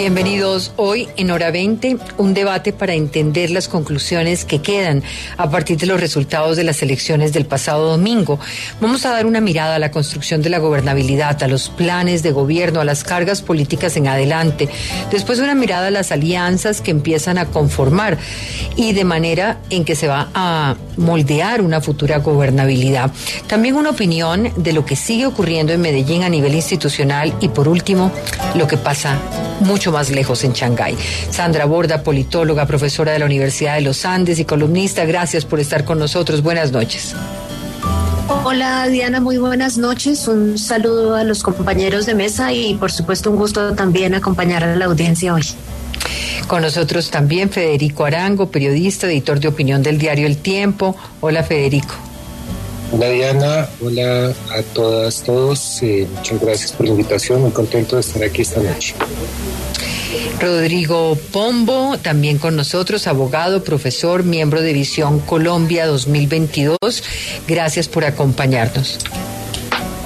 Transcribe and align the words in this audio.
Bienvenidos 0.00 0.72
hoy 0.76 1.08
en 1.18 1.30
Hora 1.30 1.50
20, 1.50 1.98
un 2.16 2.32
debate 2.32 2.72
para 2.72 2.94
entender 2.94 3.50
las 3.50 3.68
conclusiones 3.68 4.46
que 4.46 4.62
quedan 4.62 5.02
a 5.36 5.50
partir 5.50 5.76
de 5.76 5.84
los 5.84 6.00
resultados 6.00 6.56
de 6.56 6.64
las 6.64 6.80
elecciones 6.80 7.34
del 7.34 7.44
pasado 7.44 7.90
domingo. 7.90 8.40
Vamos 8.80 9.04
a 9.04 9.10
dar 9.10 9.26
una 9.26 9.42
mirada 9.42 9.74
a 9.74 9.78
la 9.78 9.90
construcción 9.90 10.40
de 10.40 10.48
la 10.48 10.58
gobernabilidad, 10.58 11.42
a 11.42 11.48
los 11.48 11.68
planes 11.68 12.22
de 12.22 12.32
gobierno, 12.32 12.80
a 12.80 12.86
las 12.86 13.04
cargas 13.04 13.42
políticas 13.42 13.94
en 13.98 14.08
adelante. 14.08 14.70
Después 15.10 15.38
una 15.38 15.54
mirada 15.54 15.88
a 15.88 15.90
las 15.90 16.12
alianzas 16.12 16.80
que 16.80 16.92
empiezan 16.92 17.36
a 17.36 17.44
conformar 17.44 18.16
y 18.76 18.94
de 18.94 19.04
manera 19.04 19.58
en 19.68 19.84
que 19.84 19.96
se 19.96 20.08
va 20.08 20.30
a 20.32 20.76
moldear 20.96 21.60
una 21.60 21.82
futura 21.82 22.20
gobernabilidad. 22.20 23.12
También 23.46 23.76
una 23.76 23.90
opinión 23.90 24.50
de 24.56 24.72
lo 24.72 24.86
que 24.86 24.96
sigue 24.96 25.26
ocurriendo 25.26 25.74
en 25.74 25.82
Medellín 25.82 26.22
a 26.22 26.30
nivel 26.30 26.54
institucional 26.54 27.34
y 27.42 27.48
por 27.48 27.68
último, 27.68 28.10
lo 28.54 28.66
que 28.66 28.78
pasa 28.78 29.18
mucho 29.60 29.89
más 29.92 30.10
lejos 30.10 30.44
en 30.44 30.52
Shanghái. 30.52 30.96
Sandra 31.30 31.64
Borda, 31.64 32.02
politóloga, 32.02 32.66
profesora 32.66 33.12
de 33.12 33.18
la 33.18 33.26
Universidad 33.26 33.74
de 33.74 33.82
los 33.82 34.04
Andes 34.04 34.38
y 34.38 34.44
columnista, 34.44 35.04
gracias 35.04 35.44
por 35.44 35.60
estar 35.60 35.84
con 35.84 35.98
nosotros. 35.98 36.42
Buenas 36.42 36.72
noches. 36.72 37.14
Hola 38.44 38.88
Diana, 38.88 39.20
muy 39.20 39.38
buenas 39.38 39.76
noches. 39.76 40.26
Un 40.28 40.56
saludo 40.56 41.14
a 41.14 41.24
los 41.24 41.42
compañeros 41.42 42.06
de 42.06 42.14
mesa 42.14 42.52
y 42.52 42.74
por 42.74 42.90
supuesto 42.90 43.30
un 43.30 43.36
gusto 43.36 43.74
también 43.74 44.14
acompañar 44.14 44.64
a 44.64 44.76
la 44.76 44.86
audiencia 44.86 45.34
hoy. 45.34 45.42
Con 46.46 46.62
nosotros 46.62 47.10
también 47.10 47.50
Federico 47.50 48.04
Arango, 48.04 48.50
periodista, 48.50 49.06
editor 49.08 49.40
de 49.40 49.48
opinión 49.48 49.82
del 49.82 49.98
diario 49.98 50.26
El 50.26 50.36
Tiempo. 50.36 50.96
Hola 51.20 51.42
Federico. 51.42 51.94
Hola 52.92 53.08
Diana, 53.08 53.68
hola 53.80 54.32
a 54.50 54.62
todas, 54.74 55.22
todos. 55.22 55.82
Eh, 55.82 56.08
muchas 56.12 56.40
gracias 56.40 56.72
por 56.72 56.86
la 56.86 56.92
invitación. 56.92 57.42
Muy 57.42 57.52
contento 57.52 57.96
de 57.96 58.00
estar 58.00 58.22
aquí 58.24 58.42
esta 58.42 58.60
noche. 58.60 58.94
Rodrigo 60.40 61.16
Pombo, 61.32 61.98
también 61.98 62.38
con 62.38 62.56
nosotros, 62.56 63.06
abogado, 63.06 63.62
profesor, 63.62 64.24
miembro 64.24 64.62
de 64.62 64.72
Visión 64.72 65.20
Colombia 65.20 65.86
2022. 65.86 66.78
Gracias 67.46 67.88
por 67.88 68.04
acompañarnos. 68.04 68.98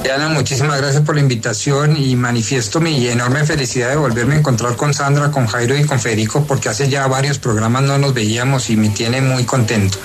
Diana, 0.03 0.29
muchísimas 0.29 0.79
gracias 0.81 1.03
por 1.03 1.15
la 1.15 1.23
invitación 1.23 1.97
y 1.97 2.15
manifiesto 2.15 2.79
mi 2.81 3.09
enorme 3.09 3.45
felicidad 3.45 3.89
de 3.89 3.97
volverme 3.97 4.35
a 4.35 4.39
encontrar 4.39 4.77
con 4.77 4.93
Sandra, 4.93 5.31
con 5.31 5.47
Jairo 5.47 5.79
y 5.79 5.85
con 5.85 5.99
Federico, 5.99 6.45
porque 6.47 6.69
hace 6.69 6.91
ya 6.91 7.07
varios 7.07 7.39
programas 7.39 7.85
no 7.85 7.97
nos 7.97 8.13
veíamos 8.13 8.69
y 8.69 8.77
me 8.77 8.91
tiene 8.91 9.23
muy 9.23 9.45
contento. 9.45 9.97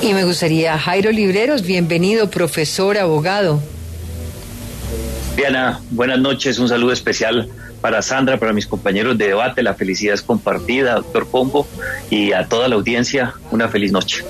Y 0.00 0.14
me 0.14 0.24
gustaría, 0.24 0.78
Jairo 0.78 1.10
Libreros, 1.10 1.62
bienvenido, 1.62 2.30
profesor, 2.30 2.98
abogado. 2.98 3.60
Diana, 5.36 5.80
buenas 5.90 6.20
noches, 6.20 6.58
un 6.60 6.68
saludo 6.68 6.92
especial 6.92 7.48
para 7.82 8.00
Sandra, 8.00 8.38
para 8.38 8.52
mis 8.52 8.66
compañeros 8.66 9.18
de 9.18 9.26
debate, 9.26 9.62
la 9.62 9.74
felicidad 9.74 10.14
es 10.14 10.22
compartida, 10.22 10.94
doctor 10.94 11.26
Pombo, 11.26 11.66
y 12.08 12.32
a 12.32 12.48
toda 12.48 12.68
la 12.68 12.76
audiencia, 12.76 13.34
una 13.50 13.68
feliz 13.68 13.92
noche. 13.92 14.24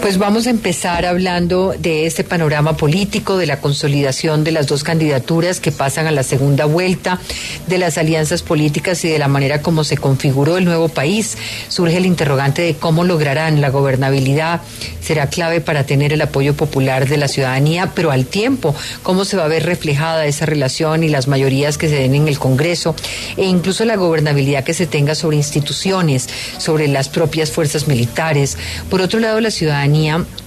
Pues 0.00 0.16
vamos 0.16 0.46
a 0.46 0.50
empezar 0.50 1.04
hablando 1.04 1.74
de 1.76 2.06
este 2.06 2.22
panorama 2.22 2.76
político, 2.76 3.36
de 3.36 3.46
la 3.46 3.60
consolidación 3.60 4.44
de 4.44 4.52
las 4.52 4.68
dos 4.68 4.84
candidaturas 4.84 5.58
que 5.58 5.72
pasan 5.72 6.06
a 6.06 6.12
la 6.12 6.22
segunda 6.22 6.66
vuelta, 6.66 7.18
de 7.66 7.78
las 7.78 7.98
alianzas 7.98 8.42
políticas 8.42 9.04
y 9.04 9.08
de 9.08 9.18
la 9.18 9.26
manera 9.26 9.60
como 9.60 9.82
se 9.82 9.96
configuró 9.96 10.56
el 10.56 10.64
nuevo 10.64 10.88
país. 10.88 11.36
Surge 11.68 11.96
el 11.96 12.06
interrogante 12.06 12.62
de 12.62 12.74
cómo 12.74 13.02
lograrán 13.02 13.60
la 13.60 13.70
gobernabilidad. 13.70 14.62
Será 15.00 15.28
clave 15.28 15.60
para 15.60 15.84
tener 15.84 16.12
el 16.12 16.22
apoyo 16.22 16.54
popular 16.54 17.08
de 17.08 17.16
la 17.16 17.28
ciudadanía, 17.28 17.90
pero 17.94 18.12
al 18.12 18.24
tiempo, 18.24 18.74
cómo 19.02 19.24
se 19.24 19.36
va 19.36 19.46
a 19.46 19.48
ver 19.48 19.66
reflejada 19.66 20.26
esa 20.26 20.46
relación 20.46 21.02
y 21.02 21.08
las 21.08 21.26
mayorías 21.26 21.76
que 21.76 21.88
se 21.88 21.96
den 21.96 22.14
en 22.14 22.28
el 22.28 22.38
Congreso 22.38 22.94
e 23.36 23.44
incluso 23.44 23.84
la 23.84 23.96
gobernabilidad 23.96 24.64
que 24.64 24.74
se 24.74 24.86
tenga 24.86 25.14
sobre 25.16 25.38
instituciones, 25.38 26.28
sobre 26.58 26.86
las 26.86 27.08
propias 27.08 27.50
fuerzas 27.50 27.88
militares. 27.88 28.56
Por 28.88 29.00
otro 29.00 29.18
lado, 29.18 29.40
la 29.40 29.50
ciudadanía 29.50 29.87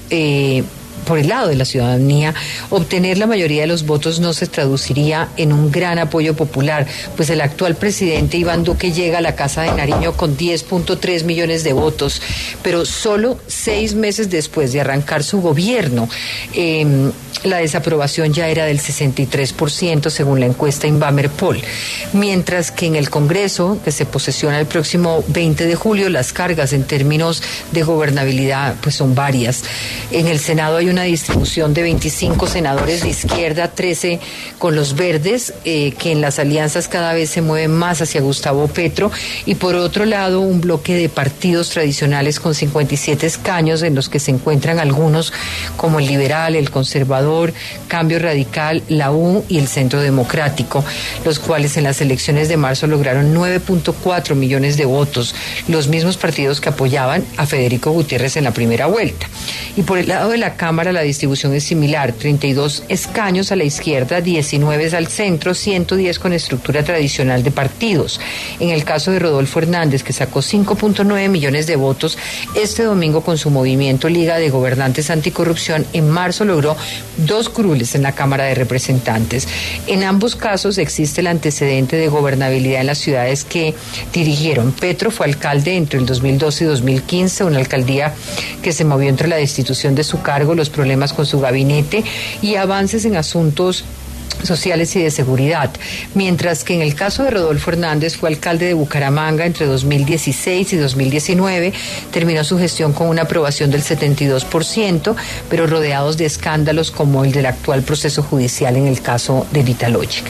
eh, 0.10 0.64
por 1.06 1.18
el 1.18 1.28
lado 1.28 1.48
de 1.48 1.56
la 1.56 1.66
ciudadanía, 1.66 2.34
obtener 2.70 3.18
la 3.18 3.28
mayoría 3.28 3.62
de 3.62 3.68
los 3.68 3.86
votos 3.86 4.20
no 4.20 4.34
se 4.34 4.48
traduciría 4.48 5.30
en 5.38 5.52
un 5.52 5.72
gran 5.72 6.00
apoyo 6.00 6.36
popular, 6.36 6.88
pues 7.16 7.30
el 7.30 7.42
actual 7.42 7.76
presidente 7.76 8.38
Iván 8.38 8.64
Duque 8.64 8.92
llega 8.92 9.18
a 9.18 9.22
la 9.22 9.36
Casa 9.36 9.64
de 9.64 9.72
Nariño 9.72 10.14
con 10.14 10.38
10.3 10.38 11.24
millones 11.24 11.64
de 11.64 11.74
votos, 11.74 12.22
pero 12.64 12.86
solo 12.86 13.40
seis 13.48 13.96
meses 13.96 14.30
después 14.30 14.74
de 14.74 14.82
arrancar 14.82 15.24
su 15.24 15.42
gobierno. 15.42 16.08
Em, 16.54 17.12
la 17.44 17.58
desaprobación 17.58 18.34
ya 18.34 18.48
era 18.48 18.66
del 18.66 18.80
63% 18.80 20.10
según 20.10 20.40
la 20.40 20.46
encuesta 20.46 20.88
Inbamer 20.88 21.30
Poll, 21.30 21.62
mientras 22.14 22.72
que 22.72 22.86
en 22.86 22.96
el 22.96 23.10
Congreso, 23.10 23.80
que 23.84 23.92
se 23.92 24.06
posesiona 24.06 24.60
el 24.60 24.66
próximo 24.66 25.24
20 25.28 25.66
de 25.66 25.76
julio, 25.76 26.10
las 26.10 26.34
cargas 26.34 26.74
en 26.74 26.84
términos 26.84 27.42
de 27.72 27.84
gobernabilidad 27.84 28.76
pues 28.82 28.96
son 28.96 29.16
varias. 29.16 29.64
En 30.12 30.28
el 30.28 30.40
Senado 30.40 30.78
hay 30.78 30.90
una 30.90 31.04
distribución 31.04 31.74
de 31.74 31.84
25 31.84 32.48
senadores 32.48 33.02
de 33.02 33.10
izquierda, 33.10 33.70
13 33.70 34.20
con 34.60 34.76
los 34.76 34.96
verdes, 34.96 35.54
eh, 35.66 35.94
que 35.98 36.12
en 36.12 36.22
las 36.22 36.40
alianzas 36.40 36.88
cada 36.88 37.14
vez 37.14 37.30
se 37.30 37.42
mueven 37.42 37.72
más 37.72 38.02
hacia 38.02 38.22
Gustavo 38.22 38.68
Petro, 38.68 39.12
y 39.46 39.56
por 39.56 39.76
otro 39.76 40.06
lado 40.06 40.42
un 40.42 40.62
bloque 40.62 40.96
de 40.96 41.10
partidos 41.10 41.70
tradicionales 41.70 42.40
con 42.40 42.54
57 42.54 43.26
escaños 43.26 43.82
en 43.82 43.96
los 43.96 44.10
que 44.10 44.20
se 44.20 44.32
encuentran 44.32 44.80
algunos 44.80 45.34
como 45.78 46.00
el 46.00 46.08
liberal, 46.08 46.56
el 46.56 46.70
conservador, 46.70 47.31
Cambio 47.88 48.20
Radical, 48.20 48.84
la 48.90 49.12
U 49.12 49.44
y 49.48 49.58
el 49.58 49.68
Centro 49.68 50.02
Democrático, 50.02 50.84
los 51.26 51.40
cuales 51.40 51.78
en 51.78 51.84
las 51.84 52.02
elecciones 52.02 52.50
de 52.50 52.58
marzo 52.58 52.88
lograron 52.88 53.34
9.4 53.34 54.36
millones 54.36 54.78
de 54.78 54.86
votos, 54.86 55.36
los 55.68 55.88
mismos 55.88 56.18
partidos 56.18 56.60
que 56.60 56.70
apoyaban 56.70 57.24
a 57.38 57.46
Federico 57.46 57.92
Gutiérrez 57.92 58.38
en 58.38 58.44
la 58.44 58.52
primera 58.52 58.88
vuelta. 58.88 59.28
Y 59.78 59.84
por 59.84 59.98
el 59.98 60.10
lado 60.10 60.32
de 60.32 60.38
la 60.38 60.56
Cámara 60.56 60.92
la 60.92 61.02
distribución 61.02 61.54
es 61.54 61.64
similar, 61.64 62.14
32 62.14 62.84
escaños 62.90 63.52
a 63.52 63.56
la 63.56 63.64
izquierda, 63.64 64.22
19 64.22 64.82
al 64.96 65.08
centro, 65.08 65.54
110 65.54 66.20
con 66.20 66.34
estructura 66.34 66.84
tradicional 66.84 67.44
de 67.44 67.52
partidos. 67.52 68.20
En 68.60 68.70
el 68.70 68.84
caso 68.84 69.12
de 69.12 69.20
Rodolfo 69.20 69.60
Hernández, 69.60 70.04
que 70.04 70.14
sacó 70.14 70.40
5.9 70.40 71.30
millones 71.30 71.68
de 71.68 71.76
votos, 71.76 72.18
este 72.56 72.84
domingo 72.84 73.22
con 73.22 73.38
su 73.38 73.50
movimiento 73.50 74.10
Liga 74.10 74.38
de 74.38 74.50
Gobernantes 74.50 75.10
Anticorrupción, 75.10 75.86
en 75.94 76.10
marzo 76.10 76.46
logró 76.46 76.76
dos 77.26 77.50
curules 77.50 77.96
en 77.96 78.04
la 78.04 78.14
Cámara 78.14 78.46
de 78.46 78.56
Representantes. 78.56 79.48
En 79.88 80.04
ambos 80.04 80.36
casos 80.36 80.78
existe 80.78 81.22
el 81.22 81.28
antecedente 81.28 81.96
de 81.96 82.08
gobernabilidad 82.08 82.82
en 82.82 82.88
las 82.88 82.98
ciudades 82.98 83.44
que 83.44 83.74
dirigieron. 84.14 84.72
Petro 84.72 85.12
fue 85.12 85.26
alcalde 85.26 85.76
entre 85.76 86.00
el 86.00 86.06
2012 86.06 86.64
y 86.64 86.68
2015, 86.68 87.44
una 87.44 87.60
alcaldía 87.60 88.14
que 88.62 88.72
se 88.72 88.86
movió 88.86 89.10
entre 89.10 89.28
la 89.28 89.38
destitución 89.38 89.96
de 89.96 90.04
su 90.04 90.22
cargo, 90.22 90.56
los 90.56 90.70
problemas 90.70 91.14
con 91.14 91.26
su 91.26 91.40
gabinete 91.40 92.04
y 92.42 92.56
avances 92.56 93.06
en 93.06 93.16
asuntos 93.16 93.86
sociales 94.44 94.96
y 94.96 95.04
de 95.04 95.12
seguridad, 95.12 95.72
mientras 96.14 96.64
que 96.64 96.74
en 96.74 96.82
el 96.82 96.96
caso 96.96 97.24
de 97.24 97.32
Rodolfo 97.32 97.72
Hernández 97.72 98.18
fue 98.18 98.30
alcalde 98.30 98.66
de 98.66 98.74
Bucaramanga 98.74 99.46
entre 99.46 99.66
2016 99.66 100.74
y 100.74 100.78
2019, 100.78 101.74
terminó 102.12 102.44
su 102.44 102.58
gestión 102.58 102.94
con 102.94 103.08
una 103.08 103.24
aprobación 103.24 103.72
del 103.72 103.84
72%, 103.84 105.16
pero 105.50 105.68
rodeados 105.68 106.18
de 106.18 106.26
escándalos 106.26 106.92
como 106.92 107.24
el 107.24 107.32
del 107.32 107.46
actual 107.46 107.84
proceso 107.84 108.24
judicial 108.24 108.76
en 108.76 108.88
el 108.88 109.02
caso 109.02 109.46
de 109.52 109.64
Vitalogic. 109.64 110.26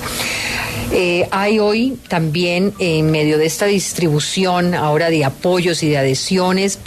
Eh, 0.94 1.26
hay 1.32 1.58
hoy 1.60 1.98
también 2.10 2.74
en 2.78 3.12
medio 3.12 3.38
de 3.38 3.46
esta 3.46 3.66
distribución 3.66 4.76
ahora 4.76 5.10
de 5.10 5.24
apoyos 5.24 5.84
y 5.84 5.90
de 5.90 5.98
adhesiones 5.98 6.78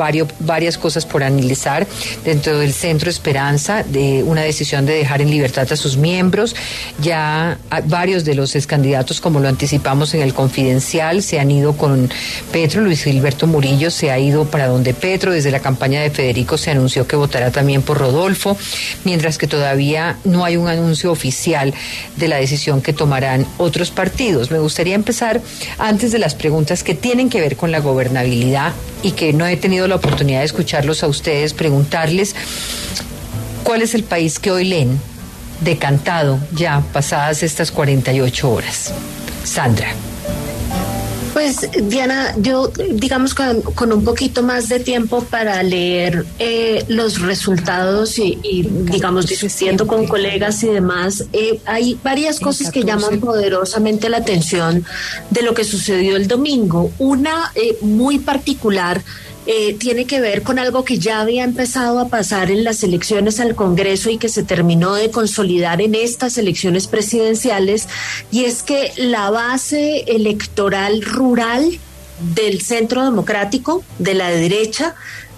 varias 0.40 0.76
cosas 0.76 1.06
por 1.06 1.24
analizar 1.24 1.86
dentro 2.22 2.58
del 2.58 2.74
Centro 2.74 3.08
Esperanza 3.08 3.82
de 3.82 4.22
una 4.22 4.42
decisión 4.42 4.84
de 4.84 4.92
dejar 4.92 5.22
en 5.22 5.30
libertad 5.30 5.66
a 5.72 5.76
sus 5.76 5.96
miembros. 5.96 6.54
Ya 7.00 7.58
varios 7.86 8.26
de 8.26 8.34
los 8.34 8.54
candidatos, 8.66 9.22
como 9.22 9.40
lo 9.40 9.48
anticipamos 9.48 10.12
en 10.12 10.20
el 10.20 10.34
confidencial, 10.34 11.22
se 11.22 11.40
han 11.40 11.50
ido 11.50 11.74
con 11.74 12.10
Petro. 12.52 12.82
Luis 12.82 13.04
Gilberto 13.04 13.46
Murillo 13.46 13.90
se 13.90 14.10
ha 14.10 14.18
ido 14.18 14.44
para 14.44 14.66
donde 14.66 14.92
Petro. 14.92 15.32
Desde 15.32 15.50
la 15.50 15.60
campaña 15.60 16.02
de 16.02 16.10
Federico 16.10 16.58
se 16.58 16.70
anunció 16.70 17.06
que 17.06 17.16
votará 17.16 17.50
también 17.50 17.80
por 17.80 17.98
Rodolfo, 17.98 18.56
mientras 19.04 19.38
que 19.38 19.46
todavía 19.46 20.18
no 20.24 20.44
hay 20.44 20.58
un 20.58 20.68
anuncio 20.68 21.10
oficial 21.10 21.72
de 22.16 22.28
la 22.28 22.36
decisión 22.36 22.82
que 22.82 22.92
tomarán 22.92 23.46
otros 23.56 23.93
partidos. 23.94 24.50
Me 24.50 24.58
gustaría 24.58 24.94
empezar 24.94 25.40
antes 25.78 26.12
de 26.12 26.18
las 26.18 26.34
preguntas 26.34 26.82
que 26.82 26.94
tienen 26.94 27.30
que 27.30 27.40
ver 27.40 27.56
con 27.56 27.72
la 27.72 27.80
gobernabilidad 27.80 28.72
y 29.02 29.12
que 29.12 29.32
no 29.32 29.46
he 29.46 29.56
tenido 29.56 29.88
la 29.88 29.96
oportunidad 29.96 30.40
de 30.40 30.46
escucharlos 30.46 31.02
a 31.02 31.06
ustedes, 31.06 31.54
preguntarles 31.54 32.34
¿Cuál 33.64 33.80
es 33.80 33.94
el 33.94 34.04
país 34.04 34.38
que 34.38 34.50
hoy 34.50 34.66
leen? 34.66 35.00
Decantado 35.60 36.38
ya 36.52 36.82
pasadas 36.92 37.42
estas 37.42 37.70
48 37.70 38.50
horas. 38.50 38.92
Sandra. 39.42 39.88
Pues 41.34 41.68
Diana, 41.88 42.32
yo 42.38 42.68
digamos 42.92 43.34
con, 43.34 43.60
con, 43.60 43.92
un 43.92 44.04
poquito 44.04 44.44
más 44.44 44.68
de 44.68 44.78
tiempo 44.78 45.24
para 45.24 45.60
leer 45.64 46.24
eh, 46.38 46.84
los 46.86 47.20
resultados 47.20 48.20
y, 48.20 48.38
y, 48.44 48.62
digamos 48.62 49.26
discutiendo 49.26 49.84
con 49.88 50.06
colegas 50.06 50.62
y 50.62 50.68
demás, 50.68 51.24
eh, 51.32 51.58
hay 51.66 51.98
varias 52.04 52.38
cosas 52.38 52.70
que 52.70 52.84
llaman 52.84 53.18
poderosamente 53.18 54.08
la 54.08 54.18
atención 54.18 54.84
de 55.30 55.42
lo 55.42 55.54
que 55.54 55.64
sucedió 55.64 56.14
el 56.14 56.28
domingo. 56.28 56.92
Una 57.00 57.50
eh, 57.56 57.78
muy 57.80 58.20
particular 58.20 59.02
eh, 59.46 59.74
tiene 59.74 60.06
que 60.06 60.20
ver 60.20 60.42
con 60.42 60.58
algo 60.58 60.84
que 60.84 60.98
ya 60.98 61.20
había 61.20 61.44
empezado 61.44 61.98
a 61.98 62.08
pasar 62.08 62.50
en 62.50 62.64
las 62.64 62.82
elecciones 62.82 63.40
al 63.40 63.54
Congreso 63.54 64.10
y 64.10 64.18
que 64.18 64.28
se 64.28 64.42
terminó 64.42 64.94
de 64.94 65.10
consolidar 65.10 65.82
en 65.82 65.94
estas 65.94 66.38
elecciones 66.38 66.86
presidenciales, 66.86 67.88
y 68.30 68.44
es 68.44 68.62
que 68.62 68.92
la 68.96 69.30
base 69.30 70.04
electoral 70.06 71.02
rural 71.02 71.78
del 72.34 72.62
centro 72.62 73.04
democrático, 73.04 73.82
de 73.98 74.14
la 74.14 74.30
derecha, 74.30 74.94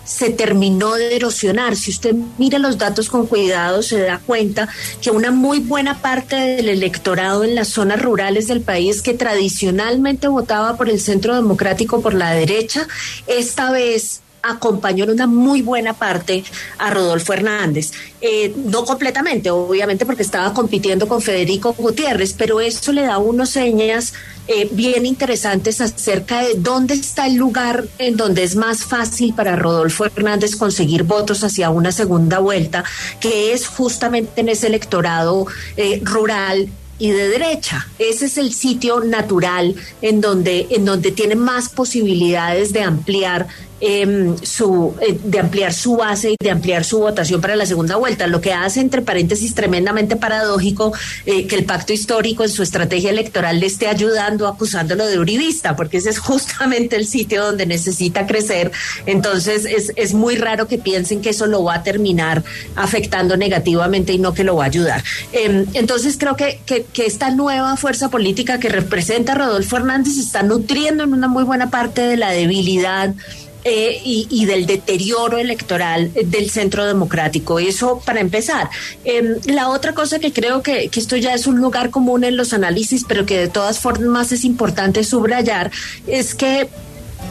se 0.06 0.31
terminó 0.31 0.94
de 0.94 1.14
erosionar. 1.17 1.76
Si 1.76 1.91
usted 1.91 2.14
mira 2.38 2.58
los 2.58 2.79
datos 2.79 3.11
con 3.11 3.26
cuidado, 3.26 3.82
se 3.82 4.00
da 4.00 4.20
cuenta 4.25 4.69
que 5.03 5.11
una 5.11 5.31
muy 5.31 5.58
buena 5.58 6.00
parte 6.00 6.37
del 6.37 6.69
electorado 6.69 7.44
en 7.44 7.55
las 7.55 7.69
zonas 7.69 8.00
rurales 8.00 8.47
del 8.47 8.62
país 8.62 9.03
que 9.03 9.14
tradicionalmente 9.14 10.29
votaba 10.29 10.76
por 10.76 10.88
el 10.88 11.00
centro 11.00 11.35
democrático, 11.35 12.00
por 12.00 12.14
la 12.14 12.31
derecha, 12.31 12.87
esta 13.26 13.70
vez 13.70 14.23
acompañó 14.50 15.04
en 15.04 15.10
una 15.10 15.26
muy 15.26 15.62
buena 15.62 15.93
parte 15.93 16.44
a 16.78 16.90
Rodolfo 16.90 17.32
Hernández. 17.32 17.93
Eh, 18.20 18.54
no 18.56 18.84
completamente, 18.84 19.50
obviamente, 19.50 20.06
porque 20.06 20.22
estaba 20.22 20.52
compitiendo 20.52 21.06
con 21.06 21.22
Federico 21.22 21.75
Gutiérrez, 21.75 22.32
pero 22.32 22.60
eso 22.60 22.93
le 22.93 23.02
da 23.02 23.19
unos 23.19 23.50
señas 23.50 24.14
eh, 24.48 24.69
bien 24.70 25.06
interesantes 25.06 25.81
acerca 25.81 26.40
de 26.43 26.54
dónde 26.54 26.94
está 26.94 27.26
el 27.26 27.34
lugar 27.34 27.84
en 27.98 28.16
donde 28.16 28.44
es 28.44 28.54
más 28.54 28.84
fácil 28.84 29.34
para 29.34 29.56
Rodolfo 29.56 30.04
Hernández 30.06 30.54
conseguir 30.54 31.02
votos 31.02 31.43
hacia 31.43 31.70
una 31.70 31.90
segunda 31.90 32.38
vuelta, 32.38 32.84
que 33.20 33.52
es 33.52 33.66
justamente 33.66 34.40
en 34.40 34.48
ese 34.48 34.69
electorado 34.69 35.46
eh, 35.76 36.00
rural 36.04 36.69
y 36.98 37.10
de 37.10 37.28
derecha. 37.28 37.87
Ese 37.98 38.26
es 38.26 38.38
el 38.38 38.52
sitio 38.54 39.00
natural 39.00 39.75
en 40.00 40.20
donde, 40.20 40.66
en 40.70 40.84
donde 40.84 41.12
tiene 41.12 41.34
más 41.34 41.69
posibilidades 41.69 42.72
de 42.72 42.82
ampliar 42.82 43.48
su, 44.43 44.94
eh, 45.00 45.19
de 45.23 45.38
ampliar 45.38 45.73
su 45.73 45.96
base 45.96 46.32
y 46.32 46.37
de 46.40 46.50
ampliar 46.50 46.84
su 46.84 46.99
votación 46.99 47.40
para 47.40 47.56
la 47.56 47.67
segunda 47.67 47.96
vuelta, 47.96 48.26
lo 48.26 48.40
que 48.40 48.52
hace, 48.52 48.81
entre 48.81 49.02
paréntesis, 49.02 49.55
tremendamente 49.55 50.17
paradójico 50.17 50.93
eh, 51.26 51.46
que 51.46 51.56
el 51.56 51.64
pacto 51.64 51.93
histórico 51.93 52.43
en 52.43 52.49
su 52.49 52.62
estrategia 52.62 53.11
electoral 53.11 53.61
le 53.61 53.67
esté 53.67 53.88
ayudando 53.88 54.46
acusándolo 54.46 55.06
de 55.06 55.19
uribista, 55.19 55.76
porque 55.76 55.99
ese 55.99 56.11
es 56.11 56.19
justamente 56.26 56.96
el 56.96 57.06
sitio 57.06 57.44
donde 57.44 57.67
necesita 57.67 58.26
crecer. 58.26 58.73
Entonces, 59.05 59.67
es, 59.67 59.93
es 59.96 60.14
muy 60.14 60.37
raro 60.37 60.67
que 60.67 60.79
piensen 60.79 61.20
que 61.20 61.31
eso 61.31 61.46
lo 61.46 61.62
va 61.62 61.75
a 61.75 61.82
terminar 61.82 62.43
afectando 62.76 63.37
negativamente 63.37 64.12
y 64.12 64.19
no 64.19 64.32
que 64.32 64.44
lo 64.44 64.56
va 64.56 64.64
a 64.64 64.67
ayudar. 64.69 65.05
Em, 65.32 65.67
entonces, 65.75 66.17
creo 66.19 66.37
que, 66.37 66.61
que, 66.64 66.84
que 66.84 67.06
esta 67.06 67.31
nueva 67.31 67.76
fuerza 67.76 68.08
política 68.08 68.58
que 68.58 68.69
representa 68.69 69.34
Rodolfo 69.34 69.76
Hernández 69.76 70.17
está 70.17 70.43
nutriendo 70.43 71.05
en 71.05 71.12
una 71.12 71.29
muy 71.29 71.44
buena 71.44 71.70
parte 71.70 72.02
de 72.02 72.17
la 72.17 72.31
debilidad 72.31 73.14
eh, 73.69 74.01
y, 74.05 74.45
del 74.47 74.65
deterioro 74.65 75.39
electoral 75.39 76.13
del 76.15 76.51
centro 76.51 76.87
democrático. 76.87 77.59
Eso 77.59 78.01
para 78.07 78.21
empezar. 78.21 78.71
Em, 79.05 79.39
la 79.47 79.71
otra 79.71 79.93
cosa 79.93 80.21
que 80.21 80.33
creo 80.33 80.63
que, 80.63 80.89
que, 80.89 81.01
esto 81.01 81.17
ya 81.17 81.35
es 81.35 81.49
un 81.49 81.61
lugar 81.61 81.91
común 81.91 82.23
en 82.23 82.37
los 82.37 82.53
análisis, 82.53 83.05
pero 83.09 83.27
que 83.27 83.39
de 83.39 83.49
todas 83.49 83.81
formas 83.81 84.31
es 84.31 84.45
importante 84.45 85.03
subrayar, 85.03 85.73
es 86.07 86.37
que 86.37 86.69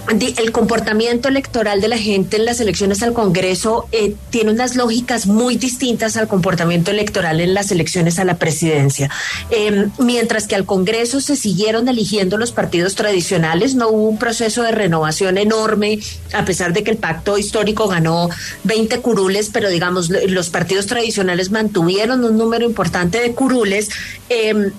el 0.09 0.51
comportamiento 0.51 1.29
electoral 1.29 1.81
de 1.81 1.87
la 1.87 1.97
gente 1.97 2.37
en 2.37 2.45
las 2.45 2.59
elecciones 2.59 3.01
al 3.03 3.13
Congreso 3.13 3.87
eh, 3.91 4.15
tiene 4.29 4.51
unas 4.51 4.75
lógicas 4.75 5.25
muy 5.25 5.55
distintas 5.57 6.15
al 6.17 6.27
comportamiento 6.27 6.91
electoral 6.91 7.39
en 7.41 7.53
las 7.53 7.71
elecciones 7.71 8.19
a 8.19 8.25
la 8.25 8.37
presidencia. 8.37 9.09
Eh, 9.49 9.87
mientras 9.97 10.47
que 10.47 10.55
al 10.55 10.65
Congreso 10.65 11.21
se 11.21 11.35
siguieron 11.35 11.87
eligiendo 11.87 12.37
los 12.37 12.51
partidos 12.51 12.95
tradicionales, 12.95 13.75
no 13.75 13.89
hubo 13.89 14.09
un 14.09 14.17
proceso 14.17 14.63
de 14.63 14.71
renovación 14.71 15.37
enorme, 15.37 15.99
a 16.33 16.45
pesar 16.45 16.73
de 16.73 16.83
que 16.83 16.91
el 16.91 16.97
pacto 16.97 17.37
histórico 17.37 17.87
ganó 17.87 18.29
20 18.63 18.99
curules, 18.99 19.49
pero 19.51 19.69
digamos, 19.69 20.09
los 20.09 20.49
partidos 20.49 20.85
tradicionales 20.85 21.51
mantuvieron 21.51 22.23
un 22.23 22.37
número 22.37 22.65
importante 22.65 23.19
de 23.19 23.33
curules. 23.33 23.89
Eh, 24.29 24.71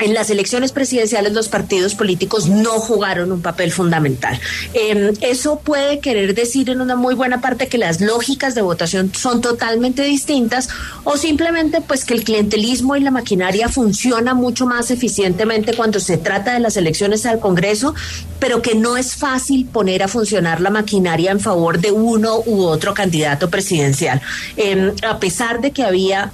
en 0.00 0.14
las 0.14 0.30
elecciones 0.30 0.72
presidenciales 0.72 1.32
los 1.32 1.48
partidos 1.48 1.94
políticos 1.94 2.48
no 2.48 2.72
jugaron 2.80 3.32
un 3.32 3.42
papel 3.42 3.72
fundamental. 3.72 4.40
Eh, 4.74 5.12
eso 5.20 5.60
puede 5.60 6.00
querer 6.00 6.34
decir 6.34 6.70
en 6.70 6.80
una 6.80 6.96
muy 6.96 7.14
buena 7.14 7.40
parte 7.40 7.68
que 7.68 7.78
las 7.78 8.00
lógicas 8.00 8.54
de 8.54 8.62
votación 8.62 9.12
son 9.14 9.40
totalmente 9.40 10.02
distintas 10.02 10.68
o 11.04 11.16
simplemente 11.16 11.80
pues 11.80 12.04
que 12.04 12.14
el 12.14 12.24
clientelismo 12.24 12.96
y 12.96 13.00
la 13.00 13.10
maquinaria 13.10 13.68
funciona 13.68 14.34
mucho 14.34 14.66
más 14.66 14.90
eficientemente 14.90 15.74
cuando 15.74 16.00
se 16.00 16.18
trata 16.18 16.54
de 16.54 16.60
las 16.60 16.76
elecciones 16.76 17.26
al 17.26 17.40
Congreso, 17.40 17.94
pero 18.38 18.62
que 18.62 18.74
no 18.74 18.96
es 18.96 19.16
fácil 19.16 19.66
poner 19.66 20.02
a 20.02 20.08
funcionar 20.08 20.60
la 20.60 20.70
maquinaria 20.70 21.30
en 21.30 21.40
favor 21.40 21.80
de 21.80 21.92
uno 21.92 22.40
u 22.46 22.62
otro 22.62 22.94
candidato 22.94 23.50
presidencial. 23.50 24.20
Eh, 24.56 24.92
a 25.06 25.18
pesar 25.18 25.60
de 25.60 25.70
que 25.72 25.82
había 25.82 26.32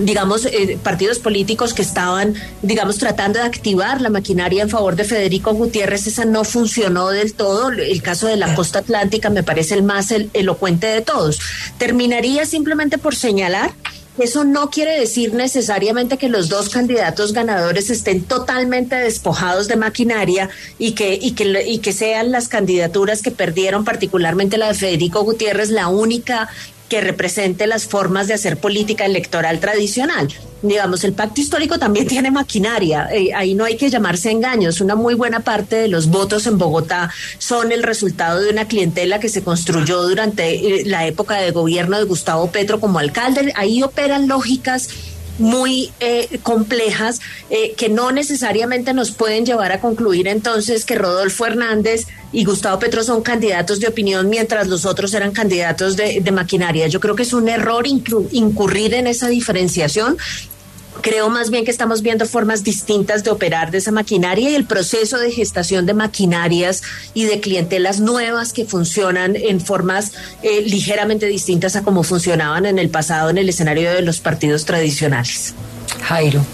digamos, 0.00 0.46
eh, 0.46 0.78
partidos 0.82 1.18
políticos 1.18 1.74
que 1.74 1.82
estaban, 1.82 2.34
digamos, 2.62 2.98
tratando 2.98 3.38
de 3.38 3.44
activar 3.44 4.00
la 4.00 4.10
maquinaria 4.10 4.62
en 4.62 4.70
favor 4.70 4.96
de 4.96 5.04
Federico 5.04 5.52
Gutiérrez, 5.52 6.06
esa 6.06 6.24
no 6.24 6.44
funcionó 6.44 7.08
del 7.08 7.34
todo. 7.34 7.70
El 7.70 8.02
caso 8.02 8.26
de 8.26 8.36
la 8.36 8.54
costa 8.54 8.80
atlántica 8.80 9.30
me 9.30 9.42
parece 9.42 9.74
el 9.74 9.82
más 9.82 10.12
elocuente 10.32 10.86
de 10.86 11.02
todos. 11.02 11.40
Terminaría 11.78 12.46
simplemente 12.46 12.98
por 12.98 13.14
señalar 13.14 13.72
eso 14.18 14.44
no 14.44 14.68
quiere 14.68 15.00
decir 15.00 15.32
necesariamente 15.32 16.18
que 16.18 16.28
los 16.28 16.50
dos 16.50 16.68
candidatos 16.68 17.32
ganadores 17.32 17.88
estén 17.88 18.22
totalmente 18.22 18.94
despojados 18.96 19.68
de 19.68 19.76
maquinaria 19.76 20.50
y 20.78 20.92
que, 20.92 21.14
y 21.14 21.32
que, 21.32 21.64
y 21.66 21.78
que 21.78 21.94
sean 21.94 22.30
las 22.30 22.48
candidaturas 22.48 23.22
que 23.22 23.30
perdieron, 23.30 23.86
particularmente 23.86 24.58
la 24.58 24.68
de 24.68 24.74
Federico 24.74 25.22
Gutiérrez, 25.22 25.70
la 25.70 25.88
única 25.88 26.50
que 26.92 27.00
represente 27.00 27.66
las 27.66 27.86
formas 27.86 28.28
de 28.28 28.34
hacer 28.34 28.58
política 28.58 29.06
electoral 29.06 29.60
tradicional. 29.60 30.28
Digamos, 30.60 31.04
el 31.04 31.14
pacto 31.14 31.40
histórico 31.40 31.78
también 31.78 32.06
tiene 32.14 32.30
maquinaria, 32.30 33.08
eh, 33.10 33.32
ahí 33.34 33.54
no 33.54 33.64
hay 33.64 33.78
que 33.78 33.88
llamarse 33.88 34.30
engaños. 34.30 34.82
Una 34.82 34.94
muy 34.94 35.14
buena 35.14 35.40
parte 35.40 35.76
de 35.76 35.88
los 35.88 36.08
votos 36.08 36.46
en 36.46 36.58
Bogotá 36.58 37.10
son 37.38 37.72
el 37.72 37.82
resultado 37.82 38.42
de 38.42 38.50
una 38.50 38.68
clientela 38.68 39.20
que 39.20 39.30
se 39.30 39.42
construyó 39.42 40.02
durante 40.02 40.80
eh, 40.80 40.82
la 40.84 41.06
época 41.06 41.38
de 41.38 41.50
gobierno 41.50 41.96
de 41.96 42.04
Gustavo 42.04 42.50
Petro 42.50 42.78
como 42.78 42.98
alcalde. 42.98 43.54
Ahí 43.56 43.82
operan 43.82 44.28
lógicas 44.28 44.90
muy 45.38 45.90
eh, 46.00 46.38
complejas 46.42 47.20
eh, 47.50 47.74
que 47.76 47.88
no 47.88 48.12
necesariamente 48.12 48.92
nos 48.94 49.10
pueden 49.10 49.46
llevar 49.46 49.72
a 49.72 49.80
concluir 49.80 50.28
entonces 50.28 50.84
que 50.84 50.94
Rodolfo 50.94 51.46
Hernández 51.46 52.06
y 52.32 52.44
Gustavo 52.44 52.78
Petro 52.78 53.02
son 53.04 53.22
candidatos 53.22 53.80
de 53.80 53.88
opinión 53.88 54.28
mientras 54.28 54.66
los 54.68 54.86
otros 54.86 55.12
eran 55.14 55.32
candidatos 55.32 55.96
de, 55.96 56.20
de 56.20 56.32
maquinaria. 56.32 56.86
Yo 56.86 57.00
creo 57.00 57.14
que 57.14 57.24
es 57.24 57.32
un 57.32 57.48
error 57.48 57.86
incurrir 57.86 58.94
en 58.94 59.06
esa 59.06 59.28
diferenciación 59.28 60.16
Creo 61.00 61.30
más 61.30 61.50
bien 61.50 61.64
que 61.64 61.70
estamos 61.70 62.02
viendo 62.02 62.26
formas 62.26 62.62
distintas 62.62 63.24
de 63.24 63.30
operar 63.30 63.70
de 63.70 63.78
esa 63.78 63.90
maquinaria 63.90 64.50
y 64.50 64.54
el 64.54 64.66
proceso 64.66 65.18
de 65.18 65.32
gestación 65.32 65.86
de 65.86 65.94
maquinarias 65.94 66.82
y 67.14 67.24
de 67.24 67.40
clientelas 67.40 68.00
nuevas 68.00 68.52
que 68.52 68.66
funcionan 68.66 69.34
en 69.34 69.60
formas 69.60 70.12
eh, 70.42 70.62
ligeramente 70.62 71.26
distintas 71.26 71.76
a 71.76 71.82
como 71.82 72.02
funcionaban 72.02 72.66
en 72.66 72.78
el 72.78 72.90
pasado 72.90 73.30
en 73.30 73.38
el 73.38 73.48
escenario 73.48 73.90
de 73.92 74.02
los 74.02 74.20
partidos 74.20 74.64
tradicionales. 74.64 75.54
Jairo. 76.02 76.44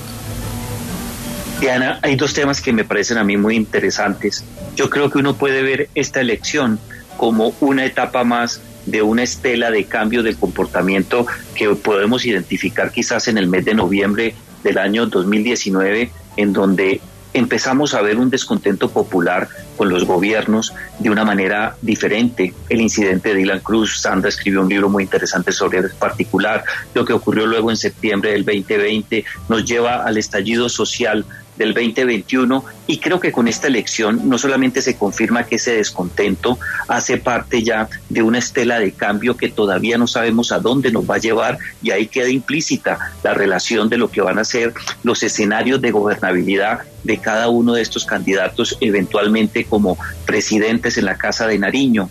Diana, 1.61 1.99
hay 2.03 2.15
dos 2.15 2.33
temas 2.33 2.61
que 2.61 2.73
me 2.73 2.85
parecen 2.85 3.19
a 3.19 3.25
mí 3.25 3.37
muy 3.37 3.57
interesantes. 3.57 4.45
Yo 4.77 4.89
creo 4.89 5.11
que 5.11 5.19
uno 5.19 5.35
puede 5.35 5.63
ver 5.63 5.89
esta 5.97 6.21
elección 6.21 6.79
como 7.17 7.53
una 7.61 7.85
etapa 7.85 8.23
más 8.23 8.61
de 8.91 9.03
una 9.03 9.23
estela 9.23 9.71
de 9.71 9.85
cambio 9.85 10.23
de 10.23 10.35
comportamiento 10.35 11.27
que 11.55 11.69
podemos 11.71 12.25
identificar 12.25 12.91
quizás 12.91 13.29
en 13.29 13.39
el 13.39 13.47
mes 13.47 13.65
de 13.65 13.75
noviembre 13.75 14.35
del 14.65 14.79
año 14.79 15.07
2019, 15.07 16.11
en 16.37 16.53
donde 16.53 17.01
empezamos 17.35 17.95
a 17.95 18.03
ver 18.03 18.19
un 18.19 18.31
descontento 18.31 18.91
popular 18.91 19.49
con 19.77 19.89
los 19.91 20.05
gobiernos 20.05 20.73
de 20.99 21.11
una 21.11 21.25
manera 21.25 21.77
diferente. 21.83 22.55
El 22.69 22.81
incidente 22.81 23.31
de 23.31 23.37
Dylan 23.37 23.61
Cruz, 23.61 24.01
Sandra 24.01 24.29
escribió 24.29 24.63
un 24.63 24.69
libro 24.69 24.89
muy 24.89 25.05
interesante 25.05 25.53
sobre 25.53 25.79
el 25.79 25.91
particular. 25.91 26.65
Lo 26.95 27.05
que 27.05 27.13
ocurrió 27.13 27.47
luego 27.47 27.71
en 27.71 27.77
septiembre 27.77 28.33
del 28.33 28.45
2020 28.45 29.25
nos 29.49 29.65
lleva 29.65 30.05
al 30.05 30.17
estallido 30.17 30.69
social 30.69 31.25
del 31.59 31.75
2021 31.75 32.65
y 32.87 32.99
creo 32.99 33.21
que 33.21 33.33
con 33.33 33.49
esta 33.49 33.67
elección 33.67 34.29
no 34.29 34.39
solamente 34.39 34.81
se 34.81 34.97
confirma 34.97 35.45
que 35.45 35.57
ese 35.57 35.75
descontento 35.75 36.59
hace 36.87 37.19
parte 37.19 37.63
ya 37.63 37.89
de 38.09 38.23
una 38.23 38.39
estela 38.39 38.79
de 38.79 38.93
cambio 38.93 39.37
que 39.37 39.49
todavía 39.49 39.99
no 39.99 40.07
sabemos 40.07 40.53
a 40.53 40.61
dónde 40.61 40.93
nos 40.93 41.09
va 41.09 41.17
a 41.17 41.19
llevar 41.19 41.59
y 41.83 41.91
ahí 41.91 42.07
queda 42.07 42.31
implícita 42.31 42.99
la 43.23 43.35
relación 43.35 43.89
de 43.89 43.99
lo 43.99 44.11
que 44.11 44.23
van 44.23 44.39
a 44.39 44.45
ser 44.45 44.73
los 45.03 45.23
escenarios 45.23 45.83
de 45.83 45.91
gobernabilidad 45.91 46.81
de 47.03 47.19
cada 47.19 47.49
uno 47.49 47.75
de 47.75 47.83
estos 47.83 48.05
candidatos 48.05 48.77
eventualmente 48.81 49.65
como 49.65 49.99
presidentes 50.25 50.97
en 50.97 51.05
la 51.05 51.19
Casa 51.19 51.47
de 51.47 51.59
Nariño. 51.59 52.09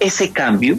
Ese 0.00 0.30
cambio 0.30 0.78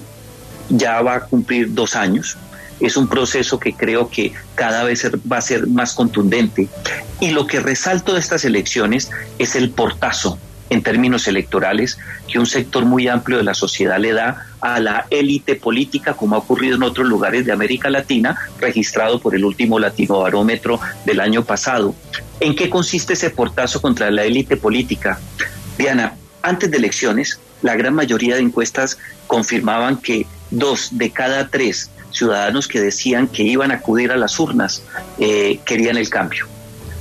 ya 0.69 1.01
va 1.01 1.15
a 1.15 1.19
cumplir 1.21 1.73
dos 1.73 1.95
años 1.95 2.37
es 2.79 2.97
un 2.97 3.07
proceso 3.07 3.59
que 3.59 3.73
creo 3.73 4.09
que 4.09 4.33
cada 4.55 4.83
vez 4.83 5.09
va 5.31 5.37
a 5.37 5.41
ser 5.41 5.67
más 5.67 5.93
contundente. 5.93 6.67
Y 7.19 7.31
lo 7.31 7.47
que 7.47 7.59
resalto 7.59 8.13
de 8.13 8.19
estas 8.19 8.45
elecciones 8.45 9.09
es 9.37 9.55
el 9.55 9.69
portazo 9.71 10.39
en 10.69 10.83
términos 10.83 11.27
electorales 11.27 11.97
que 12.27 12.39
un 12.39 12.45
sector 12.45 12.85
muy 12.85 13.07
amplio 13.07 13.37
de 13.37 13.43
la 13.43 13.53
sociedad 13.53 13.99
le 13.99 14.13
da 14.13 14.45
a 14.61 14.79
la 14.79 15.07
élite 15.09 15.55
política, 15.55 16.13
como 16.13 16.35
ha 16.35 16.39
ocurrido 16.39 16.75
en 16.75 16.83
otros 16.83 17.07
lugares 17.07 17.45
de 17.45 17.51
América 17.51 17.89
Latina, 17.89 18.37
registrado 18.59 19.19
por 19.19 19.35
el 19.35 19.45
último 19.45 19.79
Latino 19.79 20.19
Barómetro 20.19 20.79
del 21.05 21.19
año 21.19 21.43
pasado. 21.43 21.95
¿En 22.39 22.55
qué 22.55 22.69
consiste 22.69 23.13
ese 23.13 23.31
portazo 23.31 23.81
contra 23.81 24.11
la 24.11 24.23
élite 24.23 24.57
política? 24.57 25.19
Diana, 25.77 26.13
antes 26.41 26.69
de 26.69 26.77
elecciones, 26.77 27.39
la 27.61 27.75
gran 27.75 27.95
mayoría 27.95 28.35
de 28.35 28.41
encuestas 28.41 28.97
confirmaban 29.27 29.97
que 29.97 30.25
dos 30.51 30.89
de 30.91 31.11
cada 31.11 31.49
tres 31.49 31.89
ciudadanos 32.11 32.67
que 32.67 32.79
decían 32.81 33.27
que 33.27 33.43
iban 33.43 33.71
a 33.71 33.75
acudir 33.75 34.11
a 34.11 34.17
las 34.17 34.39
urnas 34.39 34.83
eh, 35.17 35.59
querían 35.65 35.97
el 35.97 36.09
cambio. 36.09 36.47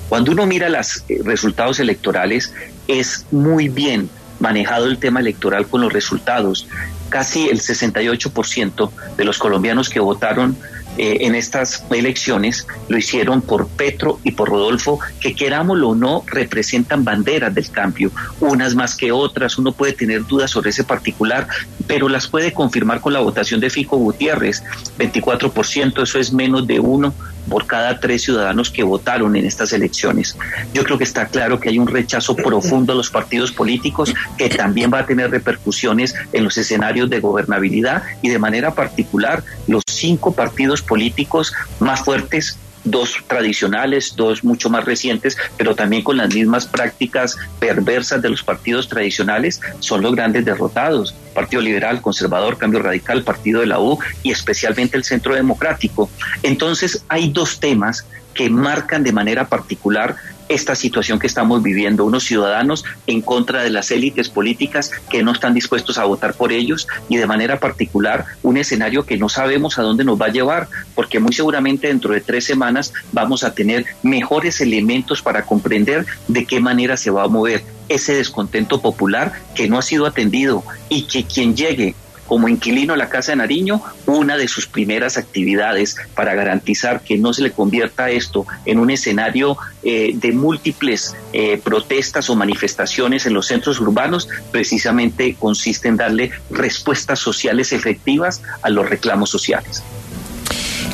Cuando 0.08 0.32
uno 0.32 0.46
mira 0.46 0.68
los 0.68 1.04
eh, 1.08 1.20
resultados 1.24 1.80
electorales, 1.80 2.52
es 2.86 3.26
muy 3.30 3.68
bien 3.68 4.08
manejado 4.40 4.86
el 4.86 4.98
tema 4.98 5.20
electoral 5.20 5.66
con 5.66 5.80
los 5.82 5.92
resultados. 5.92 6.66
Casi 7.08 7.48
el 7.48 7.60
68% 7.60 8.90
de 9.16 9.24
los 9.24 9.38
colombianos 9.38 9.88
que 9.88 10.00
votaron 10.00 10.56
eh, 10.98 11.18
en 11.26 11.34
estas 11.34 11.84
elecciones 11.90 12.66
lo 12.88 12.98
hicieron 12.98 13.40
por 13.40 13.68
Petro 13.68 14.18
y 14.24 14.32
por 14.32 14.48
Rodolfo, 14.48 14.98
que 15.20 15.34
querámoslo 15.34 15.90
o 15.90 15.94
no, 15.94 16.24
representan 16.26 17.04
banderas 17.04 17.54
del 17.54 17.70
cambio, 17.70 18.10
unas 18.40 18.74
más 18.74 18.96
que 18.96 19.12
otras, 19.12 19.58
uno 19.58 19.72
puede 19.72 19.92
tener 19.92 20.26
dudas 20.26 20.50
sobre 20.50 20.70
ese 20.70 20.84
particular, 20.84 21.46
pero 21.86 22.08
las 22.08 22.26
puede 22.26 22.52
confirmar 22.52 23.00
con 23.00 23.12
la 23.12 23.20
votación 23.20 23.60
de 23.60 23.70
Fico 23.70 23.96
Gutiérrez, 23.96 24.62
24%, 24.98 26.02
eso 26.02 26.18
es 26.18 26.32
menos 26.32 26.66
de 26.66 26.80
uno 26.80 27.14
por 27.48 27.66
cada 27.66 27.98
tres 27.98 28.22
ciudadanos 28.22 28.70
que 28.70 28.82
votaron 28.82 29.34
en 29.36 29.46
estas 29.46 29.72
elecciones. 29.72 30.36
Yo 30.74 30.84
creo 30.84 30.98
que 30.98 31.04
está 31.04 31.26
claro 31.26 31.58
que 31.58 31.70
hay 31.70 31.78
un 31.78 31.86
rechazo 31.86 32.36
profundo 32.36 32.92
a 32.92 32.96
los 32.96 33.10
partidos 33.10 33.52
políticos 33.52 34.14
que 34.36 34.48
también 34.48 34.90
va 34.92 35.00
a 35.00 35.06
tener 35.06 35.30
repercusiones 35.30 36.14
en 36.32 36.44
los 36.44 36.58
escenarios 36.58 37.08
de 37.10 37.20
gobernabilidad 37.20 38.02
y 38.22 38.28
de 38.28 38.38
manera 38.38 38.74
particular 38.74 39.42
los 39.66 39.82
cinco 39.88 40.32
partidos 40.32 40.82
políticos 40.88 41.52
más 41.80 42.00
fuertes 42.00 42.58
dos 42.84 43.16
tradicionales, 43.26 44.14
dos 44.16 44.44
mucho 44.44 44.70
más 44.70 44.84
recientes, 44.84 45.36
pero 45.56 45.74
también 45.74 46.02
con 46.02 46.16
las 46.16 46.34
mismas 46.34 46.66
prácticas 46.66 47.36
perversas 47.58 48.22
de 48.22 48.30
los 48.30 48.42
partidos 48.42 48.88
tradicionales, 48.88 49.60
son 49.80 50.02
los 50.02 50.14
grandes 50.14 50.44
derrotados. 50.44 51.14
Partido 51.34 51.62
Liberal, 51.62 52.00
Conservador, 52.00 52.58
Cambio 52.58 52.80
Radical, 52.80 53.22
Partido 53.22 53.60
de 53.60 53.66
la 53.66 53.80
U 53.80 53.98
y 54.22 54.32
especialmente 54.32 54.96
el 54.96 55.04
Centro 55.04 55.34
Democrático. 55.34 56.10
Entonces 56.42 57.04
hay 57.08 57.30
dos 57.30 57.60
temas 57.60 58.06
que 58.34 58.50
marcan 58.50 59.02
de 59.02 59.12
manera 59.12 59.48
particular 59.48 60.16
esta 60.48 60.74
situación 60.74 61.18
que 61.18 61.26
estamos 61.26 61.62
viviendo, 61.62 62.04
unos 62.04 62.24
ciudadanos 62.24 62.84
en 63.06 63.20
contra 63.20 63.62
de 63.62 63.70
las 63.70 63.90
élites 63.90 64.28
políticas 64.28 64.90
que 65.10 65.22
no 65.22 65.32
están 65.32 65.54
dispuestos 65.54 65.98
a 65.98 66.04
votar 66.04 66.34
por 66.34 66.52
ellos 66.52 66.88
y 67.08 67.16
de 67.16 67.26
manera 67.26 67.60
particular 67.60 68.24
un 68.42 68.56
escenario 68.56 69.04
que 69.04 69.18
no 69.18 69.28
sabemos 69.28 69.78
a 69.78 69.82
dónde 69.82 70.04
nos 70.04 70.20
va 70.20 70.26
a 70.26 70.32
llevar, 70.32 70.68
porque 70.94 71.20
muy 71.20 71.32
seguramente 71.32 71.88
dentro 71.88 72.14
de 72.14 72.20
tres 72.20 72.44
semanas 72.44 72.92
vamos 73.12 73.44
a 73.44 73.54
tener 73.54 73.86
mejores 74.02 74.60
elementos 74.60 75.22
para 75.22 75.44
comprender 75.44 76.06
de 76.28 76.44
qué 76.44 76.60
manera 76.60 76.96
se 76.96 77.10
va 77.10 77.24
a 77.24 77.28
mover 77.28 77.64
ese 77.88 78.14
descontento 78.14 78.80
popular 78.80 79.32
que 79.54 79.68
no 79.68 79.78
ha 79.78 79.82
sido 79.82 80.06
atendido 80.06 80.62
y 80.88 81.02
que 81.02 81.24
quien 81.24 81.56
llegue 81.56 81.94
como 82.28 82.48
inquilino 82.48 82.92
de 82.92 82.98
la 82.98 83.08
Casa 83.08 83.32
de 83.32 83.36
Nariño, 83.36 83.82
una 84.06 84.36
de 84.36 84.46
sus 84.46 84.66
primeras 84.66 85.16
actividades 85.16 85.96
para 86.14 86.34
garantizar 86.34 87.00
que 87.00 87.16
no 87.18 87.32
se 87.32 87.42
le 87.42 87.50
convierta 87.50 88.10
esto 88.10 88.46
en 88.66 88.78
un 88.78 88.90
escenario 88.90 89.56
eh, 89.82 90.12
de 90.14 90.32
múltiples 90.32 91.16
eh, 91.32 91.58
protestas 91.62 92.30
o 92.30 92.36
manifestaciones 92.36 93.26
en 93.26 93.34
los 93.34 93.46
centros 93.46 93.80
urbanos, 93.80 94.28
precisamente 94.52 95.34
consiste 95.34 95.88
en 95.88 95.96
darle 95.96 96.30
respuestas 96.50 97.18
sociales 97.18 97.72
efectivas 97.72 98.42
a 98.62 98.68
los 98.68 98.88
reclamos 98.88 99.30
sociales. 99.30 99.82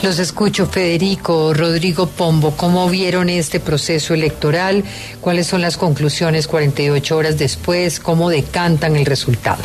Los 0.02 0.18
escucho, 0.18 0.66
Federico, 0.66 1.54
Rodrigo 1.54 2.06
Pombo. 2.06 2.54
¿Cómo 2.56 2.90
vieron 2.90 3.30
este 3.30 3.58
proceso 3.58 4.12
electoral? 4.12 4.84
¿Cuáles 5.22 5.46
son 5.46 5.62
las 5.62 5.78
conclusiones 5.78 6.46
48 6.46 7.16
horas 7.16 7.38
después? 7.38 8.00
¿Cómo 8.00 8.28
decantan 8.28 8.96
el 8.96 9.06
resultado? 9.06 9.62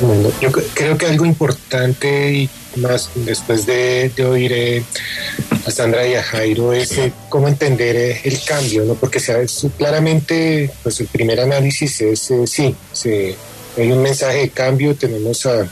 Bueno, 0.00 0.30
yo 0.40 0.52
creo 0.52 0.98
que 0.98 1.06
algo 1.06 1.24
importante 1.24 2.32
y 2.32 2.50
más 2.76 3.10
después 3.14 3.64
de, 3.64 4.12
oír 4.28 4.52
eh, 4.52 4.84
a 5.66 5.70
Sandra 5.70 6.06
y 6.06 6.14
a 6.14 6.22
Jairo 6.22 6.72
es 6.74 6.98
eh, 6.98 7.12
cómo 7.30 7.48
entender 7.48 7.96
eh, 7.96 8.20
el 8.24 8.38
cambio, 8.44 8.84
¿no? 8.84 8.94
Porque 8.94 9.20
claramente, 9.78 10.70
pues 10.82 11.00
el 11.00 11.06
primer 11.06 11.40
análisis 11.40 12.00
es 12.02 12.32
sí, 12.46 12.76
hay 13.76 13.92
un 13.92 14.02
mensaje 14.02 14.38
de 14.38 14.50
cambio, 14.50 14.94
tenemos 14.94 15.46
a, 15.46 15.66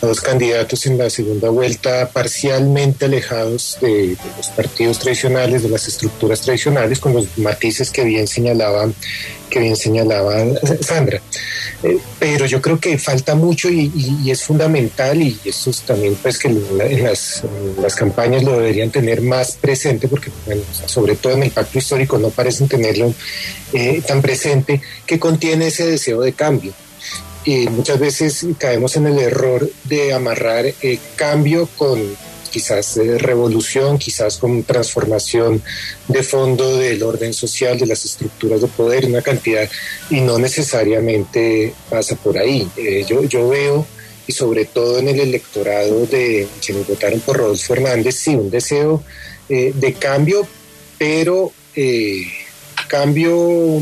dos 0.00 0.20
candidatos 0.20 0.84
en 0.86 0.98
la 0.98 1.08
segunda 1.08 1.48
vuelta 1.48 2.10
parcialmente 2.12 3.06
alejados 3.06 3.78
de, 3.80 4.16
los 4.36 4.48
partidos 4.48 4.98
tradicionales, 4.98 5.62
de 5.62 5.70
las 5.70 5.88
estructuras 5.88 6.42
tradicionales, 6.42 7.00
con 7.00 7.14
los 7.14 7.38
matices 7.38 7.90
que 7.90 8.04
bien 8.04 8.26
señalaba, 8.26 8.90
que 9.54 9.60
bien 9.60 9.76
señalaba 9.76 10.34
Sandra. 10.80 11.22
Eh, 11.84 11.98
pero 12.18 12.44
yo 12.46 12.60
creo 12.60 12.80
que 12.80 12.98
falta 12.98 13.36
mucho 13.36 13.68
y, 13.70 14.28
es 14.28 14.42
fundamental 14.42 15.22
y 15.22 15.38
eso 15.44 15.70
es 15.70 15.82
también 15.82 16.16
pues 16.16 16.38
que 16.38 16.48
en 16.48 17.04
las, 17.04 17.44
las, 17.80 17.94
campañas 17.94 18.42
lo 18.42 18.58
deberían 18.58 18.90
tener 18.90 19.20
más 19.20 19.52
presente 19.52 20.08
porque 20.08 20.30
sobre 20.86 21.14
todo 21.14 21.34
en 21.34 21.44
el 21.44 21.52
pacto 21.52 21.78
histórico 21.78 22.18
no 22.18 22.30
parecen 22.30 22.66
tenerlo 22.66 23.14
eh, 23.72 24.02
tan 24.04 24.20
presente 24.22 24.80
que 25.06 25.20
contiene 25.20 25.68
ese 25.68 25.86
deseo 25.86 26.20
de 26.22 26.32
cambio 26.32 26.72
y 27.44 27.68
muchas 27.68 28.00
veces 28.00 28.46
caemos 28.58 28.96
en 28.96 29.06
el 29.06 29.18
error 29.20 29.70
de 29.84 30.14
amarrar 30.14 30.66
eh, 30.66 30.98
cambio 31.14 31.68
con 31.76 32.00
quizás 32.54 32.96
eh, 32.98 33.18
revolución, 33.18 33.98
quizás 33.98 34.36
con 34.36 34.62
transformación 34.62 35.60
de 36.06 36.22
fondo 36.22 36.76
del 36.76 37.02
orden 37.02 37.34
social, 37.34 37.76
de 37.76 37.86
las 37.86 38.04
estructuras 38.04 38.60
de 38.60 38.68
poder, 38.68 39.06
una 39.06 39.22
cantidad, 39.22 39.68
y 40.08 40.20
no 40.20 40.38
necesariamente 40.38 41.74
pasa 41.90 42.14
por 42.14 42.38
ahí. 42.38 42.70
Eh, 42.76 43.04
yo, 43.08 43.24
yo 43.24 43.48
veo, 43.48 43.84
y 44.28 44.32
sobre 44.32 44.66
todo 44.66 45.00
en 45.00 45.08
el 45.08 45.18
electorado 45.18 46.06
de 46.06 46.46
quienes 46.64 46.86
votaron 46.86 47.18
por 47.18 47.38
Rodolfo 47.38 47.74
Fernández, 47.74 48.14
sí, 48.14 48.36
un 48.36 48.50
deseo 48.50 49.02
de 49.48 49.96
cambio, 49.98 50.46
pero 50.96 51.52
cambio 52.88 53.80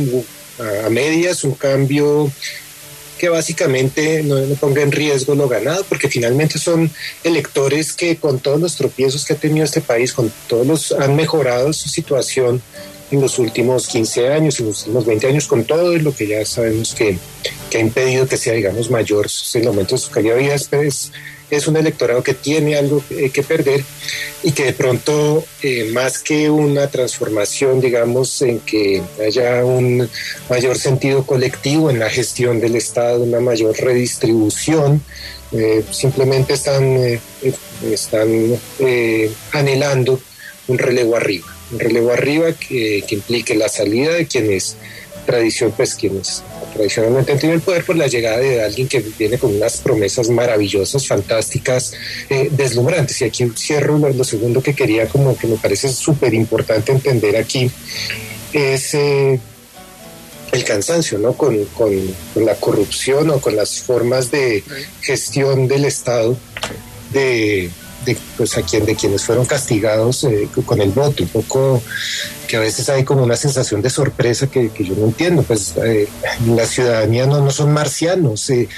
a 0.85 0.89
medias, 0.89 1.45
un 1.45 1.55
cambio 1.55 2.33
que 3.23 3.29
básicamente 3.29 4.25
no, 4.25 4.35
ponga 4.57 4.83
en 4.83 4.91
riesgo 4.91 5.37
lo 5.37 5.49
ganado, 5.49 5.85
porque 5.89 6.09
finalmente 6.09 6.59
son 6.59 6.91
electores 7.23 7.93
que 7.93 8.17
con 8.17 8.41
todos 8.41 8.61
los 8.61 8.75
tropiezos 8.75 9.25
que 9.25 9.35
ha 9.35 9.37
tenido 9.37 9.65
este 9.65 9.81
país, 9.81 10.13
con 10.13 10.33
todos 10.49 10.67
los 10.67 10.91
han 10.91 11.15
mejorado 11.15 11.73
su 11.73 11.89
situación 11.89 12.61
en 13.13 13.21
los 13.21 13.39
últimos 13.39 13.87
15 13.87 14.29
años, 14.33 14.59
en 14.59 14.67
los 14.67 14.81
últimos 14.81 15.07
20 15.07 15.27
años, 15.29 15.47
con 15.47 15.63
todo 15.63 15.97
lo 15.99 16.13
que 16.13 16.27
ya 16.27 16.45
sabemos 16.45 16.97
que, 16.97 17.17
que 17.71 17.79
ha 17.79 17.81
impedido 17.81 18.27
que 18.27 18.37
sea, 18.37 18.55
digamos, 18.55 18.91
mayor 18.91 19.29
el 19.55 19.65
momento 19.67 19.95
de 19.95 20.01
su 20.01 20.11
calidad 20.11 20.35
de 20.35 20.41
vida, 20.41 20.57
es, 20.57 21.13
es 21.57 21.69
un 21.69 21.77
electorado 21.77 22.23
que 22.23 22.35
tiene 22.35 22.77
algo 22.77 23.03
que 23.09 23.43
perder 23.43 23.85
y 24.43 24.53
que 24.53 24.65
de 24.65 24.73
pronto, 24.73 25.45
eh, 25.63 25.91
más 25.93 26.19
que 26.19 26.51
una 26.51 26.89
transformación, 26.89 27.81
digamos, 27.81 28.43
en 28.43 28.59
que 28.61 29.03
haya 29.25 29.65
un 29.65 30.09
mayor 30.49 30.79
sentido 30.79 31.25
colectivo 31.25 31.91
en 31.91 31.99
la 31.99 32.11
gestión 32.11 32.61
del 32.61 32.77
Estado, 32.77 33.23
una 33.23 33.41
mayor 33.41 33.77
redistribución, 33.77 35.03
eh, 35.53 35.85
simplemente 35.91 36.55
están, 36.55 36.97
eh, 36.97 37.21
están 37.91 38.59
anhelando 39.53 40.21
un 40.69 40.79
relevo 40.79 41.17
arriba, 41.17 41.47
un 41.71 41.79
relevo 41.79 42.13
arriba 42.13 42.53
que, 42.53 43.05
que 43.07 43.15
implique 43.15 43.55
la 43.55 43.69
salida 43.69 44.15
de 44.15 44.27
quienes 44.27 44.77
tradición, 45.27 45.73
pues 45.77 45.95
quienes 45.95 46.43
tradicionalmente 46.73 47.33
han 47.33 47.39
tenido 47.39 47.57
el 47.57 47.63
poder 47.63 47.85
por 47.85 47.97
la 47.97 48.07
llegada 48.07 48.39
de 48.39 48.63
alguien 48.63 48.89
que 48.89 49.01
viene 49.19 49.39
con 49.39 49.55
unas 49.55 49.79
promesas 49.79 50.29
maravillosas, 50.31 51.07
fantásticas, 51.07 51.93
eh, 52.29 52.49
deslumbrantes. 52.51 53.21
Y 53.21 53.25
aquí 53.25 53.51
cierro 53.57 53.99
lo, 53.99 54.25
segundo 54.25 54.63
que 54.63 54.75
quería, 54.75 55.09
como 55.09 55.37
que 55.37 55.47
me 55.47 55.57
parece 55.57 55.89
súper 55.89 56.35
importante 56.35 56.93
entender 56.93 57.37
aquí, 57.37 57.71
es 58.53 58.95
eh, 58.95 59.41
el 60.53 60.65
cansancio, 60.65 61.19
¿no? 61.19 61.33
Con, 61.33 61.65
con, 61.67 61.93
la 62.37 62.55
corrupción 62.57 63.31
o 63.31 63.41
con 63.41 63.57
las 63.57 63.81
formas 63.81 64.31
de 64.31 64.63
gestión 65.01 65.69
del 65.69 65.85
Estado 65.85 66.37
de, 67.13 67.71
de, 68.05 68.17
pues, 68.37 68.57
a 68.57 68.63
quien, 68.63 68.85
de 68.85 68.95
quienes 68.95 69.25
fueron 69.25 69.45
castigados 69.45 70.25
eh, 70.25 70.49
con 70.65 70.81
el 70.81 70.91
voto, 70.91 71.23
un 71.23 71.29
poco 71.29 71.83
que 72.47 72.57
a 72.57 72.61
veces 72.61 72.89
hay 72.89 73.05
como 73.05 73.23
una 73.23 73.37
sensación 73.37 73.83
de 73.83 73.91
sorpresa 73.91 74.47
que, 74.47 74.71
yo 74.79 74.95
no 74.97 75.07
entiendo, 75.07 75.43
pues 75.43 75.75
eh, 75.85 76.09
la 76.47 76.67
ciudadanía 76.67 77.27
no, 77.27 77.41
no 77.41 77.51
son 77.51 77.73
marcianos, 77.73 78.51
eh, 78.51 78.69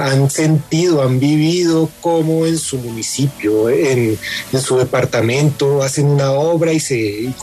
han 0.00 0.30
sentido, 0.30 1.02
han 1.02 1.18
vivido 1.18 1.90
como 2.00 2.46
en 2.46 2.58
su 2.58 2.78
municipio, 2.78 3.68
en 3.68 4.18
su 4.62 4.76
departamento, 4.78 5.82
hacen 5.82 6.06
una 6.06 6.30
obra 6.30 6.72
y 6.72 6.78
se 6.78 7.34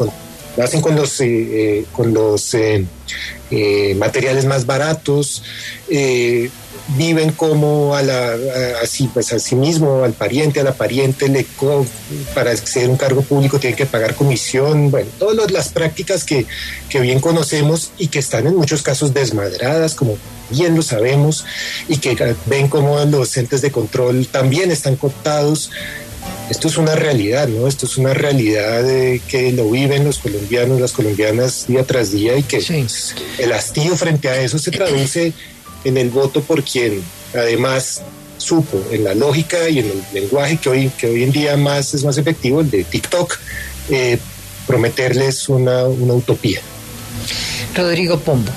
hacen 0.62 0.82
con 0.82 0.96
los, 0.96 1.22
con 1.92 2.14
los 2.14 2.56
materiales 3.96 4.46
más 4.46 4.66
baratos, 4.66 5.44
viven 6.98 7.32
como 7.32 7.96
a 7.96 8.02
la 8.02 8.36
así 8.82 9.10
pues 9.14 9.32
a 9.34 9.40
sí 9.40 9.56
mismo 9.56 10.04
al 10.04 10.14
pariente 10.14 10.60
a 10.60 10.64
la 10.64 10.74
pariente 10.74 11.30
le 11.30 11.46
para 12.34 12.52
acceder 12.52 12.90
a 12.90 12.92
un 12.92 12.98
cargo 12.98 13.22
público 13.22 13.60
tienen 13.60 13.78
que 13.78 13.86
pagar 13.86 14.16
comisión 14.16 14.92
bueno 14.92 15.10
todas 15.18 15.52
las 15.52 15.70
prácticas 15.70 16.24
que, 16.24 16.46
que 16.90 17.00
bien 17.00 17.20
conocemos 17.20 17.92
y 17.98 18.08
que 18.08 18.20
están 18.20 18.48
en 18.48 18.56
muchos 18.56 18.82
casos 18.82 19.14
desmadradas 19.14 19.96
como 19.96 20.18
bien 20.50 20.76
lo 20.76 20.82
sabemos 20.82 21.46
y 21.88 21.98
que 21.98 22.36
ven 22.48 22.68
como 22.68 23.00
los 23.06 23.38
entes 23.38 23.62
de 23.62 23.72
control 23.72 24.28
también 24.28 24.72
están 24.72 24.96
cooptados 24.96 25.72
esto 26.52 26.68
es 26.68 26.78
una 26.78 26.96
realidad, 26.96 27.48
¿no? 27.48 27.68
Esto 27.68 27.86
es 27.86 27.98
una 27.98 28.14
realidad 28.14 28.84
que 29.28 29.52
lo 29.54 29.70
viven 29.72 30.04
los 30.04 30.20
colombianos, 30.20 30.82
las 30.82 30.92
colombianas 30.92 31.66
día 31.68 31.86
tras 31.86 32.12
día 32.12 32.38
y 32.38 32.44
que 32.44 32.58
pues, 32.58 33.16
el 33.38 33.54
hastío 33.54 33.96
frente 33.96 34.28
a 34.28 34.42
eso 34.42 34.60
se 34.60 34.70
traduce 34.70 35.34
en 35.86 35.98
el 35.98 36.10
voto 36.10 36.42
por 36.42 36.64
quien 36.64 37.02
además 37.34 38.02
supo 38.38 38.84
en 38.92 39.04
la 39.04 39.16
lógica 39.16 39.70
y 39.70 39.80
en 39.80 39.86
el 39.86 40.04
lenguaje 40.14 40.58
que 40.58 40.70
hoy, 40.70 40.90
que 40.90 41.08
hoy 41.08 41.24
en 41.24 41.32
día 41.32 41.56
más 41.56 41.94
es 41.94 42.04
más 42.04 42.18
efectivo, 42.18 42.62
el 42.62 42.70
de 42.70 42.84
TikTok, 42.84 43.38
eh, 43.90 44.18
prometerles 44.68 45.48
una, 45.48 45.86
utopía. 45.86 46.60
Rodrigo 47.76 48.20
Pombo. 48.20 48.52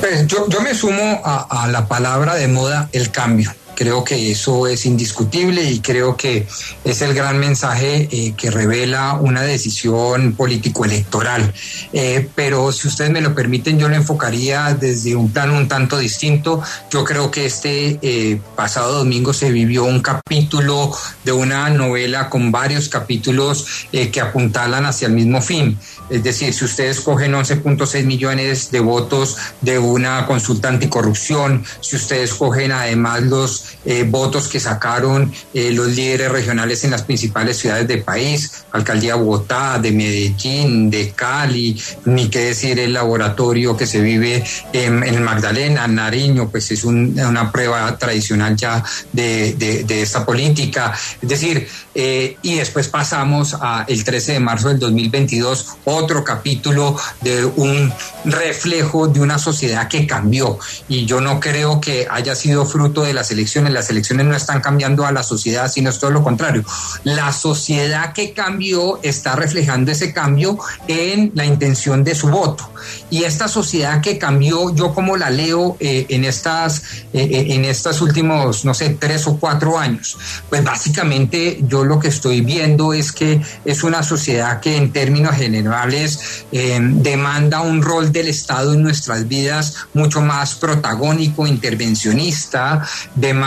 Pues 0.00 0.26
yo, 0.26 0.46
me 0.62 0.74
sumo 0.74 1.20
a 1.24 1.68
la 1.70 1.86
palabra 1.86 2.34
de 2.34 2.48
moda 2.48 2.88
el 2.92 3.10
cambio. 3.10 3.52
Creo 3.80 4.04
que 4.04 4.30
eso 4.30 4.66
es 4.66 4.84
indiscutible 4.84 5.64
y 5.64 5.80
creo 5.80 6.14
que 6.14 6.46
es 6.84 7.00
el 7.00 7.14
gran 7.14 7.38
mensaje 7.38 8.10
eh, 8.12 8.34
que 8.36 8.50
revela 8.50 9.14
una 9.14 9.40
decisión 9.40 10.34
político-electoral. 10.34 11.50
Eh, 11.94 12.28
pero 12.34 12.72
si 12.72 12.88
ustedes 12.88 13.10
me 13.10 13.22
lo 13.22 13.34
permiten, 13.34 13.78
yo 13.78 13.88
lo 13.88 13.94
enfocaría 13.94 14.74
desde 14.74 15.16
un 15.16 15.32
plano 15.32 15.56
un 15.56 15.66
tanto 15.66 15.96
distinto. 15.96 16.62
Yo 16.90 17.04
creo 17.04 17.30
que 17.30 17.46
este 17.46 17.98
eh, 18.02 18.38
pasado 18.54 18.98
domingo 18.98 19.32
se 19.32 19.50
vivió 19.50 19.84
un 19.84 20.02
capítulo 20.02 20.94
de 21.24 21.32
una 21.32 21.70
novela 21.70 22.28
con 22.28 22.52
varios 22.52 22.90
capítulos 22.90 23.86
que 23.90 24.20
apuntalan 24.20 24.84
hacia 24.84 25.08
el 25.08 25.14
mismo 25.14 25.40
fin. 25.40 25.78
Es 26.10 26.22
decir, 26.22 26.52
si 26.52 26.66
ustedes 26.66 27.00
cogen 27.00 27.32
11.6 27.32 28.04
millones 28.04 28.70
de 28.72 28.80
votos 28.80 29.38
de 29.62 29.78
una 29.78 30.26
consulta 30.26 30.68
anticorrupción, 30.68 31.64
si 31.80 31.96
ustedes 31.96 32.34
cogen 32.34 32.72
además 32.72 33.22
los 33.22 33.69
eh, 33.84 34.04
votos 34.08 34.48
que 34.48 34.60
sacaron 34.60 35.32
eh, 35.54 35.72
los 35.72 35.88
líderes 35.88 36.30
regionales 36.30 36.84
en 36.84 36.90
las 36.90 37.02
principales 37.02 37.58
ciudades 37.58 37.88
del 37.88 38.02
país, 38.02 38.64
alcaldía 38.72 39.14
de 39.14 39.20
Bogotá, 39.20 39.78
de 39.78 39.92
Medellín, 39.92 40.90
de 40.90 41.10
Cali, 41.12 41.80
ni 42.04 42.28
qué 42.28 42.40
decir 42.40 42.78
el 42.78 42.92
laboratorio 42.92 43.76
que 43.76 43.86
se 43.86 44.00
vive 44.00 44.44
en, 44.72 45.02
el 45.02 45.20
Magdalena, 45.20 45.86
Nariño, 45.86 46.48
pues 46.50 46.70
es 46.70 46.84
una 46.84 47.50
prueba 47.52 47.96
tradicional 47.96 48.56
ya 48.56 48.82
de, 49.12 49.54
de, 49.54 50.02
esta 50.02 50.24
política. 50.24 50.92
Es 51.20 51.28
decir, 51.28 51.68
eh, 51.94 52.36
y 52.42 52.54
después 52.56 52.88
pasamos 52.88 53.56
a 53.60 53.84
el 53.88 54.04
13 54.04 54.32
de 54.32 54.40
marzo 54.40 54.68
del 54.68 54.78
2022, 54.78 55.66
otro 55.84 56.24
capítulo 56.24 56.96
de 57.20 57.44
un 57.44 57.92
reflejo 58.24 59.08
de 59.08 59.20
una 59.20 59.38
sociedad 59.38 59.88
que 59.88 60.06
cambió. 60.06 60.58
Y 60.88 61.06
yo 61.06 61.20
no 61.20 61.40
creo 61.40 61.80
que 61.80 62.06
haya 62.10 62.34
sido 62.34 62.64
fruto 62.64 63.02
de 63.02 63.14
las 63.14 63.30
elecciones 63.30 63.59
las 63.68 63.90
elecciones 63.90 64.26
no 64.26 64.34
están 64.34 64.60
cambiando 64.60 65.04
a 65.04 65.12
la 65.12 65.22
sociedad, 65.22 65.70
sino 65.70 65.90
es 65.90 65.98
todo 65.98 66.10
lo 66.10 66.22
contrario. 66.22 66.64
La 67.04 67.32
sociedad 67.32 68.12
que 68.12 68.32
cambió 68.32 69.00
está 69.02 69.36
reflejando 69.36 69.92
ese 69.92 70.12
cambio 70.12 70.58
en 70.88 71.32
la 71.34 71.44
intención 71.44 72.04
de 72.04 72.14
su 72.14 72.28
voto. 72.28 72.70
Y 73.10 73.24
esta 73.24 73.48
sociedad 73.48 74.00
que 74.00 74.18
cambió, 74.18 74.74
yo 74.74 74.94
como 74.94 75.16
la 75.16 75.30
leo 75.30 75.76
eh, 75.80 76.06
en 76.08 76.24
estas, 76.24 76.82
eh, 77.12 77.28
eh, 77.30 77.46
en 77.50 77.64
estos 77.64 78.00
últimos, 78.00 78.64
no 78.64 78.72
sé, 78.72 78.90
tres 78.90 79.26
o 79.26 79.36
cuatro 79.38 79.78
años, 79.78 80.16
pues 80.48 80.64
básicamente 80.64 81.58
yo 81.66 81.84
lo 81.84 81.98
que 81.98 82.08
estoy 82.08 82.40
viendo 82.40 82.92
es 82.92 83.12
que 83.12 83.40
es 83.64 83.82
una 83.82 84.02
sociedad 84.02 84.60
que 84.60 84.76
en 84.76 84.92
términos 84.92 85.34
generales 85.36 86.44
demanda 86.50 87.60
un 87.60 87.82
rol 87.82 88.12
del 88.12 88.28
Estado 88.28 88.74
en 88.74 88.82
nuestras 88.82 89.28
vidas 89.28 89.74
mucho 89.94 90.20
más 90.20 90.54
protagónico, 90.54 91.46
intervencionista, 91.46 92.86
demanda 93.14 93.39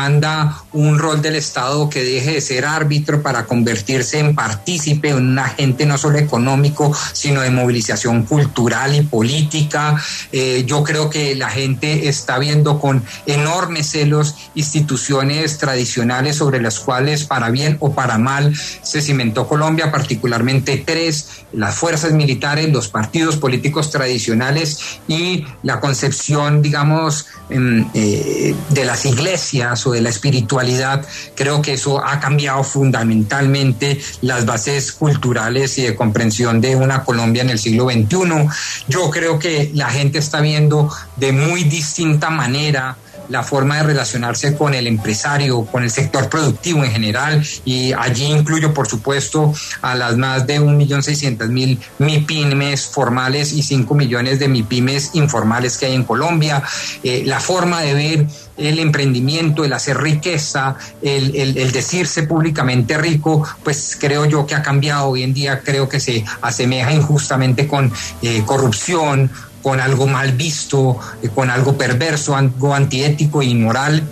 un 0.74 1.00
rol 1.00 1.22
del 1.22 1.36
Estado 1.36 1.90
que 1.90 2.04
deje 2.04 2.34
de 2.34 2.42
ser 2.42 2.66
árbitro 2.66 3.22
para 3.22 3.46
convertirse 3.46 4.20
en 4.20 4.36
partícipe, 4.36 5.10
en 5.10 5.18
un 5.18 5.40
agente 5.40 5.86
no 5.86 5.98
solo 5.98 6.18
económico, 6.18 6.96
sino 7.14 7.42
de 7.42 7.52
movilización 7.52 8.24
cultural 8.24 8.96
y 8.96 9.02
política. 9.02 10.02
Eh, 10.32 10.64
yo 10.66 10.84
creo 10.84 11.10
que 11.10 11.36
la 11.36 11.50
gente 11.50 12.08
está 12.08 12.40
viendo 12.40 12.80
con 12.80 13.04
enormes 13.26 13.92
celos 13.92 14.36
instituciones 14.56 15.58
tradicionales 15.58 16.36
sobre 16.36 16.62
las 16.62 16.80
cuales, 16.80 17.26
para 17.26 17.50
bien 17.50 17.78
o 17.80 17.94
para 17.94 18.18
mal, 18.18 18.54
se 18.82 19.02
cimentó 19.02 19.48
Colombia, 19.48 19.92
particularmente 19.92 20.84
tres, 20.86 21.28
las 21.54 21.76
fuerzas 21.76 22.14
militares, 22.14 22.72
los 22.72 22.88
partidos 22.88 23.38
políticos 23.38 23.92
tradicionales 23.92 24.80
y 25.08 25.46
la 25.62 25.80
concepción, 25.80 26.62
digamos, 26.62 27.28
em, 27.50 27.86
eh, 27.94 28.56
de 28.70 28.86
las 28.86 29.06
iglesias 29.06 29.83
o 29.88 29.92
de 29.92 30.02
la 30.02 30.10
espiritualidad, 30.10 31.06
creo 31.36 31.62
que 31.62 31.74
eso 31.74 32.04
ha 32.04 32.20
cambiado 32.20 32.64
fundamentalmente 32.64 34.00
las 34.22 34.46
bases 34.46 34.92
culturales 34.92 35.78
y 35.78 35.84
de 35.84 35.96
comprensión 35.96 36.62
de 36.62 36.76
una 36.76 37.04
Colombia 37.04 37.42
en 37.42 37.50
el 37.50 37.60
siglo 37.60 37.90
XXI. 37.90 38.48
Yo 38.88 39.10
creo 39.10 39.40
que 39.40 39.72
la 39.74 39.90
gente 39.90 40.20
está 40.20 40.42
viendo 40.42 40.90
de 41.18 41.32
muy 41.32 41.64
distinta 41.64 42.30
manera 42.30 42.98
la 43.30 43.44
forma 43.44 43.78
de 43.78 43.84
relacionarse 43.84 44.56
con 44.56 44.74
el 44.74 44.88
empresario, 44.88 45.66
con 45.66 45.84
el 45.84 45.92
sector 45.92 46.30
productivo 46.30 46.84
en 46.84 46.92
general, 46.92 47.46
y 47.66 47.94
allí 47.94 48.26
incluyo, 48.26 48.74
por 48.74 48.88
supuesto, 48.88 49.54
a 49.82 49.96
las 49.96 50.18
más 50.18 50.46
de 50.46 50.60
1.600.000 50.60 51.80
MIPIMES 52.00 52.86
formales 52.86 53.54
y 53.54 53.64
5 53.64 53.96
millones 53.96 54.40
de 54.40 54.48
MIPIMES 54.48 55.12
informales 55.14 55.78
que 55.78 55.88
hay 55.88 55.94
en 55.94 56.04
Colombia, 56.04 56.64
eh, 57.04 57.24
la 57.26 57.40
forma 57.40 57.82
de 57.82 57.94
ver 57.94 58.28
el 58.58 58.80
emprendimiento, 58.80 59.66
el 59.66 59.74
hacer 59.74 59.98
riqueza, 59.98 60.76
el, 61.02 61.54
decirse 61.72 62.24
públicamente 62.24 62.98
rico, 62.98 63.48
pues 63.64 63.98
creo 64.00 64.26
yo 64.26 64.46
que 64.46 64.56
ha 64.56 64.62
cambiado. 64.62 65.10
Hoy 65.10 65.24
en 65.24 65.34
día 65.34 65.62
creo 65.62 65.90
que 65.90 66.00
se 66.00 66.24
asemeja 66.42 66.94
injustamente 66.94 67.68
con 67.68 67.92
eh, 68.22 68.44
corrupción, 68.46 69.32
con 69.62 69.80
algo 69.80 70.08
mal 70.08 70.34
visto, 70.34 71.00
eh, 71.22 71.30
con 71.34 71.50
algo 71.50 71.78
perverso, 71.78 72.36
algo 72.36 72.76
antiético 72.76 73.42
e 73.42 73.46
inmoral. 73.46 74.04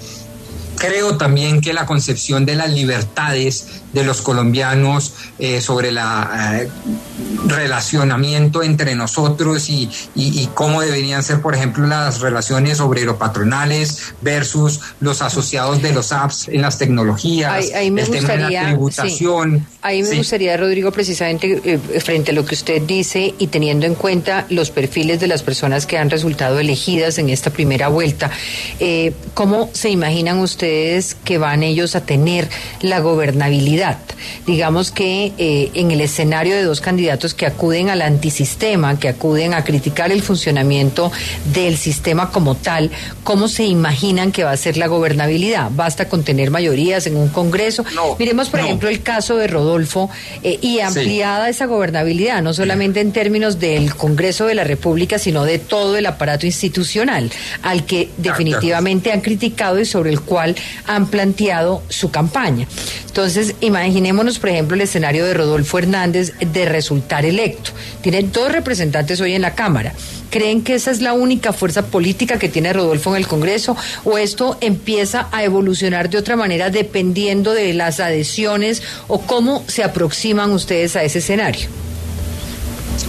Creo 0.77 1.17
también 1.17 1.61
que 1.61 1.73
la 1.73 1.85
concepción 1.85 2.45
de 2.45 2.55
las 2.55 2.71
libertades 2.71 3.80
de 3.93 4.03
los 4.03 4.21
colombianos 4.21 5.13
eh, 5.39 5.61
sobre 5.61 5.89
el 5.89 5.97
eh, 5.97 6.69
relacionamiento 7.47 8.63
entre 8.63 8.95
nosotros 8.95 9.69
y, 9.69 9.89
cómo 10.53 10.81
deberían 10.81 11.23
ser, 11.23 11.41
por 11.41 11.55
ejemplo, 11.55 11.87
las 11.87 12.21
relaciones 12.21 12.79
obrero-patronales 12.79 14.13
versus 14.21 14.79
los 14.99 15.21
asociados 15.21 15.81
de 15.81 15.93
los 15.93 16.11
apps 16.11 16.47
en 16.47 16.61
las 16.61 16.77
tecnologías, 16.77 17.71
el 17.73 17.95
tema 18.09 18.33
de 18.33 18.49
la 18.49 18.65
tributación. 18.65 19.65
Ahí 19.81 20.03
me 20.03 20.17
gustaría, 20.17 20.55
Rodrigo, 20.57 20.91
precisamente 20.91 21.61
eh, 21.63 21.79
frente 21.99 22.31
a 22.31 22.33
lo 22.33 22.45
que 22.45 22.55
usted 22.55 22.81
dice 22.83 23.33
y 23.37 23.47
teniendo 23.47 23.85
en 23.85 23.95
cuenta 23.95 24.45
los 24.49 24.69
perfiles 24.69 25.19
de 25.19 25.27
las 25.27 25.41
personas 25.41 25.85
que 25.85 25.97
han 25.97 26.09
resultado 26.09 26.59
elegidas 26.59 27.17
en 27.17 27.29
esta 27.29 27.49
primera 27.49 27.87
vuelta, 27.87 28.29
¿cómo 29.33 29.69
se 29.73 29.89
imaginan 29.89 30.39
ustedes 30.39 31.15
que 31.15 31.37
van 31.37 31.63
ellos 31.63 31.95
a 31.95 32.05
tener 32.05 32.49
la 32.81 32.99
gobernabilidad? 32.99 33.80
Digamos 34.45 34.91
que 34.91 35.33
eh, 35.37 35.71
en 35.73 35.91
el 35.91 36.01
escenario 36.01 36.55
de 36.55 36.63
dos 36.63 36.81
candidatos 36.81 37.33
que 37.33 37.45
acuden 37.45 37.89
al 37.89 38.01
antisistema, 38.01 38.99
que 38.99 39.09
acuden 39.09 39.53
a 39.53 39.63
criticar 39.63 40.11
el 40.11 40.21
funcionamiento 40.21 41.11
del 41.53 41.77
sistema 41.77 42.31
como 42.31 42.55
tal, 42.55 42.91
¿cómo 43.23 43.47
se 43.47 43.63
imaginan 43.63 44.31
que 44.31 44.43
va 44.43 44.51
a 44.51 44.57
ser 44.57 44.77
la 44.77 44.87
gobernabilidad? 44.87 45.69
¿Basta 45.71 46.07
con 46.07 46.23
tener 46.23 46.51
mayorías 46.51 47.07
en 47.07 47.15
un 47.15 47.29
Congreso? 47.29 47.83
Miremos, 48.19 48.49
por 48.49 48.59
ejemplo, 48.59 48.89
el 48.89 49.01
caso 49.01 49.37
de 49.37 49.47
Rodolfo 49.47 50.09
eh, 50.43 50.59
y 50.61 50.79
ampliada 50.79 51.49
esa 51.49 51.65
gobernabilidad, 51.65 52.41
no 52.41 52.53
solamente 52.53 52.99
en 52.99 53.11
términos 53.11 53.59
del 53.59 53.95
Congreso 53.95 54.45
de 54.45 54.55
la 54.55 54.63
República, 54.63 55.17
sino 55.17 55.43
de 55.45 55.59
todo 55.59 55.97
el 55.97 56.05
aparato 56.05 56.45
institucional, 56.45 57.31
al 57.63 57.85
que 57.85 58.09
definitivamente 58.17 59.11
han 59.11 59.21
criticado 59.21 59.79
y 59.79 59.85
sobre 59.85 60.11
el 60.11 60.21
cual 60.21 60.55
han 60.85 61.07
planteado 61.07 61.83
su 61.89 62.11
campaña. 62.11 62.67
Entonces, 63.07 63.55
imaginémonos, 63.71 64.37
por 64.37 64.49
ejemplo, 64.49 64.75
el 64.75 64.81
escenario 64.81 65.25
de 65.25 65.33
Rodolfo 65.33 65.79
Hernández 65.79 66.33
de 66.39 66.65
resultar 66.65 67.25
electo. 67.25 67.71
Tienen 68.01 68.31
dos 68.31 68.51
representantes 68.51 69.21
hoy 69.21 69.33
en 69.33 69.41
la 69.41 69.55
Cámara. 69.55 69.93
¿Creen 70.29 70.61
que 70.61 70.75
esa 70.75 70.91
es 70.91 71.01
la 71.01 71.13
única 71.13 71.53
fuerza 71.53 71.87
política 71.87 72.37
que 72.37 72.49
tiene 72.49 72.73
Rodolfo 72.73 73.11
en 73.11 73.17
el 73.17 73.27
Congreso 73.27 73.75
o 74.03 74.17
esto 74.17 74.57
empieza 74.61 75.27
a 75.31 75.43
evolucionar 75.43 76.09
de 76.09 76.17
otra 76.17 76.35
manera 76.35 76.69
dependiendo 76.69 77.53
de 77.53 77.73
las 77.73 77.99
adhesiones 77.99 78.83
o 79.07 79.21
cómo 79.21 79.63
se 79.67 79.83
aproximan 79.83 80.51
ustedes 80.51 80.95
a 80.95 81.03
ese 81.03 81.19
escenario? 81.19 81.67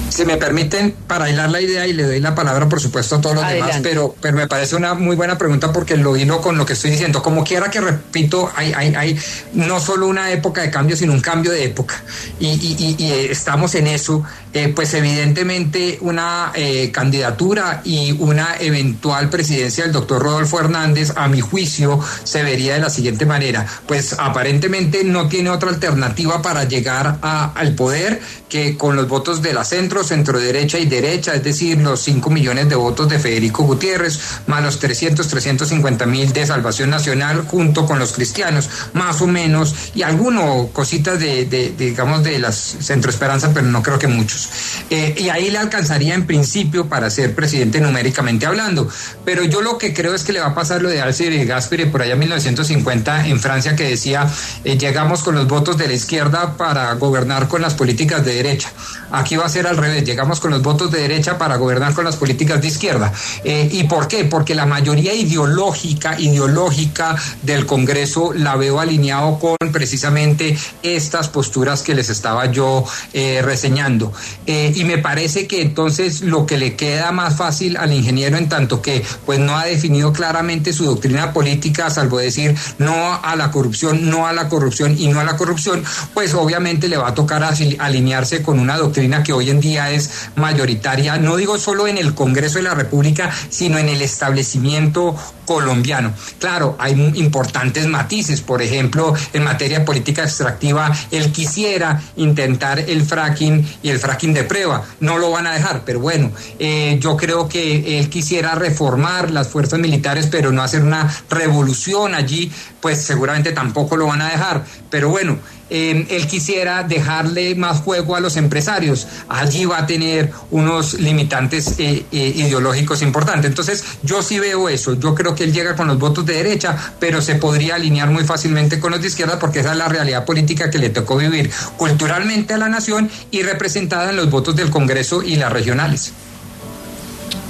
Si 0.09 0.24
me 0.24 0.37
permiten, 0.37 0.94
para 1.07 1.31
hilar 1.31 1.50
la 1.50 1.61
idea 1.61 1.87
y 1.87 1.92
le 1.92 2.05
doy 2.05 2.20
la 2.20 2.35
palabra, 2.35 2.68
por 2.68 2.81
supuesto, 2.81 3.16
a 3.16 3.20
todos 3.20 3.37
los 3.37 3.48
demás, 3.48 3.81
pero, 3.83 4.14
pero 4.20 4.37
me 4.37 4.46
parece 4.46 4.76
una 4.76 4.94
muy 4.94 5.16
buena 5.16 5.38
pregunta 5.38 5.72
porque 5.72 5.96
lo 5.96 6.16
hilo 6.16 6.40
con 6.40 6.59
lo 6.59 6.66
que 6.66 6.74
estoy 6.74 6.90
diciendo. 6.90 7.22
Como 7.22 7.44
quiera 7.44 7.70
que 7.70 7.81
repito, 7.81 8.50
hay, 8.55 8.72
hay, 8.74 8.94
hay 8.94 9.18
no 9.55 9.81
solo 9.81 10.07
una 10.07 10.31
época 10.31 10.62
de 10.62 10.70
cambio, 10.70 10.96
sino 10.96 11.12
un 11.12 11.20
cambio 11.20 11.50
de 11.50 11.64
época. 11.64 12.02
Y, 12.38 12.48
y, 12.48 12.96
y, 12.98 13.12
estamos 13.31 13.74
en 13.74 13.87
eso. 13.87 14.24
Eh, 14.55 14.69
pues 14.69 14.93
evidentemente 14.93 15.99
una 16.03 16.53
eh, 16.55 16.91
candidatura 16.93 17.81
y 17.85 18.12
una 18.12 18.57
eventual 18.61 19.31
presidencia 19.31 19.85
del 19.85 19.93
doctor 19.93 20.23
Rodolfo 20.23 20.61
Hernández, 20.61 21.12
a 21.17 21.27
mi 21.29 21.41
juicio, 21.41 21.99
se 22.25 22.43
vería 22.43 22.75
de 22.75 22.81
la 22.81 22.91
siguiente 22.91 23.25
manera. 23.25 23.67
Pues 23.87 24.15
aparentemente 24.19 25.05
no 25.05 25.29
tiene 25.29 25.49
otra 25.49 25.71
alternativa 25.71 26.43
para 26.43 26.65
llegar 26.65 27.19
a, 27.23 27.53
al 27.55 27.75
poder 27.75 28.21
que 28.53 28.77
con 28.77 28.97
los 28.97 29.09
votos 29.09 29.41
de 29.41 29.55
la 29.55 29.65
centro, 29.65 30.05
centro 30.05 30.38
derecha 30.38 30.79
y 30.79 30.85
derecha, 30.85 31.35
es 31.35 31.43
decir, 31.43 31.79
los 31.79 32.01
5 32.03 32.29
millones 32.29 32.69
de 32.69 32.75
votos 32.75 33.09
de 33.09 33.19
Federico 33.19 33.62
Gutiérrez, 33.62 34.21
más 34.47 34.62
los 34.62 34.79
300, 34.79 35.27
350 35.27 36.05
mil 36.05 36.31
de 36.35 36.47
Salvación 36.47 36.91
Nacional, 36.91 37.47
junto 37.47 37.87
con 37.87 37.99
los 37.99 38.12
cristianos, 38.12 38.69
más 38.93 39.23
o 39.23 39.27
menos, 39.27 39.75
y 39.95 40.03
algunos 40.03 40.69
cositas 40.73 41.19
de, 41.19 41.47
de, 41.47 41.71
digamos, 41.71 42.23
de 42.25 42.38
las 42.38 42.57
Centro 42.57 43.11
Esperanza, 43.11 43.53
pero 43.55 43.67
no 43.67 43.83
creo 43.83 43.99
que 43.99 44.09
muchos. 44.09 44.41
Eh, 44.90 45.14
y 45.18 45.28
ahí 45.28 45.50
le 45.50 45.59
alcanzaría 45.59 46.14
en 46.14 46.26
principio 46.26 46.87
para 46.87 47.11
ser 47.11 47.35
presidente 47.35 47.81
numéricamente 47.81 48.46
hablando. 48.46 48.88
Pero 49.24 49.44
yo 49.44 49.61
lo 49.61 49.78
que 49.78 49.94
creo 49.94 50.14
es 50.14 50.22
que 50.24 50.33
le 50.33 50.40
va 50.40 50.48
a 50.48 50.55
pasar 50.55 50.83
lo 50.83 50.88
de 50.88 51.00
Alcide 51.00 51.44
Gasperi 51.44 51.87
por 51.87 52.02
allá 52.02 52.14
en 52.14 52.20
1950 52.20 53.26
en 53.26 53.40
Francia, 53.40 53.76
que 53.76 53.85
decía, 53.85 54.28
eh, 54.64 54.76
llegamos 54.78 55.22
con 55.22 55.35
los 55.35 55.46
votos 55.46 55.76
de 55.78 55.88
la 55.88 55.94
izquierda 55.94 56.57
para 56.57 56.92
gobernar 56.94 57.48
con 57.48 57.62
las 57.62 57.74
políticas 57.74 58.24
de 58.24 58.35
derecha. 58.35 58.72
Aquí 59.11 59.37
va 59.37 59.46
a 59.46 59.48
ser 59.48 59.66
al 59.66 59.76
revés, 59.76 60.05
llegamos 60.05 60.40
con 60.40 60.50
los 60.50 60.62
votos 60.62 60.90
de 60.90 61.00
derecha 61.00 61.38
para 61.38 61.57
gobernar 61.57 61.94
con 61.94 62.05
las 62.05 62.16
políticas 62.16 62.61
de 62.61 62.68
izquierda. 62.68 63.12
Eh, 63.44 63.68
¿Y 63.70 63.85
por 63.85 64.09
qué? 64.09 64.24
Porque 64.24 64.55
la 64.55 64.66
mayoría 64.66 65.14
ideológica, 65.14 66.18
ideológica 66.18 67.16
del 67.42 67.66
Congreso 67.66 68.33
la 68.35 68.57
veo 68.57 68.81
alineado 68.81 69.38
con 69.38 69.57
precisamente 69.72 70.57
estas 70.83 71.28
posturas 71.28 71.83
que 71.83 71.94
les 71.94 72.09
estaba 72.09 72.46
yo 72.46 72.85
reseñando. 73.12 74.12
Eh, 74.47 74.73
y 74.75 74.85
me 74.85 74.99
parece 74.99 75.47
que 75.47 75.62
entonces 75.62 76.23
lo 76.23 76.47
que 76.47 76.59
le 76.59 76.75
queda 76.75 77.12
más 77.12 77.37
fácil 77.37 77.77
al 77.77 77.92
ingeniero 77.92 78.37
en 78.37 78.49
tanto 78.49 78.83
que 78.83 79.05
pues 79.25 79.38
no 79.38 79.57
ha 79.57 79.64
definido 79.64 80.12
claramente 80.12 80.73
su 80.73 80.85
doctrina 80.85 81.33
política, 81.33 81.90
salvo 81.90 82.18
decir 82.18 82.55
no 82.79 83.21
a 83.23 83.37
la 83.37 83.51
corrupción, 83.51 84.11
no 84.11 84.27
a 84.27 84.33
la 84.33 84.49
corrupción 84.49 84.97
y 84.99 85.09
no 85.09 85.21
a 85.21 85.25
la 85.25 85.37
corrupción, 85.37 85.85
pues 86.14 86.35
obviamente 86.35 86.88
le 86.88 86.97
va 86.97 87.09
a 87.09 87.14
tocar 87.14 87.42
alinearse 87.42 88.42
con 88.42 88.59
una 88.59 88.77
doctrina 88.77 89.23
que 89.23 89.33
hoy 89.33 89.51
en 89.51 89.61
día 89.61 89.90
es 89.90 90.29
mayoritaria, 90.37 91.18
no 91.18 91.37
digo 91.37 91.59
solo 91.59 91.87
en 91.87 91.99
el 91.99 92.14
Congreso 92.14 92.59
de 92.59 92.64
la 92.64 92.75
República, 92.75 93.31
sino 93.49 93.79
en 93.79 93.88
el 93.88 94.03
establecimiento 94.03 95.16
colombiano. 95.47 96.14
Claro, 96.38 96.77
hay 96.79 96.92
importantes 97.14 97.87
matices, 97.87 98.40
por 98.40 98.62
ejemplo, 98.62 99.14
en 99.33 99.45
materia 99.45 99.85
política 99.85 100.23
extractiva, 100.23 100.92
él 101.11 101.33
quisiera 101.33 102.01
intentar 102.16 102.79
el 102.79 103.05
fracking 103.05 103.66
y 103.83 103.88
el 103.88 103.99
fracking 103.99 104.21
de 104.22 104.44
prueba, 104.44 104.85
no 105.00 105.18
lo 105.18 105.32
van 105.32 105.48
a 105.48 105.52
dejar, 105.52 105.82
pero 105.85 105.98
bueno, 105.98 106.30
eh, 106.61 106.96
yo 107.00 107.16
creo 107.16 107.48
que 107.48 107.98
él 107.98 108.08
quisiera 108.08 108.54
reformar 108.54 109.32
las 109.32 109.48
fuerzas 109.48 109.80
militares, 109.80 110.28
pero 110.30 110.52
no 110.52 110.62
hacer 110.62 110.82
una 110.82 111.12
revolución 111.28 112.14
allí, 112.14 112.52
pues 112.80 113.02
seguramente 113.02 113.50
tampoco 113.50 113.96
lo 113.96 114.06
van 114.06 114.22
a 114.22 114.30
dejar, 114.30 114.64
pero 114.90 115.08
bueno, 115.08 115.38
él 115.72 116.26
quisiera 116.26 116.82
dejarle 116.82 117.54
más 117.54 117.80
juego 117.80 118.14
a 118.14 118.20
los 118.20 118.37
empresarios. 118.37 119.06
Allí 119.28 119.64
va 119.64 119.78
a 119.78 119.87
tener 119.87 120.30
unos 120.50 120.94
limitantes 120.94 121.78
eh, 121.78 122.04
eh, 122.12 122.32
ideológicos 122.37 123.00
importantes. 123.00 123.46
Entonces, 123.46 123.82
yo 124.02 124.22
sí 124.22 124.38
veo 124.38 124.68
eso. 124.68 124.94
Yo 124.94 125.14
creo 125.14 125.35
que 125.35 125.44
él 125.44 125.52
llega 125.52 125.74
con 125.74 125.88
los 125.88 125.98
votos 125.98 126.26
de 126.26 126.35
derecha, 126.35 126.76
pero 126.98 127.22
se 127.22 127.37
podría 127.37 127.76
alinear 127.76 128.11
muy 128.11 128.24
fácilmente 128.24 128.78
con 128.80 128.92
los 128.92 129.00
de 129.00 129.08
izquierda 129.08 129.38
porque 129.38 129.61
esa 129.61 129.72
es 129.72 129.78
la 129.78 129.88
realidad 129.88 130.24
política 130.24 130.70
que 130.70 130.78
le 130.78 130.90
tocó 130.90 131.16
vivir 131.16 131.50
culturalmente 131.76 132.54
a 132.54 132.58
la 132.58 132.68
nación 132.68 133.11
y 133.30 133.42
representada 133.42 134.11
en 134.11 134.16
los 134.16 134.30
votos 134.30 134.54
del 134.54 134.70
Congreso 134.70 135.22
y 135.22 135.37
las 135.37 135.52
regionales. 135.52 136.12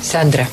Sandra. 0.01 0.49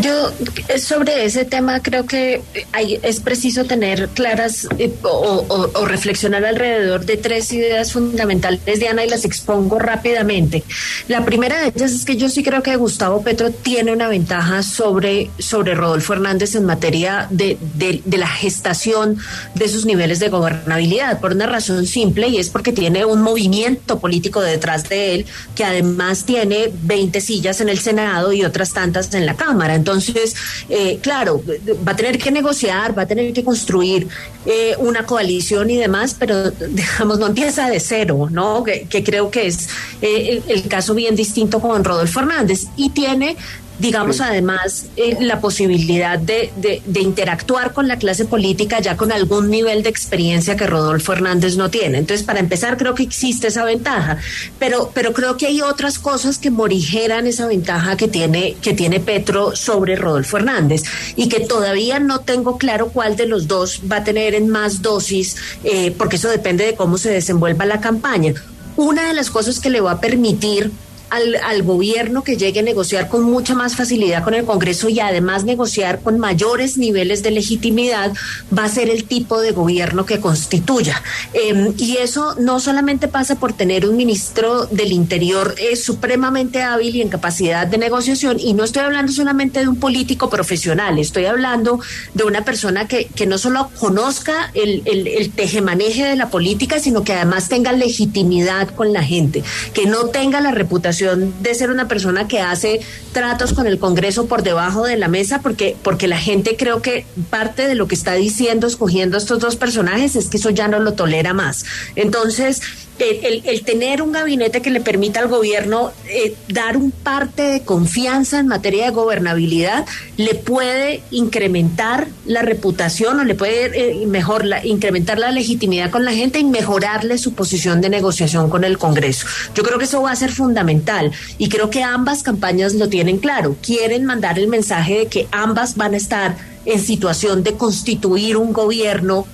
Yo 0.00 0.32
sobre 0.78 1.24
ese 1.24 1.44
tema 1.44 1.80
creo 1.80 2.06
que 2.06 2.42
hay, 2.72 2.98
es 3.02 3.20
preciso 3.20 3.64
tener 3.64 4.08
claras 4.08 4.68
eh, 4.78 4.92
o, 5.02 5.86
reflexionar 5.86 6.44
alrededor 6.44 7.06
de 7.06 7.16
tres 7.16 7.52
ideas 7.52 7.92
fundamentales, 7.92 8.60
Diana, 8.78 9.04
y 9.04 9.08
las 9.08 9.24
expongo 9.24 9.78
rápidamente. 9.78 10.64
La 11.08 11.24
primera 11.24 11.60
de 11.60 11.68
ellas 11.68 11.92
es 11.92 12.04
que 12.04 12.16
yo 12.16 12.28
sí 12.28 12.42
creo 12.42 12.62
que 12.62 12.76
Gustavo 12.76 13.22
Petro 13.22 13.50
tiene 13.50 13.92
una 13.92 14.08
ventaja 14.08 14.62
sobre, 14.62 15.30
sobre 15.38 15.74
Rodolfo 15.74 16.12
Hernández 16.12 16.54
en 16.54 16.66
materia 16.66 17.26
de, 17.30 17.56
de 17.74 18.18
la 18.18 18.28
gestación 18.28 19.18
de 19.54 19.68
sus 19.68 19.86
niveles 19.86 20.20
de 20.20 20.28
gobernabilidad, 20.28 21.20
por 21.20 21.32
una 21.32 21.46
razón 21.46 21.86
simple, 21.86 22.28
y 22.28 22.38
es 22.38 22.50
porque 22.50 22.72
tiene 22.72 23.04
un 23.04 23.22
movimiento 23.22 23.98
político 23.98 24.40
detrás 24.40 24.88
de 24.88 25.14
él 25.14 25.26
que 25.54 25.64
además 25.64 26.24
tiene 26.24 26.70
20 26.82 27.20
sillas 27.20 27.60
en 27.60 27.68
el 27.68 27.78
Senado 27.78 28.32
y 28.32 28.44
otras 28.44 28.72
tantas 28.72 29.12
en 29.14 29.26
la 29.26 29.34
Cámara. 29.34 29.75
Entonces, 29.76 30.34
eh, 30.68 30.98
claro, 31.00 31.42
va 31.86 31.92
a 31.92 31.96
tener 31.96 32.18
que 32.18 32.30
negociar, 32.30 32.96
va 32.96 33.02
a 33.02 33.06
tener 33.06 33.32
que 33.32 33.44
construir 33.44 34.08
eh, 34.44 34.74
una 34.78 35.06
coalición 35.06 35.70
y 35.70 35.76
demás, 35.76 36.16
pero 36.18 36.50
digamos, 36.70 37.18
no 37.18 37.26
empieza 37.26 37.70
de 37.70 37.80
cero, 37.80 38.28
¿no? 38.30 38.64
Que, 38.64 38.86
creo 39.04 39.30
que 39.30 39.46
es 39.46 39.68
eh, 40.02 40.42
el 40.48 40.66
caso 40.68 40.94
bien 40.94 41.14
distinto 41.14 41.60
con 41.60 41.84
Rodolfo 41.84 42.20
Hernández. 42.20 42.66
Y 42.76 42.90
tiene 42.90 43.36
digamos 43.78 44.20
además 44.20 44.86
eh, 44.96 45.18
la 45.20 45.40
posibilidad 45.40 46.18
de, 46.18 46.50
de, 46.56 47.00
interactuar 47.00 47.72
con 47.72 47.88
la 47.88 47.98
clase 47.98 48.24
política 48.24 48.80
ya 48.80 48.96
con 48.96 49.12
algún 49.12 49.50
nivel 49.50 49.82
de 49.82 49.90
experiencia 49.90 50.56
que 50.56 50.66
Rodolfo 50.66 51.12
Hernández 51.12 51.56
no 51.56 51.70
tiene. 51.70 51.98
Entonces, 51.98 52.26
para 52.26 52.40
empezar, 52.40 52.76
creo 52.76 52.94
que 52.94 53.02
existe 53.02 53.48
esa 53.48 53.64
ventaja, 53.64 54.18
pero, 54.58 54.90
pero 54.94 55.12
creo 55.12 55.36
que 55.36 55.46
hay 55.46 55.60
otras 55.60 55.98
cosas 55.98 56.38
que 56.38 56.50
morigeran 56.50 57.26
esa 57.26 57.46
ventaja 57.46 57.96
que 57.96 58.08
tiene, 58.08 58.56
que 58.60 58.72
tiene 58.72 59.00
Petro 59.00 59.54
sobre 59.54 59.96
Rodolfo 59.96 60.38
Hernández 60.38 60.82
y 61.14 61.28
que 61.28 61.40
todavía 61.40 61.98
no 61.98 62.20
tengo 62.20 62.58
claro 62.58 62.88
cuál 62.88 63.16
de 63.16 63.26
los 63.26 63.46
dos 63.46 63.82
va 63.90 63.96
a 63.96 64.04
tener 64.04 64.34
en 64.34 64.48
más 64.48 64.82
dosis, 64.82 65.36
eh, 65.64 65.92
porque 65.96 66.16
eso 66.16 66.28
depende 66.28 66.64
de 66.64 66.74
cómo 66.74 66.98
se 66.98 67.10
desenvuelva 67.10 67.66
la 67.66 67.80
campaña. 67.80 68.34
Una 68.76 69.08
de 69.08 69.14
las 69.14 69.30
cosas 69.30 69.60
que 69.60 69.70
le 69.70 69.80
va 69.80 69.92
a 69.92 70.00
permitir 70.00 70.70
al, 71.10 71.36
al, 71.36 71.62
gobierno 71.62 72.22
que 72.22 72.36
llegue 72.36 72.60
a 72.60 72.62
negociar 72.62 73.08
con 73.08 73.22
mucha 73.22 73.54
más 73.54 73.76
facilidad 73.76 74.24
con 74.24 74.34
el 74.34 74.44
Congreso 74.44 74.88
y 74.88 75.00
además 75.00 75.44
negociar 75.44 76.00
con 76.00 76.18
mayores 76.18 76.78
niveles 76.78 77.22
de 77.22 77.30
legitimidad 77.30 78.12
va 78.56 78.64
a 78.64 78.68
ser 78.68 78.90
el 78.90 79.04
tipo 79.04 79.40
de 79.40 79.52
gobierno 79.52 80.04
que 80.04 80.20
constituya. 80.20 81.02
Em, 81.32 81.74
y 81.78 81.98
eso 81.98 82.34
no 82.38 82.60
solamente 82.60 83.08
pasa 83.08 83.36
por 83.36 83.52
tener 83.52 83.88
un 83.88 83.96
ministro 83.96 84.66
del 84.66 84.92
Interior 84.92 85.54
eh, 85.58 85.76
supremamente 85.76 86.62
hábil 86.62 86.96
y 86.96 87.02
en 87.02 87.08
capacidad 87.08 87.66
de 87.66 87.78
negociación, 87.78 88.38
y 88.40 88.54
no 88.54 88.64
estoy 88.64 88.82
hablando 88.82 89.12
solamente 89.12 89.60
de 89.60 89.68
un 89.68 89.76
político 89.76 90.28
profesional, 90.28 90.98
estoy 90.98 91.26
hablando 91.26 91.80
de 92.14 92.24
una 92.24 92.44
persona 92.44 92.88
que, 92.88 93.06
que 93.06 93.26
no 93.26 93.38
solo 93.38 93.70
conozca 93.78 94.50
el, 94.54 94.82
el, 94.84 95.06
el 95.06 95.30
tejemaneje 95.30 96.04
de 96.04 96.16
la 96.16 96.30
política, 96.30 96.80
sino 96.80 97.04
que 97.04 97.12
además 97.12 97.48
tenga 97.48 97.72
legitimidad 97.72 98.68
con 98.68 98.92
la 98.92 99.02
gente, 99.02 99.42
que 99.72 99.86
no 99.86 100.06
tenga 100.06 100.40
la 100.40 100.50
reputación 100.50 100.95
de 100.98 101.54
ser 101.54 101.70
una 101.70 101.88
persona 101.88 102.28
que 102.28 102.40
hace 102.40 102.80
tratos 103.12 103.52
con 103.52 103.66
el 103.66 103.78
Congreso 103.78 104.26
por 104.26 104.42
debajo 104.42 104.84
de 104.84 104.96
la 104.96 105.08
mesa, 105.08 105.40
porque, 105.42 105.76
porque 105.82 106.08
la 106.08 106.18
gente 106.18 106.56
creo 106.56 106.82
que 106.82 107.06
parte 107.30 107.66
de 107.68 107.74
lo 107.74 107.88
que 107.88 107.94
está 107.94 108.14
diciendo, 108.14 108.66
escogiendo 108.66 109.16
estos 109.16 109.38
dos 109.38 109.56
personajes, 109.56 110.16
es 110.16 110.28
que 110.28 110.36
eso 110.36 110.50
ya 110.50 110.68
no 110.68 110.78
lo 110.78 110.94
tolera 110.94 111.34
más. 111.34 111.64
Entonces, 111.94 112.62
el, 112.98 113.62
tener 113.64 114.02
un 114.02 114.12
gabinete 114.12 114.62
que 114.62 114.70
le 114.70 114.80
permita 114.80 115.20
al 115.20 115.28
gobierno 115.28 115.92
eh, 116.08 116.34
dar 116.48 116.76
un 116.76 116.90
parte 116.90 117.42
de 117.42 117.62
confianza 117.62 118.38
en 118.38 118.46
materia 118.46 118.86
de 118.86 118.90
gobernabilidad 118.90 119.86
le 120.16 120.34
puede 120.34 121.02
incrementar 121.10 122.08
la 122.24 122.42
reputación 122.42 123.20
o 123.20 123.24
le 123.24 123.34
puede 123.34 124.02
eh, 124.02 124.06
mejor 124.06 124.44
incrementar 124.64 125.18
la 125.18 125.30
legitimidad 125.30 125.90
con 125.90 126.04
la 126.04 126.12
gente 126.12 126.38
y 126.38 126.44
mejorarle 126.44 127.18
su 127.18 127.34
posición 127.34 127.80
de 127.80 127.88
negociación 127.88 128.48
con 128.48 128.64
el 128.64 128.78
Congreso. 128.78 129.26
Yo 129.54 129.62
creo 129.62 129.78
que 129.78 129.84
eso 129.84 130.02
va 130.02 130.12
a 130.12 130.16
ser 130.16 130.32
fundamental 130.32 131.12
y 131.38 131.48
creo 131.48 131.70
que 131.70 131.82
ambas 131.82 132.22
campañas 132.22 132.74
lo 132.74 132.88
tienen 132.88 133.18
claro. 133.18 133.56
Quieren 133.62 134.04
mandar 134.04 134.38
el 134.38 134.48
mensaje 134.48 134.98
de 134.98 135.06
que 135.06 135.28
ambas 135.32 135.76
van 135.76 135.94
a 135.94 135.96
estar 135.96 136.36
en 136.64 136.80
situación 136.80 137.42
de 137.42 137.54
constituir 137.54 138.36
un 138.36 138.52
gobierno 138.52 139.26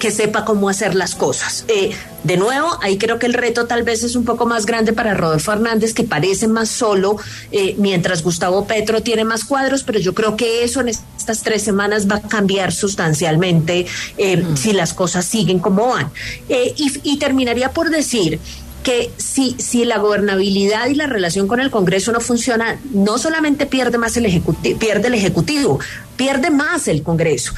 que 0.00 0.10
sepa 0.10 0.44
cómo 0.44 0.68
hacer 0.68 0.96
las 0.96 1.14
cosas. 1.14 1.64
Eh, 1.68 1.90
de 2.24 2.36
nuevo, 2.36 2.68
ahí 2.82 2.98
creo 2.98 3.20
que 3.20 3.26
el 3.26 3.34
reto 3.34 3.66
tal 3.66 3.84
vez 3.84 4.02
es 4.02 4.16
un 4.16 4.24
poco 4.24 4.46
más 4.46 4.66
grande 4.66 4.92
para 4.92 5.14
Rodolfo 5.14 5.52
Hernández, 5.52 5.94
que 5.94 6.02
parece 6.02 6.48
más 6.48 6.68
solo, 6.68 7.16
eh, 7.52 7.76
mientras 7.78 8.22
Gustavo 8.24 8.66
Petro 8.66 9.02
tiene 9.02 9.24
más 9.24 9.44
cuadros, 9.44 9.84
pero 9.84 10.00
yo 10.00 10.12
creo 10.14 10.36
que 10.36 10.64
eso 10.64 10.80
en 10.80 10.88
estas 10.88 11.42
tres 11.42 11.62
semanas 11.62 12.10
va 12.10 12.16
a 12.16 12.22
cambiar 12.22 12.72
sustancialmente 12.72 13.86
eh, 14.18 14.38
mm. 14.38 14.56
si 14.56 14.72
las 14.72 14.92
cosas 14.92 15.24
siguen 15.24 15.60
como 15.60 15.88
van. 15.88 16.10
y, 16.48 16.92
y 17.04 17.18
terminaría 17.18 17.70
por 17.72 17.90
decir 17.90 18.40
que 18.82 19.10
si, 19.16 19.56
si 19.58 19.84
la 19.84 19.98
gobernabilidad 19.98 20.88
y 20.88 20.94
la 20.94 21.06
relación 21.06 21.46
con 21.46 21.60
el 21.60 21.70
Congreso 21.70 22.12
no 22.12 22.20
funciona, 22.20 22.78
no 22.92 23.18
solamente 23.18 23.66
pierde 23.66 23.98
más 23.98 24.16
el 24.16 24.26
ejecutivo, 24.26 24.78
pierde 24.78 25.08
el 25.08 25.14
Ejecutivo, 25.14 25.78
pierde 26.16 26.50
más 26.50 26.88
el 26.88 27.02
Congreso. 27.02 27.54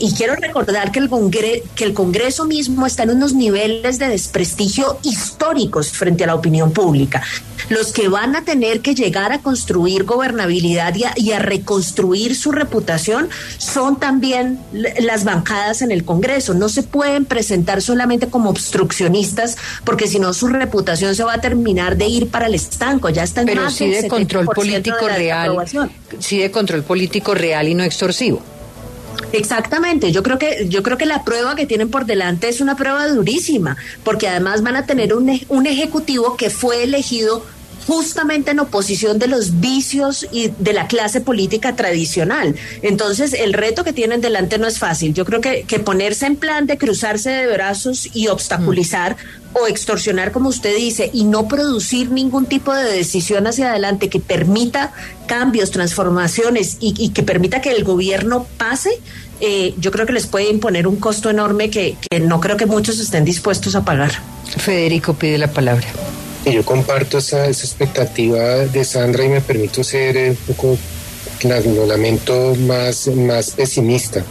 Y, 0.00 0.12
quiero 0.14 0.34
recordar 0.34 0.90
que 0.90 0.98
el, 0.98 1.08
que 1.76 1.84
el 1.84 1.94
Congreso 1.94 2.44
mismo 2.44 2.86
está 2.86 3.04
en 3.04 3.10
unos 3.10 3.34
niveles 3.34 3.98
de 3.98 4.08
desprestigio 4.08 4.98
históricos 5.04 5.90
frente 5.92 6.24
a 6.24 6.26
la 6.26 6.34
opinión 6.34 6.72
pública. 6.72 7.22
Los 7.68 7.92
que 7.92 8.08
van 8.08 8.34
a 8.34 8.42
tener 8.42 8.80
que 8.80 8.96
llegar 8.96 9.30
a 9.30 9.38
construir 9.38 10.02
gobernabilidad 10.02 10.92
y 11.16 11.30
a, 11.30 11.38
reconstruir 11.38 12.34
su 12.34 12.50
reputación 12.50 13.28
son 13.58 14.00
también 14.00 14.58
las 14.72 15.22
bancadas 15.22 15.80
en 15.80 15.92
el 15.92 16.04
Congreso. 16.04 16.54
No 16.54 16.68
se 16.68 16.82
pueden 16.82 17.26
presentar 17.26 17.80
solamente 17.80 18.26
como 18.26 18.50
obstruccionistas 18.50 19.56
porque 19.84 20.08
si 20.08 20.18
no 20.18 20.32
su 20.32 20.48
reputación 20.60 21.14
se 21.14 21.24
va 21.24 21.34
a 21.34 21.40
terminar 21.40 21.96
de 21.96 22.06
ir 22.06 22.28
para 22.28 22.46
el 22.46 22.54
estanco. 22.54 23.08
Ya 23.08 23.24
está 23.24 23.40
en 23.40 23.46
Pero 23.46 23.62
más 23.62 23.74
sí 23.74 23.88
de 23.88 24.08
control 24.08 24.46
político 24.46 25.08
real. 25.08 25.56
Sí 26.18 26.38
de 26.38 26.50
control 26.50 26.82
político 26.82 27.34
real 27.34 27.68
y 27.68 27.74
no 27.74 27.82
extorsivo. 27.82 28.42
Exactamente, 29.32 30.12
yo 30.12 30.22
creo 30.22 30.38
que 30.38 30.66
yo 30.68 30.82
creo 30.82 30.96
que 30.96 31.06
la 31.06 31.24
prueba 31.24 31.54
que 31.54 31.66
tienen 31.66 31.88
por 31.88 32.04
delante 32.06 32.48
es 32.48 32.60
una 32.60 32.76
prueba 32.76 33.06
durísima, 33.08 33.76
porque 34.02 34.28
además 34.28 34.62
van 34.62 34.76
a 34.76 34.86
tener 34.86 35.14
un, 35.14 35.40
un 35.48 35.66
ejecutivo 35.66 36.36
que 36.36 36.50
fue 36.50 36.82
elegido 36.82 37.44
justamente 37.90 38.52
en 38.52 38.60
oposición 38.60 39.18
de 39.18 39.26
los 39.26 39.58
vicios 39.58 40.24
y 40.30 40.52
de 40.60 40.72
la 40.72 40.86
clase 40.86 41.20
política 41.20 41.74
tradicional. 41.74 42.54
Entonces, 42.82 43.32
el 43.32 43.52
reto 43.52 43.82
que 43.82 43.92
tienen 43.92 44.20
delante 44.20 44.58
no 44.58 44.68
es 44.68 44.78
fácil. 44.78 45.12
Yo 45.12 45.24
creo 45.24 45.40
que, 45.40 45.64
que 45.64 45.80
ponerse 45.80 46.26
en 46.26 46.36
plan 46.36 46.68
de 46.68 46.78
cruzarse 46.78 47.30
de 47.30 47.52
brazos 47.52 48.08
y 48.14 48.28
obstaculizar 48.28 49.16
o 49.54 49.66
extorsionar, 49.66 50.30
como 50.30 50.50
usted 50.50 50.76
dice, 50.76 51.10
y 51.12 51.24
no 51.24 51.48
producir 51.48 52.12
ningún 52.12 52.46
tipo 52.46 52.72
de 52.72 52.84
decisión 52.84 53.48
hacia 53.48 53.70
adelante 53.70 54.08
que 54.08 54.20
permita 54.20 54.92
cambios, 55.26 55.72
transformaciones 55.72 56.76
y, 56.78 57.08
que 57.08 57.24
permita 57.24 57.60
que 57.60 57.72
el 57.72 57.82
gobierno 57.82 58.46
pase, 58.56 58.90
eh, 59.40 59.74
yo 59.78 59.90
creo 59.90 60.06
que 60.06 60.12
les 60.12 60.28
puede 60.28 60.48
imponer 60.48 60.86
un 60.86 60.94
costo 60.94 61.28
enorme 61.28 61.70
que, 61.70 61.96
que 62.08 62.20
no 62.20 62.40
creo 62.40 62.56
que 62.56 62.66
muchos 62.66 63.00
estén 63.00 63.24
dispuestos 63.24 63.74
a 63.74 63.84
pagar. 63.84 64.12
Federico 64.58 65.14
pide 65.14 65.38
la 65.38 65.48
palabra. 65.48 65.88
Yo 66.46 66.64
comparto 66.64 67.18
esa, 67.18 67.46
expectativa 67.48 68.40
de 68.40 68.84
Sandra 68.84 69.24
y 69.24 69.28
me 69.28 69.40
permito 69.40 69.84
ser 69.84 70.30
un 70.30 70.36
poco, 70.36 70.78
lo 71.44 71.86
lamento, 71.86 72.54
más, 72.56 73.08
más 73.08 73.50
pesimista. 73.52 74.24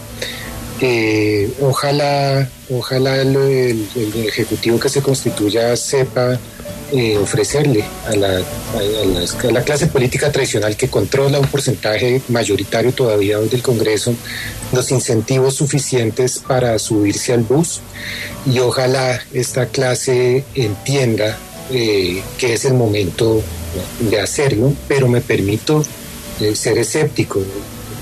Eh, 0.82 1.50
ojalá, 1.60 2.48
ojalá 2.70 3.20
el, 3.20 3.86
ejecutivo 4.26 4.80
que 4.80 4.88
se 4.88 5.02
constituya 5.02 5.76
sepa 5.76 6.38
eh, 6.92 7.18
ofrecerle 7.18 7.84
a 8.06 8.16
la, 8.16 8.38
a, 8.38 9.50
la, 9.52 9.62
clase 9.62 9.88
política 9.88 10.32
tradicional 10.32 10.76
que 10.76 10.88
controla 10.88 11.38
un 11.38 11.46
porcentaje 11.46 12.22
mayoritario 12.28 12.92
todavía 12.92 13.38
del 13.38 13.62
Congreso 13.62 14.14
los 14.72 14.90
incentivos 14.90 15.54
suficientes 15.54 16.38
para 16.38 16.78
subirse 16.78 17.34
al 17.34 17.42
bus 17.42 17.80
y 18.46 18.58
ojalá 18.60 19.20
esta 19.34 19.66
clase 19.66 20.44
entienda 20.54 21.38
eh, 21.70 22.22
que 22.38 22.54
es 22.54 22.64
el 22.64 22.74
momento 22.74 23.42
de 24.00 24.20
hacerlo, 24.20 24.72
pero 24.88 25.08
me 25.08 25.20
permito 25.20 25.84
ser 26.54 26.78
escéptico 26.78 27.40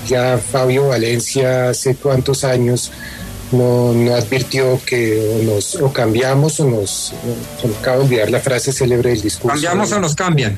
ya 0.09 0.37
Fabio 0.39 0.87
Valencia 0.87 1.69
hace 1.69 1.95
cuántos 1.95 2.43
años 2.43 2.91
no, 3.51 3.93
no 3.93 4.13
advirtió 4.13 4.79
que 4.85 5.39
o, 5.39 5.43
nos, 5.43 5.75
o 5.75 5.91
cambiamos 5.91 6.59
o 6.59 6.65
nos, 6.65 7.13
acabo 7.79 7.99
de 7.99 8.05
olvidar 8.05 8.29
la 8.29 8.39
frase 8.39 8.71
célebre 8.71 9.11
del 9.11 9.21
discurso. 9.21 9.55
Cambiamos 9.55 9.91
o 9.91 9.99
nos 9.99 10.15
cambian. 10.15 10.57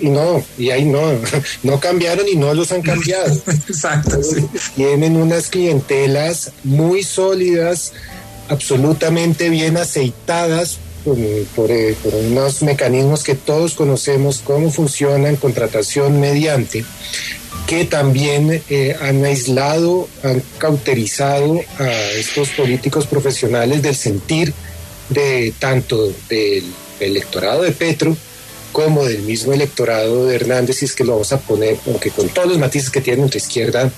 y 0.00 0.08
no, 0.08 0.44
y 0.56 0.70
ahí 0.70 0.84
no, 0.84 1.00
no 1.62 1.80
cambiaron 1.80 2.26
y 2.28 2.36
no 2.36 2.54
los 2.54 2.70
han 2.72 2.82
cambiado. 2.82 3.32
Exacto. 3.68 4.18
Tienen 4.76 5.16
unas 5.16 5.48
clientelas 5.48 6.52
muy 6.62 7.02
sólidas, 7.02 7.92
absolutamente 8.48 9.48
bien 9.48 9.76
aceitadas 9.76 10.78
por, 11.04 11.70
eh, 11.70 11.96
por, 12.02 12.14
unos 12.14 12.62
mecanismos 12.62 13.24
que 13.24 13.34
todos 13.34 13.74
conocemos 13.74 14.42
cómo 14.44 14.70
funcionan, 14.70 15.36
contratación 15.36 16.20
mediante, 16.20 16.84
que 17.66 17.84
también 17.84 18.62
eh, 18.68 18.96
han 19.00 19.24
aislado, 19.24 20.08
han 20.22 20.42
cauterizado 20.58 21.60
a 21.78 21.90
estos 22.12 22.50
políticos 22.50 23.06
profesionales 23.06 23.82
del 23.82 23.94
sentir 23.94 24.52
de 25.08 25.52
tanto 25.58 26.12
del 26.28 26.64
electorado 27.00 27.62
de 27.62 27.72
Petro 27.72 28.16
como 28.72 29.04
del 29.04 29.22
mismo 29.22 29.52
electorado 29.52 30.26
de 30.26 30.36
Hernández, 30.36 30.82
y 30.82 30.84
es 30.84 30.94
que 30.94 31.04
lo 31.04 31.12
vamos 31.12 31.32
a 31.32 31.40
poner, 31.40 31.76
aunque 31.86 32.10
con 32.10 32.28
todos 32.28 32.48
los 32.48 32.58
matices 32.58 32.90
que 32.90 33.00
tiene 33.00 33.22
entre 33.22 33.38
izquierda 33.38 33.90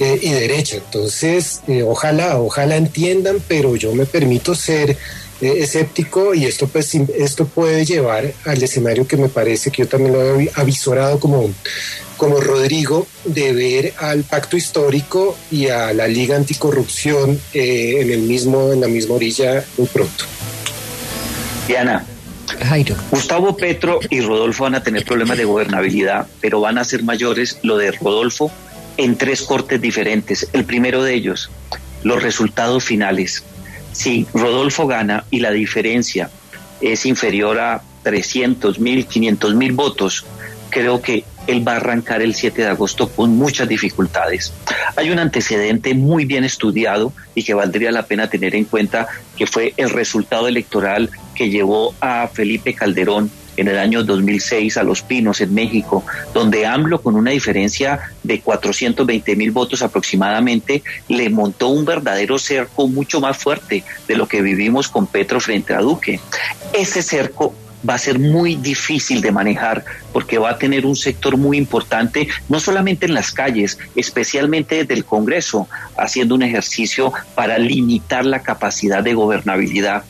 eh, 0.00 0.18
y 0.22 0.30
derecha. 0.30 0.76
Entonces, 0.76 1.60
eh, 1.68 1.82
ojalá, 1.82 2.38
ojalá 2.40 2.76
entiendan, 2.76 3.42
pero 3.46 3.76
yo 3.76 3.94
me 3.94 4.06
permito 4.06 4.54
ser 4.54 4.96
escéptico 5.44 6.34
y 6.34 6.44
esto 6.44 6.66
pues 6.66 6.94
esto 6.94 7.46
puede 7.46 7.84
llevar 7.84 8.32
al 8.44 8.62
escenario 8.62 9.06
que 9.06 9.16
me 9.16 9.28
parece 9.28 9.70
que 9.70 9.82
yo 9.82 9.88
también 9.88 10.12
lo 10.12 10.40
he 10.40 10.50
avisorado 10.54 11.18
como 11.18 11.50
como 12.16 12.40
Rodrigo 12.40 13.06
de 13.24 13.52
ver 13.52 13.94
al 13.98 14.22
pacto 14.22 14.56
histórico 14.56 15.36
y 15.50 15.68
a 15.68 15.92
la 15.92 16.06
Liga 16.06 16.36
Anticorrupción 16.36 17.40
eh, 17.52 17.96
en 18.00 18.10
el 18.10 18.20
mismo 18.22 18.72
en 18.72 18.80
la 18.80 18.88
misma 18.88 19.14
orilla 19.14 19.64
muy 19.76 19.88
pronto. 19.88 20.24
Diana. 21.66 22.04
Gustavo 23.10 23.56
Petro 23.56 24.00
y 24.10 24.20
Rodolfo 24.20 24.64
van 24.64 24.74
a 24.74 24.82
tener 24.82 25.04
problemas 25.04 25.38
de 25.38 25.44
gobernabilidad, 25.44 26.28
pero 26.40 26.60
van 26.60 26.78
a 26.78 26.84
ser 26.84 27.02
mayores 27.02 27.58
lo 27.62 27.76
de 27.78 27.90
Rodolfo 27.92 28.50
en 28.96 29.16
tres 29.16 29.42
cortes 29.42 29.80
diferentes. 29.80 30.48
El 30.52 30.64
primero 30.64 31.02
de 31.02 31.14
ellos, 31.14 31.50
los 32.02 32.22
resultados 32.22 32.84
finales. 32.84 33.44
Si 33.94 34.26
Rodolfo 34.34 34.86
gana 34.86 35.24
y 35.30 35.38
la 35.38 35.52
diferencia 35.52 36.28
es 36.80 37.06
inferior 37.06 37.58
a 37.60 37.82
300 38.02 38.78
mil, 38.80 39.06
500 39.06 39.54
mil 39.54 39.72
votos, 39.72 40.26
creo 40.68 41.00
que 41.00 41.24
él 41.46 41.66
va 41.66 41.72
a 41.72 41.76
arrancar 41.76 42.20
el 42.20 42.34
7 42.34 42.62
de 42.62 42.68
agosto 42.68 43.08
con 43.08 43.36
muchas 43.36 43.68
dificultades. 43.68 44.52
Hay 44.96 45.10
un 45.10 45.18
antecedente 45.18 45.94
muy 45.94 46.24
bien 46.24 46.42
estudiado 46.42 47.12
y 47.34 47.44
que 47.44 47.54
valdría 47.54 47.92
la 47.92 48.06
pena 48.06 48.28
tener 48.28 48.54
en 48.56 48.64
cuenta 48.64 49.06
que 49.36 49.46
fue 49.46 49.74
el 49.76 49.90
resultado 49.90 50.48
electoral 50.48 51.10
que 51.34 51.50
llevó 51.50 51.94
a 52.00 52.28
Felipe 52.28 52.74
Calderón 52.74 53.30
en 53.56 53.68
el 53.68 53.78
año 53.78 54.04
2006 54.04 54.76
a 54.76 54.82
Los 54.82 55.02
Pinos 55.02 55.40
en 55.40 55.54
México, 55.54 56.04
donde 56.32 56.66
AMLO 56.66 57.00
con 57.00 57.16
una 57.16 57.30
diferencia 57.30 58.10
de 58.22 58.40
420 58.40 59.36
mil 59.36 59.50
votos 59.50 59.82
aproximadamente 59.82 60.82
le 61.08 61.30
montó 61.30 61.68
un 61.68 61.84
verdadero 61.84 62.38
cerco 62.38 62.88
mucho 62.88 63.20
más 63.20 63.36
fuerte 63.36 63.84
de 64.06 64.16
lo 64.16 64.26
que 64.26 64.42
vivimos 64.42 64.88
con 64.88 65.06
Petro 65.06 65.40
frente 65.40 65.74
a 65.74 65.80
Duque. 65.80 66.20
Ese 66.72 67.02
cerco 67.02 67.54
va 67.88 67.94
a 67.94 67.98
ser 67.98 68.18
muy 68.18 68.56
difícil 68.56 69.20
de 69.20 69.30
manejar 69.30 69.84
porque 70.12 70.38
va 70.38 70.50
a 70.50 70.58
tener 70.58 70.86
un 70.86 70.96
sector 70.96 71.36
muy 71.36 71.58
importante, 71.58 72.28
no 72.48 72.60
solamente 72.60 73.06
en 73.06 73.14
las 73.14 73.32
calles, 73.32 73.78
especialmente 73.94 74.76
desde 74.76 74.94
el 74.94 75.04
Congreso, 75.04 75.68
haciendo 75.96 76.34
un 76.34 76.42
ejercicio 76.42 77.12
para 77.34 77.58
limitar 77.58 78.24
la 78.24 78.42
capacidad 78.42 79.02
de 79.02 79.14
gobernabilidad. 79.14 80.04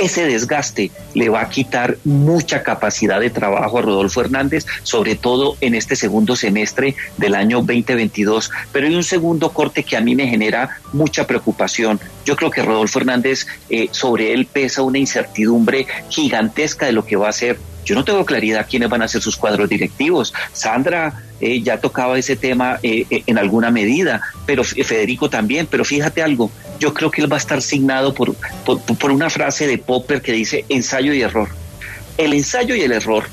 Ese 0.00 0.26
desgaste 0.26 0.90
le 1.14 1.28
va 1.28 1.42
a 1.42 1.48
quitar 1.48 1.98
mucha 2.04 2.62
capacidad 2.62 3.20
de 3.20 3.30
trabajo 3.30 3.78
a 3.78 3.82
Rodolfo 3.82 4.20
Hernández, 4.20 4.66
sobre 4.82 5.14
todo 5.14 5.56
en 5.60 5.74
este 5.74 5.94
segundo 5.94 6.36
semestre 6.36 6.96
del 7.18 7.34
año 7.34 7.58
2022. 7.58 8.50
Pero 8.72 8.86
hay 8.86 8.94
un 8.94 9.04
segundo 9.04 9.52
corte 9.52 9.84
que 9.84 9.96
a 9.96 10.00
mí 10.00 10.16
me 10.16 10.26
genera 10.26 10.78
mucha 10.92 11.26
preocupación. 11.26 12.00
Yo 12.24 12.36
creo 12.36 12.50
que 12.50 12.62
Rodolfo 12.62 12.98
Hernández, 12.98 13.46
eh, 13.68 13.88
sobre 13.90 14.32
él 14.32 14.46
pesa 14.46 14.82
una 14.82 14.98
incertidumbre 14.98 15.86
gigantesca 16.08 16.86
de 16.86 16.92
lo 16.92 17.04
que 17.04 17.16
va 17.16 17.28
a 17.28 17.32
ser 17.32 17.58
yo 17.84 17.94
no 17.94 18.04
tengo 18.04 18.24
claridad 18.24 18.66
quiénes 18.68 18.88
van 18.88 19.02
a 19.02 19.08
ser 19.08 19.20
sus 19.20 19.36
cuadros 19.36 19.68
directivos. 19.68 20.32
Sandra 20.52 21.24
eh, 21.40 21.60
ya 21.62 21.80
tocaba 21.80 22.18
ese 22.18 22.36
tema 22.36 22.78
eh, 22.82 23.06
eh, 23.10 23.22
en 23.26 23.38
alguna 23.38 23.70
medida, 23.70 24.20
pero 24.46 24.64
Federico 24.64 25.30
también. 25.30 25.66
Pero 25.68 25.84
fíjate 25.84 26.22
algo, 26.22 26.50
yo 26.80 26.92
creo 26.92 27.10
que 27.10 27.20
él 27.20 27.30
va 27.30 27.36
a 27.36 27.38
estar 27.38 27.62
signado 27.62 28.12
por, 28.14 28.34
por, 28.64 29.12
una 29.12 29.30
frase 29.30 29.66
de 29.66 29.78
Popper 29.78 30.22
que 30.22 30.32
dice 30.32 30.64
ensayo 30.68 31.12
y 31.12 31.22
error. 31.22 31.48
El 32.16 32.32
ensayo 32.32 32.74
y 32.74 32.80
el 32.80 32.92
error 32.92 33.24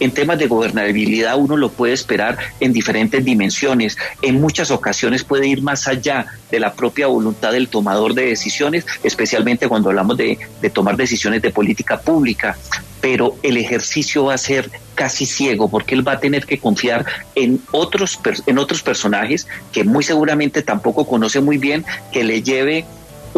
en 0.00 0.10
temas 0.10 0.38
de 0.38 0.46
gobernabilidad 0.46 1.38
uno 1.38 1.56
lo 1.56 1.70
puede 1.70 1.94
esperar 1.94 2.38
en 2.60 2.72
diferentes 2.72 3.24
dimensiones. 3.24 3.96
En 4.22 4.40
muchas 4.40 4.70
ocasiones 4.70 5.24
puede 5.24 5.48
ir 5.48 5.62
más 5.62 5.88
allá 5.88 6.26
de 6.50 6.60
la 6.60 6.74
propia 6.74 7.06
voluntad 7.06 7.52
del 7.52 7.68
tomador 7.68 8.14
de 8.14 8.26
decisiones, 8.26 8.86
especialmente 9.02 9.68
cuando 9.68 9.90
hablamos 9.90 10.16
de, 10.16 10.38
tomar 10.72 10.96
decisiones 10.96 11.42
de 11.42 11.50
política 11.50 12.00
pública 12.00 12.56
pero 13.00 13.36
el 13.42 13.56
ejercicio 13.56 14.24
va 14.24 14.34
a 14.34 14.38
ser 14.38 14.70
casi 14.94 15.26
ciego 15.26 15.70
porque 15.70 15.94
él 15.94 16.06
va 16.06 16.12
a 16.12 16.20
tener 16.20 16.44
que 16.44 16.58
confiar 16.58 17.06
en 17.34 17.60
otros 17.70 18.18
en 18.46 18.58
otros 18.58 18.82
personajes 18.82 19.46
que 19.70 19.84
muy 19.84 20.02
seguramente 20.02 20.62
tampoco 20.62 21.06
conoce 21.06 21.40
muy 21.40 21.56
bien 21.56 21.84
que 22.10 22.24
le 22.24 22.42
lleve 22.42 22.84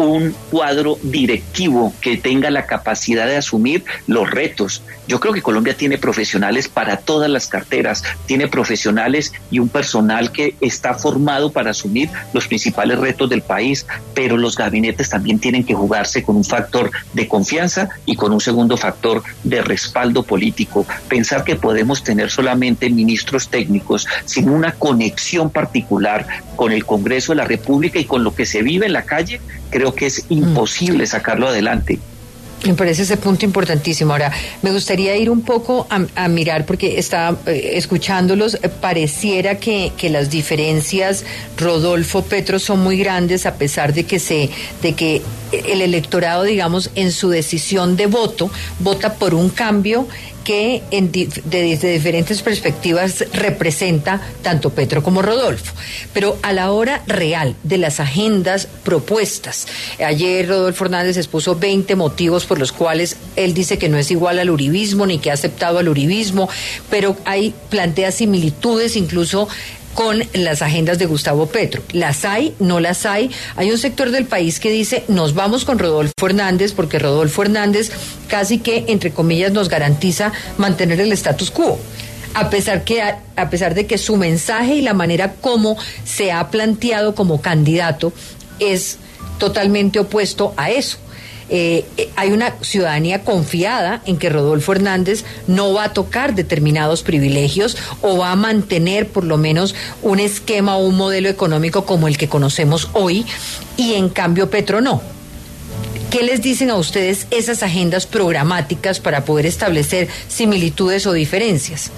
un 0.07 0.35
cuadro 0.51 0.97
directivo 1.03 1.93
que 2.01 2.17
tenga 2.17 2.49
la 2.49 2.65
capacidad 2.65 3.27
de 3.27 3.37
asumir 3.37 3.83
los 4.07 4.29
retos. 4.29 4.81
Yo 5.07 5.19
creo 5.19 5.33
que 5.33 5.41
Colombia 5.41 5.75
tiene 5.75 5.97
profesionales 5.97 6.67
para 6.67 6.97
todas 6.97 7.29
las 7.29 7.47
carteras, 7.47 8.03
tiene 8.27 8.47
profesionales 8.47 9.33
y 9.49 9.59
un 9.59 9.67
personal 9.67 10.31
que 10.31 10.55
está 10.61 10.93
formado 10.93 11.51
para 11.51 11.71
asumir 11.71 12.09
los 12.31 12.47
principales 12.47 12.99
retos 12.99 13.29
del 13.29 13.41
país, 13.41 13.87
pero 14.13 14.37
los 14.37 14.55
gabinetes 14.55 15.09
también 15.09 15.39
tienen 15.39 15.63
que 15.63 15.73
jugarse 15.73 16.23
con 16.23 16.35
un 16.35 16.43
factor 16.43 16.91
de 17.13 17.27
confianza 17.27 17.89
y 18.05 18.15
con 18.15 18.31
un 18.31 18.39
segundo 18.39 18.77
factor 18.77 19.23
de 19.43 19.61
respaldo 19.61 20.23
político. 20.23 20.85
Pensar 21.07 21.43
que 21.43 21.55
podemos 21.55 22.03
tener 22.03 22.29
solamente 22.29 22.89
ministros 22.89 23.49
técnicos 23.49 24.07
sin 24.25 24.49
una 24.49 24.73
conexión 24.73 25.49
particular 25.49 26.27
con 26.55 26.71
el 26.71 26.85
Congreso 26.85 27.31
de 27.31 27.37
la 27.37 27.45
República 27.45 27.99
y 27.99 28.05
con 28.05 28.23
lo 28.23 28.35
que 28.35 28.45
se 28.45 28.61
vive 28.61 28.85
en 28.85 28.93
la 28.93 29.03
calle, 29.03 29.41
creo 29.69 29.93
que 29.93 30.07
es 30.07 30.25
imposible 30.29 31.05
sacarlo 31.05 31.47
adelante. 31.47 31.99
Me 32.65 32.73
parece 32.73 33.03
ese 33.03 33.15
punto 33.15 33.45
importantísimo. 33.45 34.11
Ahora, 34.11 34.33
me 34.61 34.71
gustaría 34.71 35.15
ir 35.15 35.29
un 35.29 35.41
poco 35.41 35.87
a, 35.89 36.27
mirar, 36.27 36.65
porque 36.65 36.99
estaba 36.99 37.37
eh, 37.45 37.71
escuchándolos, 37.75 38.55
eh, 38.55 38.67
pareciera 38.67 39.55
que, 39.55 39.93
que, 39.95 40.09
las 40.09 40.29
diferencias 40.29 41.23
Rodolfo 41.57 42.23
Petro 42.23 42.59
son 42.59 42.81
muy 42.81 42.97
grandes, 42.97 43.45
a 43.45 43.55
pesar 43.55 43.93
de 43.93 44.03
que 44.03 44.19
se, 44.19 44.49
de 44.81 44.93
que 44.93 45.21
el 45.51 45.81
electorado, 45.81 46.43
digamos, 46.43 46.91
en 46.95 47.11
su 47.11 47.29
decisión 47.29 47.95
de 47.95 48.07
voto, 48.07 48.51
vota 48.79 49.15
por 49.15 49.33
un 49.33 49.49
cambio 49.49 50.07
que 50.43 50.81
en, 50.89 51.11
desde 51.11 51.93
diferentes 51.93 52.41
perspectivas 52.41 53.23
representa 53.33 54.19
tanto 54.41 54.71
Petro 54.71 55.03
como 55.03 55.21
Rodolfo. 55.21 55.75
Pero 56.11 56.39
a 56.41 56.53
la 56.53 56.71
hora 56.71 57.03
real 57.05 57.55
de 57.63 57.77
las 57.77 57.99
agendas 57.99 58.67
propuestas, 58.83 59.67
ayer 60.03 60.47
Rodolfo 60.47 60.85
Hernández 60.85 61.17
expuso 61.17 61.55
20 61.55 61.95
motivos 61.95 62.45
por 62.45 62.57
los 62.57 62.71
cuales 62.71 63.17
él 63.35 63.53
dice 63.53 63.77
que 63.77 63.89
no 63.89 63.97
es 63.99 64.09
igual 64.09 64.39
al 64.39 64.49
uribismo 64.49 65.05
ni 65.05 65.19
que 65.19 65.29
ha 65.29 65.35
aceptado 65.35 65.77
al 65.77 65.87
uribismo, 65.87 66.49
pero 66.89 67.15
hay 67.25 67.53
plantea 67.69 68.11
similitudes 68.11 68.95
incluso 68.95 69.47
con 69.93 70.23
las 70.33 70.61
agendas 70.61 70.99
de 70.99 71.05
Gustavo 71.05 71.47
Petro. 71.47 71.81
Las 71.91 72.25
hay, 72.25 72.55
no 72.59 72.79
las 72.79 73.05
hay. 73.05 73.31
Hay 73.55 73.71
un 73.71 73.77
sector 73.77 74.11
del 74.11 74.25
país 74.25 74.59
que 74.59 74.71
dice, 74.71 75.03
nos 75.07 75.33
vamos 75.33 75.65
con 75.65 75.79
Rodolfo 75.79 76.13
Hernández, 76.25 76.73
porque 76.73 76.99
Rodolfo 76.99 77.43
Hernández 77.43 77.91
casi 78.27 78.59
que, 78.59 78.85
entre 78.87 79.11
comillas, 79.11 79.51
nos 79.51 79.69
garantiza 79.69 80.31
mantener 80.57 80.99
el 81.01 81.11
status 81.13 81.51
quo. 81.51 81.79
A 82.33 82.49
pesar, 82.49 82.83
que, 82.83 83.01
a 83.01 83.49
pesar 83.49 83.73
de 83.73 83.87
que 83.87 83.97
su 83.97 84.15
mensaje 84.15 84.75
y 84.75 84.81
la 84.81 84.93
manera 84.93 85.33
como 85.41 85.77
se 86.05 86.31
ha 86.31 86.49
planteado 86.49 87.15
como 87.15 87.41
candidato 87.41 88.13
es 88.59 88.97
totalmente 89.39 89.99
opuesto 89.99 90.53
a 90.55 90.69
eso. 90.69 90.97
Eh, 91.49 91.85
eh, 91.97 92.09
hay 92.15 92.31
una 92.31 92.53
ciudadanía 92.61 93.23
confiada 93.23 94.01
en 94.05 94.17
que 94.17 94.29
Rodolfo 94.29 94.73
Hernández 94.73 95.25
no 95.47 95.73
va 95.73 95.85
a 95.85 95.93
tocar 95.93 96.35
determinados 96.35 97.01
privilegios 97.01 97.75
o 98.01 98.17
va 98.17 98.31
a 98.31 98.35
mantener 98.35 99.07
por 99.07 99.23
lo 99.23 99.37
menos 99.37 99.73
un 100.03 100.19
esquema 100.19 100.77
o 100.77 100.85
un 100.85 100.95
modelo 100.95 101.27
económico 101.27 101.85
como 101.85 102.07
el 102.07 102.17
que 102.17 102.29
conocemos 102.29 102.89
hoy 102.93 103.25
y 103.77 103.95
en 103.95 104.09
cambio 104.09 104.49
Petro 104.51 104.79
no. 104.79 105.01
¿Qué 106.11 106.23
les 106.23 106.41
dicen 106.41 106.69
a 106.69 106.75
ustedes 106.75 107.27
esas 107.31 107.61
agendas 107.63 108.05
programáticas 108.05 108.99
para 108.99 109.25
poder 109.25 109.45
establecer 109.45 110.07
similitudes 110.27 111.05
o 111.05 111.13
diferencias? 111.13 111.91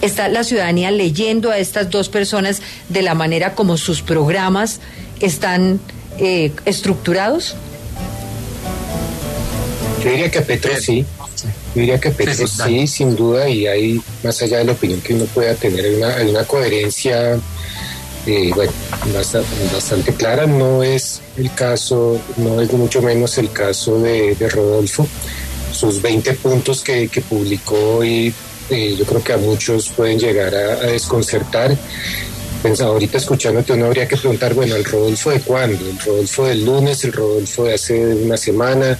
¿Está 0.00 0.28
la 0.28 0.42
ciudadanía 0.42 0.90
leyendo 0.90 1.50
a 1.50 1.58
estas 1.58 1.90
dos 1.90 2.08
personas 2.08 2.60
de 2.88 3.02
la 3.02 3.14
manera 3.14 3.54
como 3.54 3.76
sus 3.76 4.02
programas 4.02 4.80
están 5.20 5.80
eh, 6.18 6.52
estructurados? 6.64 7.54
Yo 10.04 10.10
diría 10.10 10.30
que 10.30 10.40
Petro 10.40 10.72
sí. 10.80 11.04
Yo 11.74 11.80
diría 11.80 12.00
que 12.00 12.10
Petro 12.10 12.46
sí, 12.46 12.86
sin 12.86 13.16
duda, 13.16 13.48
y 13.48 13.66
hay, 13.66 14.00
más 14.22 14.40
allá 14.42 14.58
de 14.58 14.64
la 14.64 14.72
opinión 14.72 15.00
que 15.00 15.14
uno 15.14 15.24
pueda 15.26 15.54
tener, 15.54 15.84
hay 15.84 15.94
una, 15.94 16.30
una 16.30 16.44
coherencia 16.44 17.40
eh, 18.26 18.52
bueno, 18.54 18.72
bastante, 19.72 20.14
clara. 20.14 20.46
No 20.46 20.82
es 20.82 21.20
el 21.36 21.52
caso, 21.54 22.20
no 22.36 22.60
es 22.60 22.72
mucho 22.72 23.02
menos 23.02 23.36
el 23.38 23.50
caso 23.50 23.98
de, 23.98 24.36
Rodolfo. 24.48 25.06
Sus 25.72 26.00
20 26.02 26.34
puntos 26.34 26.82
que, 26.82 27.08
publicó 27.28 28.04
y 28.04 28.32
eh, 28.70 28.94
yo 28.96 29.04
creo 29.04 29.24
que 29.24 29.32
a 29.32 29.38
muchos 29.38 29.88
pueden 29.88 30.18
llegar 30.18 30.54
a, 30.54 30.86
desconcertar. 30.86 31.76
Pues 32.62 32.80
ahorita 32.80 33.18
escuchándote 33.18 33.72
uno 33.72 33.86
habría 33.86 34.06
que 34.06 34.16
preguntar, 34.16 34.54
bueno, 34.54 34.76
¿el 34.76 34.84
Rodolfo 34.84 35.30
de 35.30 35.40
cuándo? 35.40 35.84
¿El 35.84 35.98
Rodolfo 35.98 36.46
del 36.46 36.64
lunes? 36.64 37.02
¿El 37.02 37.12
Rodolfo 37.12 37.64
de 37.64 37.74
hace 37.74 38.06
una 38.06 38.36
semana? 38.36 38.96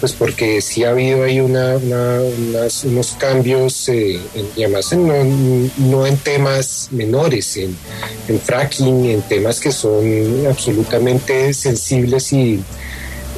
Pues 0.00 0.12
porque 0.12 0.60
sí 0.60 0.84
ha 0.84 0.90
habido 0.90 1.24
ahí 1.24 1.40
unos 1.40 3.16
cambios, 3.18 3.88
eh, 3.88 4.20
y 4.56 4.62
además 4.62 4.92
no, 4.92 6.06
en 6.06 6.16
temas 6.18 6.88
menores, 6.92 7.56
en, 7.56 7.76
fracking, 8.40 9.06
en 9.06 9.22
temas 9.22 9.60
que 9.60 9.72
son 9.72 10.46
absolutamente 10.46 11.52
sensibles 11.52 12.32
y, 12.32 12.62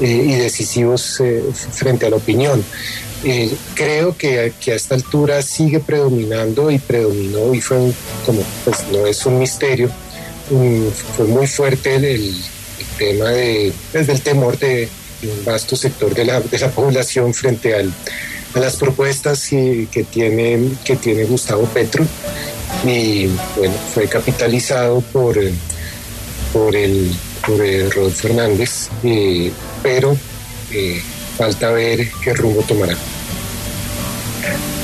eh, 0.02 0.38
decisivos 0.38 1.20
eh, 1.20 1.42
frente 1.52 2.06
a 2.06 2.10
la 2.10 2.16
opinión. 2.16 2.62
creo 3.74 4.16
que, 4.16 4.52
a 4.66 4.74
esta 4.74 4.94
altura 4.94 5.42
sigue 5.42 5.80
predominando 5.80 6.70
y 6.70 6.78
predominó 6.78 7.54
y 7.54 7.60
fue 7.60 7.92
como, 8.26 8.42
pues 8.64 8.84
no 8.92 9.06
es 9.06 9.24
un 9.24 9.38
misterio, 9.38 9.90
fue 11.16 11.26
muy 11.26 11.46
fuerte 11.46 11.96
el, 11.96 12.34
tema 12.98 13.30
de, 13.30 13.72
desde 13.92 14.06
pues, 14.06 14.08
el 14.08 14.20
temor 14.20 14.58
de 14.58 14.88
un 15.22 15.44
vasto 15.44 15.76
sector 15.76 16.14
de 16.14 16.24
la, 16.24 16.40
de 16.40 16.58
la 16.58 16.70
población 16.70 17.34
frente 17.34 17.74
al, 17.74 17.92
a 18.54 18.58
las 18.60 18.76
propuestas 18.76 19.46
que, 19.48 20.06
tiene, 20.10 20.70
que 20.84 20.96
tiene 20.96 21.24
Gustavo 21.24 21.64
Petro. 21.66 22.04
Y 22.84 23.28
bueno, 23.56 23.74
fue 23.92 24.08
capitalizado 24.08 25.00
por, 25.00 25.38
por, 26.52 26.74
el, 26.74 27.12
por 27.46 27.58
Rodolfo 27.58 28.28
Fernández, 28.28 28.88
eh, 29.02 29.52
pero 29.82 30.16
eh, 30.72 31.02
falta 31.36 31.70
ver 31.70 32.08
qué 32.22 32.32
rumbo 32.34 32.62
tomará. 32.62 32.96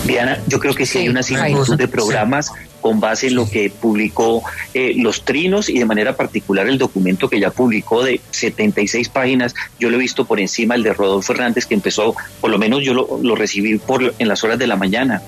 Diana, 0.05 0.41
yo 0.47 0.61
creo 0.61 0.75
que 0.75 0.87
sí, 0.87 0.99
hay 0.99 1.09
una 1.09 1.23
similitud 1.23 1.77
de 1.77 1.89
programas 1.89 2.53
con 2.87 3.01
base 3.01 3.27
en 3.27 3.35
lo 3.35 3.51
que 3.51 3.69
publicó 3.69 4.45
eh, 4.73 4.95
Los 4.97 5.25
Trinos 5.25 5.69
y 5.69 5.77
de 5.77 5.85
manera 5.85 6.17
particular 6.17 6.69
el 6.69 6.79
documento 6.79 7.29
que 7.29 7.41
ya 7.41 7.51
publicó 7.51 8.05
de 8.05 8.21
76 8.31 9.09
páginas. 9.09 9.57
Yo 9.81 9.91
lo 9.91 9.97
he 9.97 9.99
visto 9.99 10.25
por 10.25 10.39
encima, 10.39 10.77
el 10.77 10.85
de 10.85 10.93
Rodolfo 10.93 11.33
Hernández, 11.33 11.67
que 11.67 11.75
empezó, 11.75 12.15
por 12.41 12.49
lo 12.49 12.59
menos 12.59 12.85
yo 12.85 12.95
lo, 12.95 13.19
lo 13.21 13.35
recibí 13.35 13.77
por, 13.79 14.15
en 14.21 14.29
las 14.29 14.45
horas 14.45 14.61
de 14.61 14.69
la 14.69 14.77
mañana. 14.77 15.21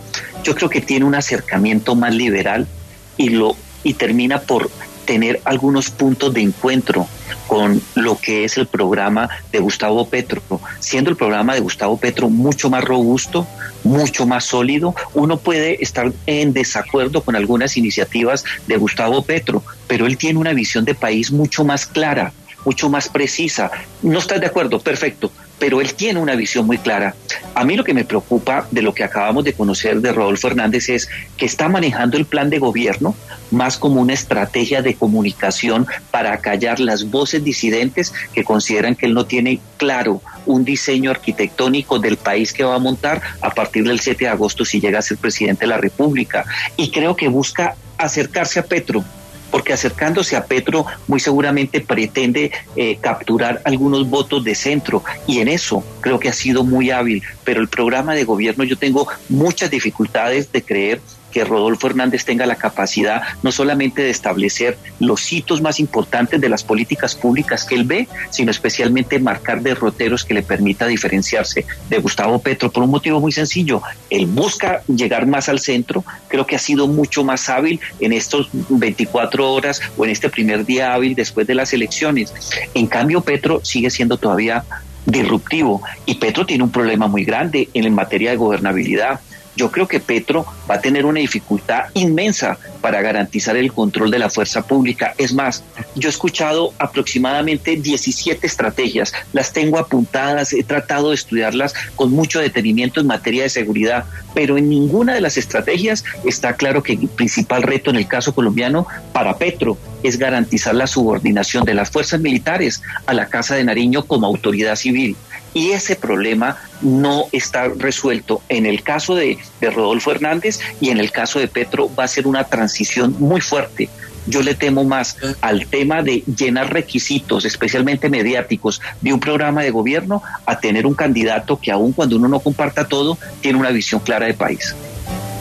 Yo 0.45 0.55
creo 0.55 0.71
que 0.71 0.81
tiene 0.81 1.05
un 1.05 1.17
acercamiento 1.17 1.97
más 1.97 2.15
liberal 2.15 2.69
y, 3.17 3.31
lo, 3.31 3.57
y 3.83 3.95
termina 3.95 4.41
por 4.41 4.71
tener 5.09 5.41
algunos 5.47 5.89
puntos 5.89 6.35
de 6.35 6.43
encuentro 6.43 7.09
con 7.47 7.81
lo 7.95 8.19
que 8.19 8.45
es 8.45 8.59
el 8.59 8.67
programa 8.67 9.31
de 9.51 9.59
Gustavo 9.59 10.07
Petro, 10.07 10.43
siendo 10.81 11.09
el 11.09 11.17
programa 11.17 11.55
de 11.55 11.61
Gustavo 11.61 11.97
Petro 11.97 12.29
mucho 12.29 12.69
más 12.69 12.85
robusto, 12.85 13.47
mucho 13.85 14.27
más 14.27 14.45
sólido, 14.45 14.95
uno 15.15 15.39
puede 15.39 15.83
estar 15.83 16.13
en 16.27 16.53
desacuerdo 16.53 17.23
con 17.23 17.37
algunas 17.37 17.79
iniciativas 17.79 18.45
de 18.67 18.77
Gustavo 18.77 19.23
Petro, 19.23 19.63
pero 19.87 20.05
él 20.05 20.19
tiene 20.19 20.39
una 20.39 20.53
visión 20.53 20.85
de 20.85 20.95
país 20.95 21.33
mucho 21.33 21.65
más 21.65 21.87
clara, 21.87 22.35
mucho 22.67 22.91
más 22.91 23.09
precisa. 23.09 23.71
No 24.03 24.19
estás 24.19 24.43
de 24.43 24.47
acuerdo, 24.47 24.79
perfecto, 24.79 25.33
pero 25.59 25.81
él 25.81 25.95
tiene 25.95 26.21
una 26.21 26.35
visión 26.35 26.67
muy 26.67 26.79
clara. 26.79 27.15
A 27.55 27.65
mí 27.65 27.77
lo 27.77 27.85
que 27.85 27.95
me 27.95 28.05
preocupa 28.05 28.67
de 28.71 28.83
lo 28.83 28.95
que 28.95 29.05
acabamos 29.05 29.45
de 29.45 29.53
conocer 29.53 30.01
de 30.01 30.13
Rodolfo 30.13 30.49
Hernández 30.49 30.89
es 30.89 31.09
que 31.37 31.47
está 31.47 31.69
manejando 31.69 32.17
el 32.17 32.25
plan 32.25 32.51
de 32.51 32.59
gobierno 32.59 33.15
más 33.51 33.79
como 33.79 34.01
una 34.01 34.13
estrategia 34.13 34.83
de 34.83 34.95
comunicación 34.95 35.87
para 36.11 36.37
callar 36.39 36.81
las 36.81 37.11
voces 37.11 37.43
disidentes 37.43 38.13
que 38.33 38.45
consideran 38.45 38.95
que 38.95 39.07
él 39.07 39.15
no 39.15 39.27
tiene 39.27 39.61
claro 39.77 40.21
un 40.47 40.65
diseño 40.65 41.11
arquitectónico 41.11 41.99
del 41.99 42.17
país 42.17 42.53
que 42.53 42.65
va 42.65 42.75
a 42.75 42.81
montar 42.81 43.21
a 43.41 43.51
partir 43.51 43.85
del 43.85 44.01
7 44.01 44.25
de 44.25 44.31
agosto 44.31 44.65
si 44.65 44.81
llega 44.81 44.99
a 44.99 45.03
ser 45.03 45.19
presidente 45.19 45.65
de 45.65 45.69
la 45.69 45.79
República. 45.79 46.45
Y 46.77 46.91
creo 46.91 47.17
que 47.17 47.29
busca 47.29 47.75
acercarse 47.97 48.61
a 48.61 48.65
Petro, 48.65 49.05
porque 49.51 49.73
acercándose 49.73 50.37
a 50.37 50.45
Petro 50.45 50.87
muy 51.07 51.21
seguramente 51.21 51.81
pretende 51.81 52.53
eh, 52.77 52.99
capturar 53.01 53.61
algunos 53.65 54.09
votos 54.09 54.45
de 54.45 54.55
centro 54.55 55.03
y 55.27 55.41
en 55.41 55.49
eso 55.49 55.85
creo 56.01 56.19
que 56.19 56.29
ha 56.29 56.33
sido 56.33 56.65
muy 56.65 56.91
hábil, 56.91 57.23
pero 57.45 57.61
el 57.61 57.69
programa 57.69 58.15
de 58.15 58.25
gobierno 58.25 58.65
yo 58.65 58.77
tengo 58.77 59.09
muchas 59.29 59.71
dificultades 59.71 60.51
de 60.53 60.63
creer 60.63 61.01
que 61.33 61.45
Rodolfo 61.45 61.87
Hernández 61.87 62.25
tenga 62.25 62.47
la 62.47 62.57
capacidad 62.57 63.23
no 63.43 63.53
solamente 63.53 64.03
de 64.03 64.11
establecer 64.11 64.79
los 64.99 65.33
hitos 65.33 65.61
más 65.61 65.81
importantes 65.81 66.41
de 66.41 66.49
las 66.49 66.65
políticas 66.65 67.15
públicas 67.15 67.65
que 67.65 67.75
él 67.75 67.85
ve, 67.85 68.09
sino 68.31 68.51
especialmente 68.51 69.19
marcar 69.19 69.63
derroteros 69.63 70.25
que 70.25 70.35
le 70.35 70.43
permita 70.43 70.87
diferenciarse 70.87 71.67
de 71.89 71.99
Gustavo 71.99 72.41
Petro 72.41 72.71
por 72.71 72.83
un 72.83 72.91
motivo 72.91 73.21
muy 73.21 73.33
sencillo. 73.33 73.83
Él 74.11 74.27
busca 74.27 74.83
llegar 74.87 75.27
más 75.27 75.49
al 75.49 75.61
centro, 75.61 76.05
creo 76.29 76.47
que 76.47 76.57
ha 76.57 76.61
sido 76.61 76.87
mucho 76.87 77.25
más 77.25 77.49
hábil 77.49 77.81
en 78.01 78.13
estos 78.13 78.49
24 78.53 79.53
horas 79.53 79.81
o 79.97 80.05
en 80.05 80.11
este 80.11 80.29
primer 80.29 80.65
día 80.65 80.95
hábil 80.95 81.15
después 81.15 81.47
de 81.47 81.55
las 81.55 81.73
elecciones. 81.73 82.33
En 82.75 82.87
cambio, 82.87 83.21
Petro 83.21 83.61
sigue 83.65 83.91
siendo 83.91 84.17
todavía 84.17 84.65
disruptivo 85.07 85.83
y 86.07 86.17
Petro 86.17 86.45
tiene 86.45 86.65
un 86.65 86.71
problema 86.71 87.07
muy 87.07 87.25
grande 87.25 87.69
en 87.73 87.95
materia 87.95 88.31
de 88.31 88.37
gobernabilidad 88.37 89.21
yo 89.59 89.71
creo 89.73 89.89
que 89.89 89.99
Petro 90.01 90.47
va 90.71 90.77
a 90.77 90.81
tener 90.81 91.05
una 91.05 91.19
dificultad 91.21 91.87
inmensa 91.95 92.59
para 92.81 93.03
garantizar 93.03 93.57
el 93.57 93.73
control 93.73 94.11
de 94.11 94.21
la 94.21 94.31
fuerza 94.31 94.63
pública. 94.63 95.15
Es 95.19 95.35
más, 95.35 95.65
yo 95.97 96.09
he 96.09 96.11
escuchado 96.11 96.73
aproximadamente 96.79 97.77
17 97.77 98.47
estrategias, 98.47 99.13
las 99.33 99.53
tengo 99.53 99.79
apuntadas, 99.79 100.53
he 100.53 100.63
tratado 100.63 101.09
de 101.09 101.17
estudiarlas 101.17 101.75
con 101.97 102.13
mucho 102.13 102.39
detenimiento 102.41 103.01
en 103.01 103.09
materia 103.09 103.43
de 103.43 103.49
seguridad, 103.49 104.05
pero 104.33 104.57
en 104.57 104.69
ninguna 104.69 105.15
de 105.15 105.21
las 105.21 105.37
estrategias 105.37 106.05
está 106.25 106.55
claro 106.55 106.83
que 106.85 106.93
el 106.93 107.09
principal 107.09 107.65
reto 107.65 107.91
en 107.91 107.97
el 107.97 108.07
caso 108.07 108.33
colombiano 108.33 108.87
para 109.13 109.37
Petro 109.39 109.77
es 110.05 110.19
garantizar 110.19 110.77
la 110.77 110.87
subordinación 110.87 111.65
de 111.65 111.75
las 111.75 111.91
fuerzas 111.91 112.21
militares 112.21 112.81
a 113.07 113.13
la 113.13 113.27
Casa 113.27 113.57
de 113.57 113.65
Nariño 113.65 114.05
como 114.05 114.29
autoridad 114.29 114.77
civil. 114.77 115.17
Y 115.55 115.71
ese 115.71 115.97
problema 115.97 116.57
no 116.83 117.25
está 117.33 117.69
resuelto. 117.69 118.43
En 118.49 118.67
el 118.67 118.83
caso 118.83 119.15
de, 119.15 119.39
Rodolfo 119.61 120.13
Hernández 120.13 120.61
y 120.81 120.91
en 120.91 120.99
el 120.99 121.11
caso 121.11 121.39
de 121.39 121.49
Petro 121.49 121.91
va 121.95 122.05
a 122.05 122.09
ser 122.09 122.27
una 122.27 122.45
transición 122.45 123.15
muy 123.19 123.41
fuerte. 123.41 123.89
Yo 124.27 124.43
le 124.43 124.55
temo 124.55 124.85
más 124.85 125.17
al 125.41 125.67
tema 125.67 126.03
de 126.03 126.23
llenar 126.37 126.73
requisitos, 126.73 127.47
especialmente 127.47 128.11
mediáticos, 128.11 128.81
de 129.01 129.15
un 129.15 129.21
programa 129.21 129.63
de 129.63 129.71
gobierno, 129.71 130.23
a 130.45 130.61
tener 130.61 130.87
un 130.87 130.95
candidato 130.95 131.59
que 131.59 131.71
aun 131.71 131.93
cuando 131.93 132.17
uno 132.17 132.29
no 132.29 132.41
comparta 132.41 132.87
todo, 132.87 133.17
tiene 133.41 133.59
una 133.59 133.71
visión 133.71 134.01
clara 134.01 134.27
de 134.27 134.35
país. 134.35 134.75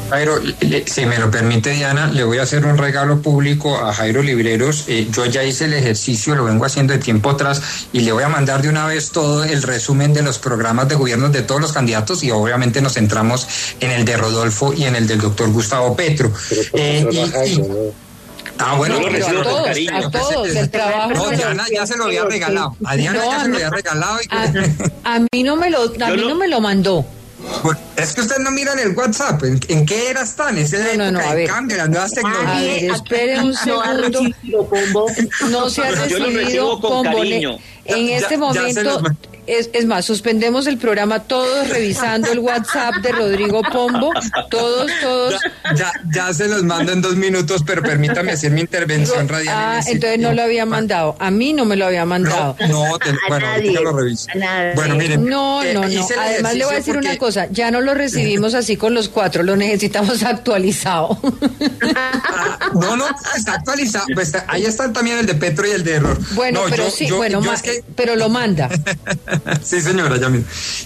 Jairo, 0.10 0.40
si 0.86 1.06
me 1.06 1.18
lo 1.18 1.30
permite 1.30 1.72
Diana, 1.72 2.08
le 2.08 2.24
voy 2.24 2.38
a 2.38 2.44
hacer 2.44 2.66
un 2.66 2.78
regalo 2.78 3.22
público 3.22 3.78
a 3.78 3.94
Jairo 3.94 4.24
Libreros. 4.24 4.86
Eh, 4.88 5.08
yo 5.12 5.26
ya 5.26 5.44
hice 5.44 5.66
el 5.66 5.74
ejercicio, 5.74 6.36
lo 6.36 6.46
vengo 6.46 6.66
haciendo 6.66 6.94
de 6.94 7.00
tiempo 7.00 7.30
atrás 7.30 7.62
y 7.92 8.02
le 8.02 8.12
voy 8.12 8.24
a 8.24 8.30
mandar 8.30 8.62
de 8.62 8.70
una 8.70 8.86
vez 8.86 9.12
todo 9.12 9.44
el 9.44 9.64
resumen 9.64 10.14
de 10.14 10.22
los 10.22 10.40
programas 10.40 10.88
de 10.88 10.96
gobierno 10.96 11.30
de 11.30 11.42
todos 11.42 11.62
los 11.62 11.74
candidatos 11.74 12.24
y 12.24 12.32
obviamente 12.32 12.82
nos 12.82 12.94
centramos 12.94 13.48
en 13.80 13.92
el 13.92 14.06
de 14.06 14.18
Rodolfo 14.18 14.74
y 14.74 14.86
en 14.86 14.96
el 14.96 15.08
del 15.08 15.20
doctor 15.20 15.52
Gustavo 15.52 15.96
Petro. 15.96 16.32
Eh, 16.74 17.06
Ah, 18.60 18.76
bueno, 18.76 18.96
a 18.96 19.02
todos, 19.02 19.92
a 19.92 20.10
todos, 20.10 20.56
el 20.56 20.70
trabajo. 20.70 21.14
No, 21.14 21.30
Diana 21.30 21.66
ya 21.72 21.86
se 21.86 21.98
lo 21.98 22.06
había 22.06 22.26
regalado. 22.26 22.76
A 22.86 22.96
Diana 22.96 23.20
ya 23.24 23.40
se 23.42 23.50
lo 23.50 23.56
había 23.56 23.70
regalado. 23.70 24.18
a, 25.04 25.20
mí 25.32 25.44
no 25.44 25.56
me 25.56 25.70
lo, 25.70 25.84
a 25.84 26.10
mí 26.10 26.22
no 26.28 26.36
me 26.36 26.48
lo 26.48 26.60
mandó. 26.60 27.06
Es 27.96 28.14
que 28.14 28.22
usted 28.22 28.38
no 28.40 28.52
mira 28.52 28.74
en 28.74 28.80
el 28.80 28.96
WhatsApp. 28.96 29.44
¿En, 29.44 29.86
qué 29.86 30.10
era 30.10 30.22
están? 30.22 30.58
Es 30.58 30.72
de 30.72 30.98
no, 30.98 31.12
no, 31.12 31.20
no, 31.20 31.20
a 31.20 31.34
ver. 31.34 31.48
cambio, 31.48 31.78
las 31.78 31.90
nuevas 31.90 32.12
tecnologías. 32.12 32.56
A 32.56 32.62
ver, 32.62 32.84
espere 32.92 33.40
un 33.42 33.54
segundo. 33.56 34.22
No 35.50 35.70
se 35.70 35.82
ha 35.82 35.92
recibido 35.92 36.80
con 36.80 37.04
cariño. 37.04 37.58
En 37.86 38.10
este 38.10 38.38
momento, 38.38 39.02
es, 39.48 39.70
es, 39.74 39.86
más, 39.86 40.06
suspendemos 40.06 40.68
el 40.68 40.78
programa 40.78 41.24
todos 41.24 41.70
revisando 41.70 42.32
el 42.32 42.40
WhatsApp 42.40 42.96
de 42.96 43.12
Rodrigo 43.12 43.62
Pombo, 43.62 44.12
todos, 44.50 44.92
todos. 45.02 45.36
Ya, 45.76 45.92
ya, 46.14 46.34
se 46.34 46.48
los 46.48 46.64
mando 46.64 46.92
en 46.92 47.02
dos 47.02 47.16
minutos, 47.16 47.64
pero 47.66 47.82
permítame 47.82 48.34
hacer 48.34 48.52
mi 48.52 48.62
intervención 48.62 49.28
radial. 49.28 49.56
Ah, 49.58 49.80
entonces 49.88 50.20
no 50.20 50.34
lo 50.34 50.42
había 50.42 50.66
mandado. 50.66 51.16
A 51.20 51.32
mí 51.32 51.54
no 51.54 51.66
me 51.66 51.76
lo 51.76 51.86
había 51.86 52.06
mandado. 52.06 52.56
No, 52.62 52.68
no 52.68 52.98
bueno, 53.30 53.48
nadie, 53.48 53.72
lo 53.72 53.94
reviso. 53.94 54.28
Bueno, 54.76 54.96
miren. 54.96 55.26
No, 55.26 55.64
no, 55.64 55.88
no. 55.88 56.08
Además 56.20 56.56
le 56.56 56.66
voy 56.66 56.74
a 56.74 56.78
decir 56.78 56.98
una 56.98 57.18
cosa, 57.18 57.48
ya 57.50 57.72
no 57.72 57.82
lo 57.82 57.94
recibimos 57.94 58.54
así 58.54 58.78
con 58.78 58.94
los 58.94 59.10
cuatro, 59.10 59.44
lo 59.44 59.56
necesitamos 59.56 60.24
actualizado. 60.24 61.20
Ah, 61.96 62.60
no, 62.74 62.98
no, 62.98 63.06
está 63.36 63.54
actualizado. 63.54 64.06
Pues, 64.14 64.34
ahí 64.48 64.66
están 64.66 64.94
también 64.94 65.20
el 65.20 65.26
de 65.26 65.36
Petro 65.36 65.66
y 65.68 65.72
el 65.72 65.84
de 65.84 65.96
Error. 65.96 66.20
Bueno, 66.34 66.62
pero 66.70 66.90
sí, 66.90 67.10
bueno, 67.12 67.42
más 67.42 67.64
pero 67.96 68.16
lo 68.16 68.30
manda. 68.30 68.70
sí, 69.64 69.82
señora, 69.82 70.18
ya 70.18 70.30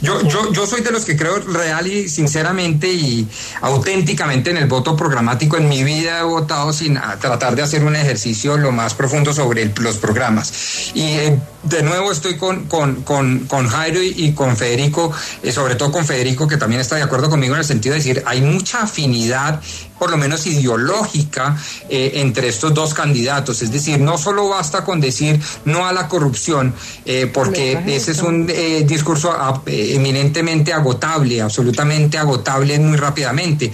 Yo, 0.01 0.21
yo, 0.27 0.51
yo 0.51 0.65
soy 0.65 0.81
de 0.81 0.91
los 0.91 1.05
que 1.05 1.15
creo 1.15 1.39
real 1.39 1.87
y 1.87 2.09
sinceramente 2.09 2.91
y 2.91 3.27
auténticamente 3.61 4.49
en 4.49 4.57
el 4.57 4.67
voto 4.67 4.95
programático. 4.95 5.57
En 5.57 5.69
mi 5.69 5.83
vida 5.83 6.19
he 6.19 6.23
votado 6.23 6.73
sin 6.73 6.99
tratar 7.19 7.55
de 7.55 7.61
hacer 7.61 7.83
un 7.83 7.95
ejercicio 7.95 8.57
lo 8.57 8.71
más 8.71 8.93
profundo 8.93 9.33
sobre 9.33 9.71
los 9.79 9.97
programas. 9.97 10.91
Y 10.93 11.03
eh, 11.03 11.39
de 11.63 11.83
nuevo 11.83 12.11
estoy 12.11 12.37
con, 12.37 12.65
con, 12.65 13.03
con, 13.03 13.45
con 13.47 13.67
Jairo 13.67 14.01
y, 14.01 14.33
con 14.33 14.57
Federico, 14.57 15.11
eh, 15.43 15.51
sobre 15.51 15.75
todo 15.75 15.91
con 15.91 16.05
Federico, 16.05 16.47
que 16.47 16.57
también 16.57 16.81
está 16.81 16.95
de 16.95 17.03
acuerdo 17.03 17.29
conmigo 17.29 17.53
en 17.53 17.59
el 17.59 17.65
sentido 17.65 17.93
de 17.93 17.99
decir, 17.99 18.23
hay 18.25 18.41
mucha 18.41 18.83
afinidad 18.83 19.61
por 20.01 20.09
lo 20.09 20.17
menos 20.17 20.47
ideológica 20.47 21.55
eh, 21.87 22.13
entre 22.15 22.47
estos 22.47 22.73
dos 22.73 22.91
candidatos. 22.91 23.61
Es 23.61 23.71
decir, 23.71 23.99
no 23.99 24.17
solo 24.17 24.49
basta 24.49 24.83
con 24.83 24.99
decir 24.99 25.39
no 25.65 25.85
a 25.85 25.93
la 25.93 26.07
corrupción, 26.07 26.73
eh, 27.05 27.29
porque 27.31 27.79
ese 27.85 28.13
es 28.13 28.23
un 28.23 28.47
eh, 28.49 28.83
discurso 28.83 29.31
eminentemente 29.67 30.73
agotable, 30.73 31.39
absolutamente 31.39 32.17
agotable 32.17 32.79
muy 32.79 32.97
rápidamente. 32.97 33.71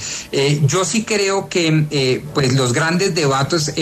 yo 0.64 0.84
sí 0.84 1.06
creo 1.06 1.48
que 1.48 2.22
pues 2.34 2.54
los 2.56 2.74
grandes 2.74 3.16
debates 3.16 3.74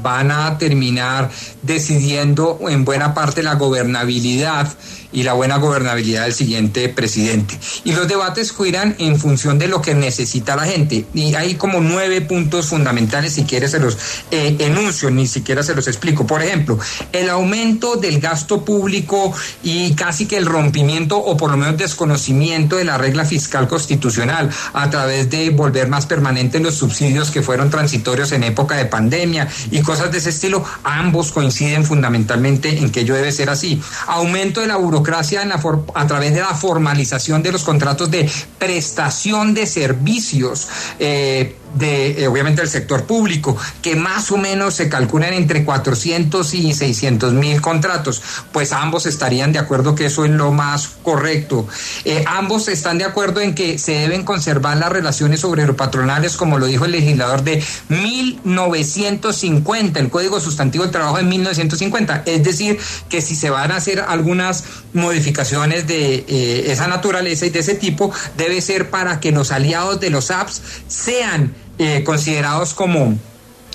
van 0.00 0.30
a 0.30 0.56
terminar 0.56 1.28
decidiendo 1.62 2.60
en 2.68 2.84
buena 2.84 3.12
parte 3.12 3.42
la 3.42 3.47
gobernabilidad 3.54 4.68
y 5.10 5.22
la 5.22 5.32
buena 5.32 5.56
gobernabilidad 5.56 6.24
del 6.24 6.34
siguiente 6.34 6.88
presidente. 6.88 7.58
Y 7.84 7.92
los 7.92 8.08
debates 8.08 8.52
giran 8.52 8.94
en 8.98 9.18
función 9.18 9.58
de 9.58 9.68
lo 9.68 9.80
que 9.80 9.94
necesita 9.94 10.54
la 10.54 10.64
gente. 10.64 11.06
Y 11.14 11.34
hay 11.34 11.54
como 11.54 11.80
nueve 11.80 12.20
puntos 12.20 12.66
fundamentales, 12.66 13.32
si 13.34 13.44
quieres 13.44 13.70
se 13.70 13.78
los 13.78 13.96
eh, 14.30 14.56
enuncio, 14.58 15.10
ni 15.10 15.26
siquiera 15.26 15.62
se 15.62 15.74
los 15.74 15.88
explico. 15.88 16.26
Por 16.26 16.42
ejemplo, 16.42 16.78
el 17.12 17.30
aumento 17.30 17.96
del 17.96 18.20
gasto 18.20 18.64
público 18.64 19.32
y 19.62 19.94
casi 19.94 20.26
que 20.26 20.36
el 20.36 20.46
rompimiento 20.46 21.16
o 21.16 21.36
por 21.36 21.50
lo 21.50 21.56
menos 21.56 21.78
desconocimiento 21.78 22.76
de 22.76 22.84
la 22.84 22.98
regla 22.98 23.24
fiscal 23.24 23.66
constitucional 23.66 24.50
a 24.72 24.90
través 24.90 25.30
de 25.30 25.50
volver 25.50 25.88
más 25.88 26.06
permanentes 26.06 26.60
los 26.60 26.74
subsidios 26.74 27.30
que 27.30 27.42
fueron 27.42 27.70
transitorios 27.70 28.32
en 28.32 28.42
época 28.42 28.76
de 28.76 28.86
pandemia 28.86 29.48
y 29.70 29.80
cosas 29.82 30.12
de 30.12 30.18
ese 30.18 30.30
estilo, 30.30 30.64
ambos 30.84 31.32
coinciden 31.32 31.84
fundamentalmente 31.84 32.78
en 32.78 32.90
que 32.90 33.00
ello 33.00 33.14
debe 33.14 33.32
ser 33.38 33.50
así. 33.50 33.80
Aumento 34.06 34.60
de 34.60 34.66
la 34.66 34.76
burocracia 34.76 35.42
en 35.42 35.50
la 35.50 35.60
a 35.94 36.06
través 36.06 36.34
de 36.34 36.40
la 36.40 36.54
formalización 36.54 37.42
de 37.42 37.52
los 37.52 37.64
contratos 37.64 38.10
de 38.10 38.30
prestación 38.58 39.54
de 39.54 39.66
servicios. 39.66 40.68
Eh, 40.98 41.56
de 41.78 42.22
eh, 42.22 42.28
obviamente 42.28 42.62
el 42.62 42.68
sector 42.68 43.04
público, 43.04 43.56
que 43.82 43.96
más 43.96 44.30
o 44.30 44.36
menos 44.36 44.74
se 44.74 44.88
calculan 44.88 45.32
entre 45.32 45.64
400 45.64 46.54
y 46.54 46.74
600 46.74 47.32
mil 47.32 47.60
contratos, 47.60 48.22
pues 48.52 48.72
ambos 48.72 49.06
estarían 49.06 49.52
de 49.52 49.58
acuerdo 49.58 49.94
que 49.94 50.06
eso 50.06 50.24
es 50.24 50.30
lo 50.30 50.52
más 50.52 50.88
correcto. 51.02 51.66
Eh, 52.04 52.24
ambos 52.26 52.68
están 52.68 52.98
de 52.98 53.04
acuerdo 53.04 53.40
en 53.40 53.54
que 53.54 53.78
se 53.78 53.92
deben 53.92 54.24
conservar 54.24 54.76
las 54.76 54.90
relaciones 54.90 55.44
obrero-patronales, 55.44 56.36
como 56.36 56.58
lo 56.58 56.66
dijo 56.66 56.84
el 56.84 56.92
legislador 56.92 57.42
de 57.42 57.62
1950, 57.88 60.00
el 60.00 60.10
Código 60.10 60.40
Sustantivo 60.40 60.84
del 60.84 60.92
Trabajo 60.92 61.18
de 61.18 61.24
1950. 61.24 62.22
Es 62.26 62.44
decir, 62.44 62.78
que 63.08 63.20
si 63.20 63.36
se 63.36 63.50
van 63.50 63.72
a 63.72 63.76
hacer 63.76 64.00
algunas 64.00 64.64
modificaciones 64.92 65.86
de 65.86 66.24
eh, 66.28 66.72
esa 66.72 66.88
naturaleza 66.88 67.46
y 67.46 67.50
de 67.50 67.60
ese 67.60 67.74
tipo, 67.74 68.12
debe 68.36 68.60
ser 68.60 68.90
para 68.90 69.20
que 69.20 69.32
los 69.32 69.52
aliados 69.52 70.00
de 70.00 70.10
los 70.10 70.30
apps 70.30 70.62
sean 70.86 71.54
eh, 71.78 72.02
considerados 72.04 72.74
como 72.74 73.16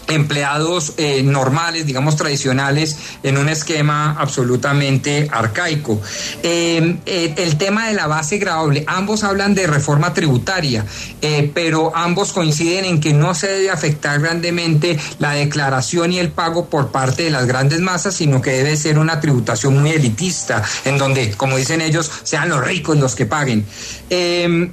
empleados 0.10 0.95
eh, 0.97 1.24
normales, 1.24 1.86
digamos 1.86 2.18
tradicionales, 2.18 2.97
en 3.24 3.38
un 3.38 3.47
esquema 3.47 4.18
absolutamente 4.20 5.30
arcaico. 5.32 6.01
Eh, 6.43 6.97
el 7.06 7.58
tema 7.58 7.88
de 7.88 7.93
la 7.93 8.08
base 8.08 8.39
grabable, 8.39 8.84
ambos 8.88 9.24
hablan 9.24 9.56
de 9.56 9.68
reforma 9.68 10.14
tributaria, 10.14 10.86
pero 11.54 11.95
ambos 11.95 12.34
coinciden 12.34 12.84
en 12.84 12.99
que 12.99 13.14
no 13.14 13.34
se 13.34 13.47
debe 13.47 13.70
afectar 13.70 14.20
grandemente 14.20 14.99
la 15.20 15.32
declaración 15.32 16.12
y 16.12 16.20
el 16.20 16.30
pago 16.30 16.66
por 16.66 16.91
parte 16.91 17.24
de 17.24 17.30
las 17.30 17.45
grandes 17.45 17.80
masas, 17.80 18.16
sino 18.16 18.41
que 18.41 18.51
debe 18.51 18.76
ser 18.76 18.99
una 18.99 19.22
tributación 19.22 19.80
muy 19.80 19.91
elitista, 19.91 20.62
en 20.84 20.97
donde, 20.97 21.32
como 21.32 21.56
dicen 21.56 21.80
ellos, 21.80 22.12
sean 22.24 22.49
los 22.49 22.62
ricos 22.66 22.97
los 22.97 23.16
que 23.16 23.26
paguen. 23.26 23.66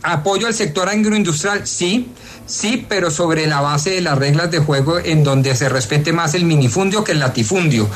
Apoyo 0.03 0.49
al 0.49 0.55
sector 0.55 0.89
agroindustrial, 0.89 1.68
sí 1.68 2.11
Sí, 2.51 2.84
pero 2.88 3.12
sobre 3.12 3.46
la 3.46 3.61
base 3.61 3.90
de 3.90 4.01
las 4.01 4.18
reglas 4.18 4.51
de 4.51 4.59
juego 4.59 4.98
en 4.98 5.22
donde 5.22 5.55
se 5.55 5.68
respete 5.68 6.12
más 6.12 6.34
el 6.34 6.44
minifundio 6.44 7.05
que 7.05 7.12
el 7.12 7.20
latifundio. 7.20 7.88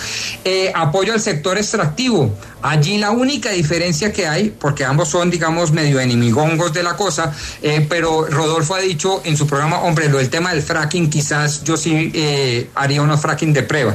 Eh, 0.45 0.71
apoyo 0.73 1.13
al 1.13 1.21
sector 1.21 1.59
extractivo. 1.59 2.33
Allí 2.63 2.97
la 2.97 3.11
única 3.11 3.51
diferencia 3.51 4.11
que 4.11 4.27
hay, 4.27 4.49
porque 4.51 4.87
ambos 4.87 5.09
son, 5.09 5.29
digamos, 5.29 5.73
medio 5.73 6.01
enemigongos 6.01 6.73
de 6.73 6.83
la 6.83 6.97
cosa, 6.97 7.31
eh, 7.61 7.85
pero 7.87 8.27
Rodolfo 8.27 8.75
ha 8.75 8.79
dicho 8.79 9.21
en 9.25 9.37
su 9.37 9.47
programa, 9.47 9.81
hombre, 9.81 10.09
lo 10.09 10.17
del 10.17 10.31
tema 10.31 10.55
del 10.55 10.63
fracking, 10.63 11.11
quizás 11.11 11.63
yo 11.65 11.77
sí 11.77 12.11
eh, 12.15 12.71
haría 12.75 13.03
unos 13.03 13.21
fracking 13.21 13.53
de 13.53 13.65
prueba. 13.65 13.95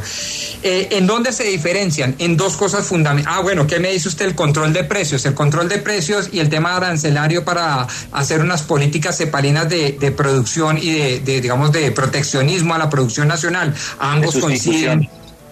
¿En 0.61 1.07
dónde 1.07 1.31
se 1.31 1.45
diferencian? 1.45 2.15
En 2.19 2.35
dos 2.37 2.57
cosas 2.57 2.85
fundamentales. 2.85 3.39
Ah, 3.39 3.41
bueno, 3.41 3.65
¿qué 3.65 3.79
me 3.79 3.91
dice 3.91 4.09
usted? 4.09 4.25
El 4.25 4.35
control 4.35 4.73
de 4.73 4.83
precios. 4.83 5.25
El 5.25 5.33
control 5.33 5.67
de 5.69 5.79
precios 5.79 6.29
y 6.31 6.39
el 6.39 6.49
tema 6.49 6.75
arancelario 6.75 7.45
para 7.45 7.87
hacer 8.11 8.41
unas 8.41 8.61
políticas 8.61 9.17
separinas 9.17 9.67
de, 9.67 9.93
de 9.93 10.11
producción 10.11 10.48
y 10.57 11.19
de, 11.19 11.41
digamos, 11.41 11.71
de 11.71 11.91
proteccionismo 11.91 12.73
a 12.73 12.77
la 12.77 12.89
producción 12.89 13.27
nacional. 13.27 13.73
Ambos 13.99 14.37
coinciden. 14.37 15.09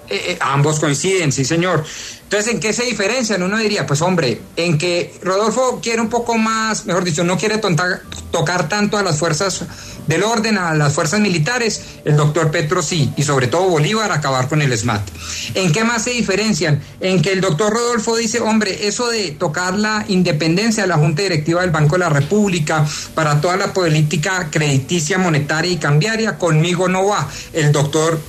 Eh, 0.09 0.31
eh, 0.31 0.37
ambos 0.39 0.79
coinciden, 0.79 1.31
sí, 1.31 1.43
señor. 1.43 1.83
Entonces, 2.23 2.53
¿en 2.53 2.59
qué 2.59 2.73
se 2.73 2.83
diferencian? 2.83 3.41
Uno 3.41 3.57
diría, 3.57 3.85
pues 3.85 4.01
hombre, 4.01 4.41
en 4.57 4.77
que 4.77 5.13
Rodolfo 5.21 5.79
quiere 5.81 6.01
un 6.01 6.09
poco 6.09 6.37
más, 6.37 6.85
mejor 6.85 7.03
dicho, 7.05 7.23
no 7.23 7.37
quiere 7.37 7.57
tocar 7.57 8.69
tanto 8.69 8.97
a 8.97 9.03
las 9.03 9.17
fuerzas 9.17 9.63
del 10.07 10.23
orden, 10.23 10.57
a 10.57 10.73
las 10.73 10.93
fuerzas 10.93 11.19
militares, 11.19 11.81
el 12.05 12.15
doctor 12.15 12.51
Petro 12.51 12.81
sí, 12.81 13.13
y 13.15 13.23
sobre 13.23 13.47
todo 13.47 13.69
Bolívar 13.69 14.11
acabar 14.11 14.47
con 14.47 14.61
el 14.61 14.77
SMAT. 14.77 15.07
¿En 15.53 15.71
qué 15.71 15.83
más 15.83 16.03
se 16.03 16.11
diferencian? 16.11 16.81
En 16.99 17.21
que 17.21 17.31
el 17.31 17.41
doctor 17.41 17.73
Rodolfo 17.73 18.15
dice, 18.15 18.39
hombre, 18.39 18.87
eso 18.87 19.07
de 19.09 19.31
tocar 19.31 19.75
la 19.75 20.05
independencia 20.07 20.83
de 20.83 20.89
la 20.89 20.97
Junta 20.97 21.21
Directiva 21.21 21.61
del 21.61 21.71
Banco 21.71 21.95
de 21.95 21.99
la 21.99 22.09
República 22.09 22.85
para 23.15 23.39
toda 23.41 23.57
la 23.57 23.73
política 23.73 24.49
crediticia, 24.51 25.17
monetaria 25.17 25.71
y 25.71 25.77
cambiaria, 25.77 26.37
conmigo 26.37 26.87
no 26.87 27.07
va. 27.07 27.27
El 27.53 27.71
doctor 27.71 28.19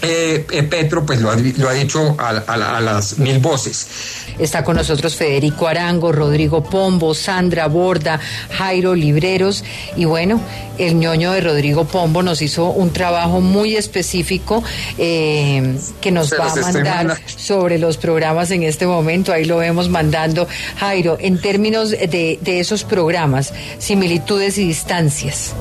eh, 0.00 0.46
eh, 0.50 0.62
Petro 0.62 1.04
pues 1.04 1.20
lo 1.20 1.30
ha, 1.30 1.36
dicho 1.36 2.16
a, 2.18 2.80
las 2.80 3.18
mil 3.18 3.38
voces. 3.40 3.88
Está 4.38 4.62
con 4.62 4.76
nosotros 4.76 5.16
Federico 5.16 5.66
Arango, 5.66 6.12
Rodrigo 6.12 6.62
Pombo, 6.62 7.14
Sandra 7.14 7.66
Borda, 7.66 8.20
Jairo 8.50 8.94
Libreros 8.94 9.64
y 9.96 10.04
bueno, 10.04 10.40
el 10.78 10.98
ñoño 10.98 11.32
de 11.32 11.40
Rodrigo 11.40 11.84
Pombo 11.84 12.22
nos 12.22 12.42
hizo 12.42 12.70
un 12.70 12.92
trabajo 12.92 13.40
muy 13.40 13.74
específico 13.74 14.62
eh, 14.98 15.76
que 16.00 16.12
nos 16.12 16.32
va 16.32 16.52
a 16.52 16.56
mandar 16.56 17.18
sobre 17.26 17.78
los 17.78 17.96
programas 17.96 18.52
en 18.52 18.62
este 18.62 18.86
momento. 18.86 19.32
Ahí 19.32 19.46
lo 19.46 19.56
vemos 19.58 19.88
mandando. 19.88 20.46
Jairo, 20.78 21.16
en 21.20 21.40
términos 21.40 21.90
de, 21.90 22.38
de 22.40 22.60
esos 22.60 22.84
programas, 22.84 23.52
similitudes 23.78 24.58
y 24.58 24.66
distancias. 24.66 25.54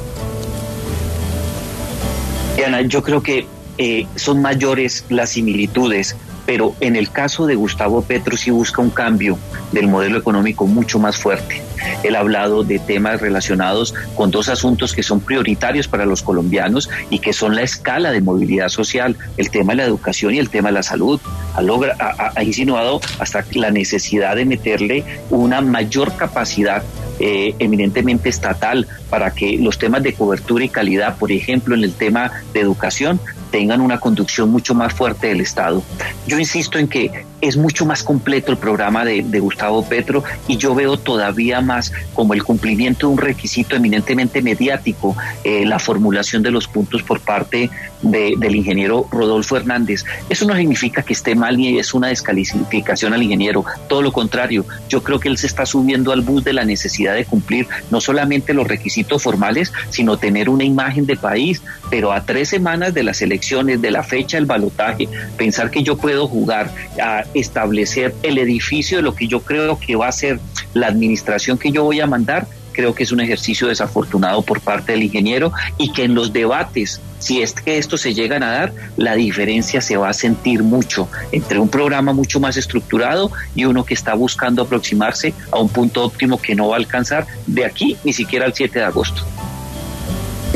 Diana, 2.55 2.81
yo 2.81 3.03
creo 3.03 3.21
que 3.21 3.47
eh, 3.77 4.07
son 4.15 4.41
mayores 4.41 5.05
las 5.09 5.31
similitudes, 5.31 6.15
pero 6.45 6.75
en 6.79 6.95
el 6.95 7.11
caso 7.11 7.45
de 7.45 7.55
Gustavo 7.55 8.01
Petro 8.01 8.37
sí 8.37 8.51
busca 8.51 8.81
un 8.81 8.89
cambio 8.89 9.37
del 9.71 9.87
modelo 9.87 10.17
económico 10.17 10.65
mucho 10.65 10.97
más 10.97 11.17
fuerte. 11.17 11.61
Él 12.03 12.15
ha 12.15 12.19
hablado 12.19 12.63
de 12.63 12.79
temas 12.79 13.21
relacionados 13.21 13.93
con 14.15 14.31
dos 14.31 14.49
asuntos 14.49 14.93
que 14.93 15.03
son 15.03 15.19
prioritarios 15.19 15.87
para 15.87 16.05
los 16.05 16.23
colombianos 16.23 16.89
y 17.09 17.19
que 17.19 17.33
son 17.33 17.55
la 17.55 17.63
escala 17.63 18.11
de 18.11 18.21
movilidad 18.21 18.69
social, 18.69 19.15
el 19.37 19.49
tema 19.49 19.73
de 19.73 19.77
la 19.77 19.85
educación 19.85 20.33
y 20.33 20.39
el 20.39 20.49
tema 20.49 20.69
de 20.69 20.73
la 20.73 20.83
salud. 20.83 21.19
Ha, 21.55 22.31
ha 22.35 22.43
insinuado 22.43 23.01
hasta 23.19 23.45
la 23.51 23.71
necesidad 23.71 24.35
de 24.35 24.45
meterle 24.45 25.03
una 25.29 25.61
mayor 25.61 26.15
capacidad 26.15 26.83
eh, 27.19 27.55
eminentemente 27.59 28.29
estatal 28.29 28.87
para 29.09 29.31
que 29.31 29.57
los 29.57 29.77
temas 29.77 30.03
de 30.03 30.13
cobertura 30.13 30.65
y 30.65 30.69
calidad, 30.69 31.17
por 31.17 31.31
ejemplo, 31.31 31.75
en 31.75 31.83
el 31.83 31.93
tema 31.93 32.31
de 32.53 32.59
educación, 32.59 33.19
tengan 33.51 33.81
una 33.81 33.99
conducción 33.99 34.49
mucho 34.49 34.75
más 34.75 34.93
fuerte 34.93 35.27
del 35.27 35.41
Estado. 35.41 35.83
Yo 36.27 36.37
insisto 36.37 36.77
en 36.77 36.87
que 36.87 37.25
es 37.41 37.57
mucho 37.57 37.85
más 37.85 38.03
completo 38.03 38.51
el 38.51 38.57
programa 38.57 39.05
de, 39.05 39.37
Gustavo 39.37 39.87
Petro 39.87 40.23
y 40.47 40.57
yo 40.57 40.73
veo 40.73 40.97
todavía 40.97 41.61
más 41.61 41.93
como 42.13 42.33
el 42.33 42.43
cumplimiento 42.43 43.07
de 43.07 43.13
un 43.13 43.19
requisito 43.19 43.75
eminentemente 43.75 44.41
mediático, 44.41 45.15
eh, 45.43 45.65
la 45.65 45.77
formulación 45.77 46.41
de 46.41 46.49
los 46.49 46.67
puntos 46.67 47.03
por 47.03 47.19
parte 47.19 47.69
del 48.01 48.55
ingeniero 48.55 49.07
Rodolfo 49.11 49.57
Hernández. 49.57 50.05
Eso 50.29 50.45
no 50.45 50.55
significa 50.55 51.01
que 51.01 51.13
esté 51.13 51.35
mal 51.35 51.57
ni 51.57 51.79
es 51.79 51.93
una 51.93 52.07
descalificación 52.07 53.13
al 53.13 53.23
ingeniero, 53.23 53.65
todo 53.87 54.01
lo 54.01 54.11
contrario, 54.11 54.65
yo 54.89 55.03
creo 55.03 55.19
que 55.19 55.29
él 55.29 55.37
se 55.37 55.47
está 55.47 55.65
subiendo 55.65 56.11
al 56.11 56.21
bus 56.21 56.43
de 56.43 56.53
la 56.53 56.63
necesidad 56.63 57.15
de 57.15 57.25
cumplir 57.25 57.67
no 57.89 58.01
solamente 58.01 58.53
los 58.53 58.67
requisitos 58.67 59.23
formales, 59.23 59.71
sino 59.89 60.17
tener 60.17 60.49
una 60.49 60.63
imagen 60.63 61.05
de 61.05 61.15
país, 61.15 61.61
pero 61.89 62.11
a 62.11 62.21
tres 62.21 62.49
semanas 62.49 62.93
de 62.93 63.03
las 63.03 63.21
elecciones, 63.21 63.81
de 63.81 63.91
la 63.91 64.03
fecha 64.03 64.37
del 64.37 64.45
balotaje, 64.45 65.07
pensar 65.37 65.71
que 65.71 65.83
yo 65.83 65.97
puedo 65.97 66.27
jugar 66.27 66.71
a 67.01 67.23
establecer 67.33 68.15
el 68.23 68.37
edificio 68.37 68.97
de 68.97 69.03
lo 69.03 69.15
que 69.15 69.27
yo 69.27 69.41
creo 69.41 69.79
que 69.79 69.95
va 69.95 70.07
a 70.07 70.11
ser 70.11 70.39
la 70.73 70.87
administración 70.87 71.57
que 71.57 71.71
yo 71.71 71.83
voy 71.83 71.99
a 71.99 72.07
mandar, 72.07 72.47
creo 72.77 72.93
que 72.93 73.03
es 73.03 73.11
un 73.11 73.19
ejercicio 73.19 73.67
desafortunado 73.67 74.43
por 74.43 74.61
parte 74.61 74.91
del 74.91 75.03
ingeniero 75.03 75.51
y 75.79 75.91
que 75.91 76.03
en 76.03 76.13
los 76.13 76.31
debates, 76.31 77.01
si 77.17 77.41
es 77.41 77.53
que 77.53 77.79
esto 77.79 77.97
se 77.97 78.13
llegan 78.13 78.43
a 78.43 78.51
dar, 78.51 78.73
la 78.97 79.15
diferencia 79.15 79.81
se 79.81 79.97
va 79.97 80.09
a 80.09 80.13
sentir 80.13 80.61
mucho 80.61 81.09
entre 81.31 81.57
un 81.57 81.69
programa 81.69 82.13
mucho 82.13 82.39
más 82.39 82.55
estructurado 82.55 83.31
y 83.55 83.65
uno 83.65 83.83
que 83.83 83.95
está 83.95 84.13
buscando 84.13 84.61
aproximarse 84.61 85.33
a 85.51 85.57
un 85.57 85.69
punto 85.69 86.03
óptimo 86.03 86.39
que 86.39 86.53
no 86.53 86.69
va 86.69 86.75
a 86.75 86.79
alcanzar 86.79 87.25
de 87.47 87.65
aquí 87.65 87.97
ni 88.03 88.13
siquiera 88.13 88.45
al 88.45 88.53
7 88.53 88.77
de 88.77 88.85
agosto. 88.85 89.25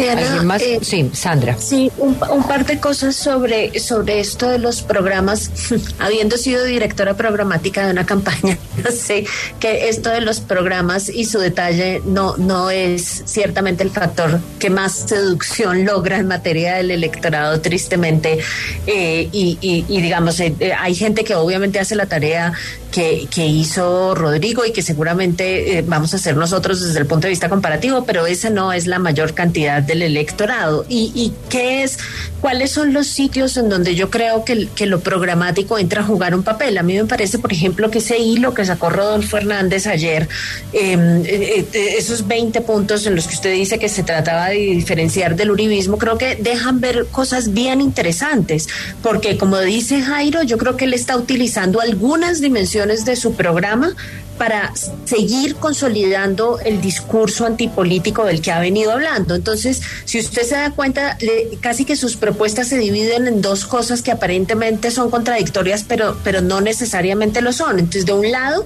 Eh, 0.02 0.80
sí, 0.82 1.10
Sandra. 1.14 1.56
Sí, 1.60 1.92
un, 1.98 2.16
par 2.16 2.66
de 2.66 2.80
cosas 2.80 3.16
sobre, 3.16 3.80
sobre 3.80 4.20
esto 4.20 4.50
de 4.50 4.58
los 4.58 4.82
programas. 4.82 5.52
Habiendo 6.00 6.38
sido 6.38 6.64
directora 6.64 7.16
programática 7.16 7.86
de 7.86 7.92
una 7.92 8.06
campaña, 8.06 8.58
sé 8.92 9.26
que 9.60 9.90
esto 9.90 10.10
de 10.10 10.22
los 10.22 10.40
programas 10.40 11.10
y 11.10 11.26
su 11.26 11.40
detalle 11.40 12.02
no, 12.06 12.36
no 12.38 12.72
es 12.72 13.24
ciertamente 13.26 13.84
el 13.84 13.92
factor 13.92 14.40
que 14.60 14.70
más 14.70 14.94
seducción 14.94 15.86
logra 15.86 16.18
en 16.18 16.28
materia 16.28 16.76
del 16.76 16.92
electorado, 16.92 17.62
tristemente. 17.62 18.40
Eh, 18.88 19.30
y, 19.32 19.58
y, 19.62 20.02
digamos, 20.02 20.40
eh, 20.40 20.56
hay 20.80 20.96
gente 20.96 21.24
que 21.24 21.36
obviamente 21.36 21.80
hace 21.80 21.96
la 21.96 22.08
tarea 22.08 22.54
que, 22.92 23.28
que 23.34 23.46
hizo 23.46 24.16
Rodrigo 24.16 24.66
y 24.66 24.74
que 24.74 24.82
seguramente 24.82 25.84
vamos 25.88 26.14
a 26.14 26.18
hacer 26.18 26.36
nosotros 26.36 26.82
desde 26.82 27.00
el 27.00 27.06
punto 27.06 27.28
de 27.28 27.30
vista 27.30 27.48
comparativo, 27.48 28.04
pero 28.04 28.26
esa 28.26 28.50
no 28.50 28.74
es 28.74 28.88
la 28.88 29.00
mayor 29.00 29.34
cantidad 29.34 29.82
del 29.92 30.02
electorado. 30.02 30.86
¿Y, 30.90 31.34
qué 31.50 31.84
es, 31.84 31.98
cuáles 32.40 32.72
son 32.72 32.94
los 32.94 33.08
sitios 33.08 33.58
en 33.58 33.70
donde 33.70 33.94
yo 33.96 34.10
creo 34.10 34.46
que, 34.46 34.68
que, 34.74 34.86
lo 34.86 35.02
programático 35.02 35.78
entra 35.78 36.02
a 36.02 36.04
jugar 36.04 36.34
un 36.34 36.44
papel? 36.44 36.78
A 36.78 36.84
mí 36.84 36.96
me 36.96 37.06
parece, 37.06 37.40
por 37.40 37.52
ejemplo, 37.52 37.92
que 37.92 38.00
ese 38.00 38.18
hilo 38.20 38.54
que 38.54 38.66
sacó 38.66 38.90
Rodolfo 38.90 39.38
Hernández 39.38 39.86
ayer, 39.88 40.28
em, 40.74 41.24
eh, 41.26 41.66
eh, 41.74 41.96
esos 41.98 42.28
20 42.28 42.62
puntos 42.62 43.06
en 43.06 43.16
los 43.16 43.28
que 43.28 43.36
usted 43.36 43.54
dice 43.54 43.80
que 43.80 43.90
se 43.90 44.04
trataba 44.04 44.50
de 44.50 44.58
diferenciar 44.58 45.36
del 45.36 45.52
uribismo, 45.52 45.98
creo 45.98 46.18
que 46.18 46.36
dejan 46.36 46.80
ver 46.80 47.08
cosas 47.12 47.54
bien 47.54 47.82
interesantes, 47.82 48.68
porque 49.02 49.38
como 49.38 49.60
dice 49.60 50.02
Jairo, 50.02 50.44
yo 50.44 50.58
creo 50.58 50.78
que 50.78 50.86
él 50.86 50.94
está 50.94 51.18
utilizando 51.18 51.82
algunas 51.82 52.40
dimensiones 52.40 53.04
de 53.06 53.16
su 53.16 53.34
programa 53.34 53.94
para 54.42 54.74
seguir 55.06 55.58
consolidando 55.58 56.60
el 56.66 56.82
discurso 56.82 57.46
antipolítico 57.46 58.26
del 58.26 58.42
que 58.42 58.52
ha 58.52 58.60
venido 58.60 58.92
hablando. 58.92 59.36
Entonces, 59.36 59.84
si 60.06 60.20
usted 60.20 60.42
se 60.42 60.56
da 60.56 60.72
cuenta, 60.72 61.16
casi 61.60 61.86
que 61.86 61.96
sus 61.96 62.16
propuestas 62.16 62.68
se 62.68 62.80
dividen 62.80 63.28
en 63.28 63.44
dos 63.44 63.68
cosas 63.68 64.02
que 64.02 64.10
aparentemente 64.10 64.90
son 64.90 65.12
contradictorias, 65.12 65.86
pero, 65.88 66.18
pero 66.24 66.42
no 66.42 66.60
necesariamente 66.60 67.44
lo 67.44 67.54
son. 67.54 67.78
Entonces, 67.78 68.08
de 68.08 68.14
un 68.14 68.32
lado, 68.32 68.66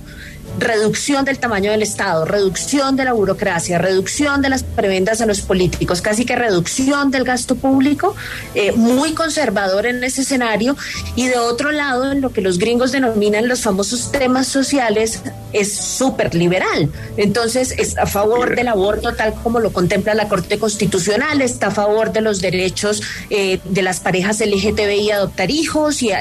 reducción 0.58 1.26
del 1.26 1.40
tamaño 1.40 1.72
del 1.72 1.82
Estado, 1.82 2.26
reducción 2.26 2.96
de 2.96 3.06
la 3.06 3.14
burocracia, 3.14 3.78
reducción 3.78 4.42
de 4.42 4.50
las 4.50 4.64
prebendas 4.64 5.22
a 5.22 5.26
los 5.26 5.42
políticos, 5.42 6.02
casi 6.02 6.26
que 6.26 6.36
reducción 6.36 7.12
del 7.12 7.24
gasto 7.24 7.56
público, 7.56 8.16
eh, 8.54 8.72
muy 8.74 9.14
conservador 9.14 9.86
en 9.86 10.04
ese 10.04 10.22
escenario, 10.22 10.76
y 11.16 11.28
de 11.28 11.38
otro 11.38 11.72
lado, 11.72 12.12
en 12.12 12.22
lo 12.22 12.32
que 12.32 12.42
los 12.42 12.58
gringos 12.58 12.92
denominan 12.92 13.48
los 13.48 13.62
famosos 13.62 14.12
temas 14.12 14.48
sociales, 14.48 15.22
es 15.54 15.74
súper 15.74 16.36
liberal. 16.36 16.90
Entonces, 17.18 17.74
es 17.78 17.98
a 17.98 18.06
favor 18.06 18.56
del 18.56 18.68
aborto 18.68 19.14
tal 19.14 19.34
como 19.36 19.60
lo 19.60 19.72
contempla 19.72 20.14
la 20.14 20.28
Corte 20.28 20.60
Constitucional, 20.60 21.42
está 21.42 21.68
a 21.68 21.72
favor 21.72 22.12
de 22.12 22.22
los 22.22 22.42
derechos 22.42 23.02
eh, 23.30 23.60
de 23.64 23.82
las 23.82 24.00
parejas 24.00 24.42
LGTBI 24.42 25.12
a 25.12 25.16
adoptar 25.18 25.52
hijos 25.52 26.02
y, 26.02 26.12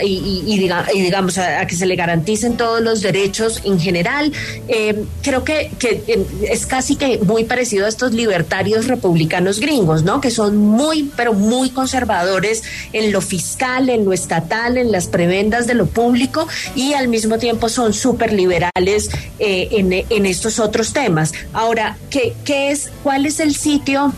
digamos 0.57 1.39
a, 1.39 1.67
que 1.67 1.75
se 1.75 1.87
le 1.87 1.97
garanticen 1.97 2.57
todos 2.57 2.81
los 2.81 3.03
derechos 3.03 3.61
en 3.65 3.81
general. 3.81 4.24
Eh, 4.69 5.05
creo 5.23 5.45
que, 5.45 5.71
que 5.79 6.27
es 6.51 6.67
casi 6.67 6.97
que 6.97 7.19
muy 7.19 7.45
parecido 7.45 7.87
a 7.87 7.89
estos 7.89 8.13
libertarios 8.13 8.87
republicanos 8.87 9.61
gringos, 9.61 10.03
¿no? 10.03 10.21
Que 10.21 10.31
son 10.31 10.57
muy, 10.57 11.11
pero 11.17 11.35
muy 11.35 11.71
conservadores 11.71 12.63
en 12.93 13.13
lo 13.13 13.21
fiscal, 13.21 13.89
en 13.89 14.05
lo 14.05 14.13
estatal, 14.13 14.79
en 14.79 14.93
las 14.93 15.07
prebendas 15.07 15.67
de 15.67 15.75
lo 15.75 15.87
público 15.87 16.47
y 16.75 16.95
al 16.95 17.09
mismo 17.09 17.39
tiempo 17.39 17.69
son 17.69 17.93
súper 17.93 18.33
liberales 18.33 19.11
eh, 19.39 19.69
en, 19.71 20.27
estos 20.27 20.59
otros 20.59 20.93
temas. 20.93 21.33
Ahora, 21.53 21.97
¿qué, 22.11 22.35
¿qué 22.45 22.71
es, 22.71 22.91
cuál 23.03 23.27
es 23.27 23.41
el 23.41 23.55
sitio? 23.55 24.13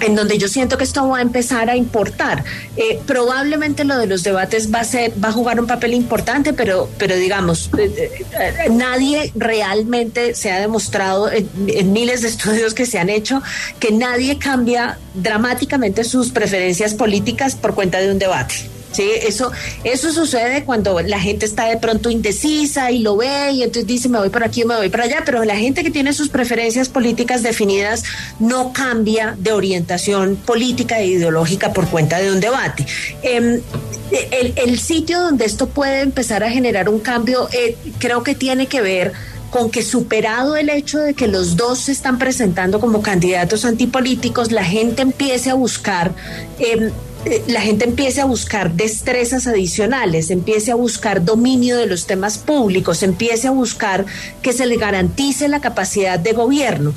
En 0.00 0.14
donde 0.14 0.38
yo 0.38 0.48
siento 0.48 0.76
que 0.78 0.84
esto 0.84 1.08
va 1.08 1.18
a 1.18 1.22
empezar 1.22 1.70
a 1.70 1.76
importar. 1.76 2.44
Eh, 2.76 3.00
probablemente 3.06 3.84
lo 3.84 3.98
de 3.98 4.06
los 4.06 4.22
debates 4.22 4.72
va 4.72 4.80
a 4.80 4.84
ser, 4.84 5.12
va 5.22 5.28
a 5.28 5.32
jugar 5.32 5.60
un 5.60 5.66
papel 5.66 5.94
importante, 5.94 6.52
pero, 6.52 6.88
pero 6.98 7.16
digamos, 7.16 7.70
eh, 7.78 8.24
eh, 8.38 8.68
nadie 8.70 9.32
realmente 9.34 10.34
se 10.34 10.50
ha 10.50 10.60
demostrado 10.60 11.30
en, 11.30 11.48
en, 11.68 11.92
miles 11.92 12.22
de 12.22 12.28
estudios 12.28 12.74
que 12.74 12.86
se 12.86 12.98
han 12.98 13.08
hecho 13.08 13.42
que 13.78 13.92
nadie 13.92 14.38
cambia 14.38 14.98
dramáticamente 15.14 16.04
sus 16.04 16.30
preferencias 16.30 16.94
políticas 16.94 17.54
por 17.54 17.74
cuenta 17.74 17.98
de 17.98 18.10
un 18.10 18.18
debate. 18.18 18.77
Sí, 18.92 19.10
eso, 19.22 19.52
eso 19.84 20.12
sucede 20.12 20.64
cuando 20.64 21.00
la 21.00 21.20
gente 21.20 21.44
está 21.44 21.66
de 21.66 21.76
pronto 21.76 22.10
indecisa 22.10 22.90
y 22.90 23.00
lo 23.00 23.16
ve 23.16 23.52
y 23.52 23.62
entonces 23.62 23.86
dice 23.86 24.08
me 24.08 24.18
voy 24.18 24.30
por 24.30 24.42
aquí 24.42 24.62
o 24.62 24.66
me 24.66 24.76
voy 24.76 24.88
para 24.88 25.04
allá, 25.04 25.22
pero 25.24 25.44
la 25.44 25.56
gente 25.56 25.84
que 25.84 25.90
tiene 25.90 26.12
sus 26.12 26.30
preferencias 26.30 26.88
políticas 26.88 27.42
definidas 27.42 28.02
no 28.38 28.72
cambia 28.72 29.36
de 29.38 29.52
orientación 29.52 30.36
política 30.36 31.00
e 31.00 31.06
ideológica 31.08 31.72
por 31.72 31.88
cuenta 31.88 32.18
de 32.18 32.32
un 32.32 32.40
debate. 32.40 32.86
Em, 33.22 33.60
el, 34.10 34.78
sitio 34.78 35.20
donde 35.20 35.44
esto 35.44 35.68
puede 35.68 36.00
empezar 36.00 36.42
a 36.42 36.50
generar 36.50 36.88
un 36.88 37.00
cambio 37.00 37.48
eh, 37.52 37.76
creo 37.98 38.22
que 38.22 38.34
tiene 38.34 38.66
que 38.66 38.80
ver 38.80 39.12
con 39.50 39.70
que 39.70 39.82
superado 39.82 40.56
el 40.56 40.68
hecho 40.68 40.98
de 40.98 41.14
que 41.14 41.26
los 41.26 41.56
dos 41.56 41.78
se 41.78 41.92
están 41.92 42.18
presentando 42.18 42.80
como 42.80 43.02
candidatos 43.02 43.64
antipolíticos, 43.64 44.52
la 44.52 44.64
gente 44.64 45.02
empiece 45.02 45.50
a 45.50 45.54
buscar 45.54 46.12
eh, 46.58 46.90
la 47.46 47.60
gente 47.60 47.84
empiece 47.84 48.20
a 48.20 48.24
buscar 48.24 48.72
destrezas 48.72 49.46
adicionales, 49.46 50.30
empiece 50.30 50.70
a 50.70 50.74
buscar 50.74 51.24
dominio 51.24 51.76
de 51.76 51.86
los 51.86 52.06
temas 52.06 52.38
públicos, 52.38 53.02
empiece 53.02 53.48
a 53.48 53.50
buscar 53.50 54.06
que 54.42 54.52
se 54.52 54.66
le 54.66 54.76
garantice 54.76 55.48
la 55.48 55.60
capacidad 55.60 56.18
de 56.18 56.32
gobierno. 56.32 56.94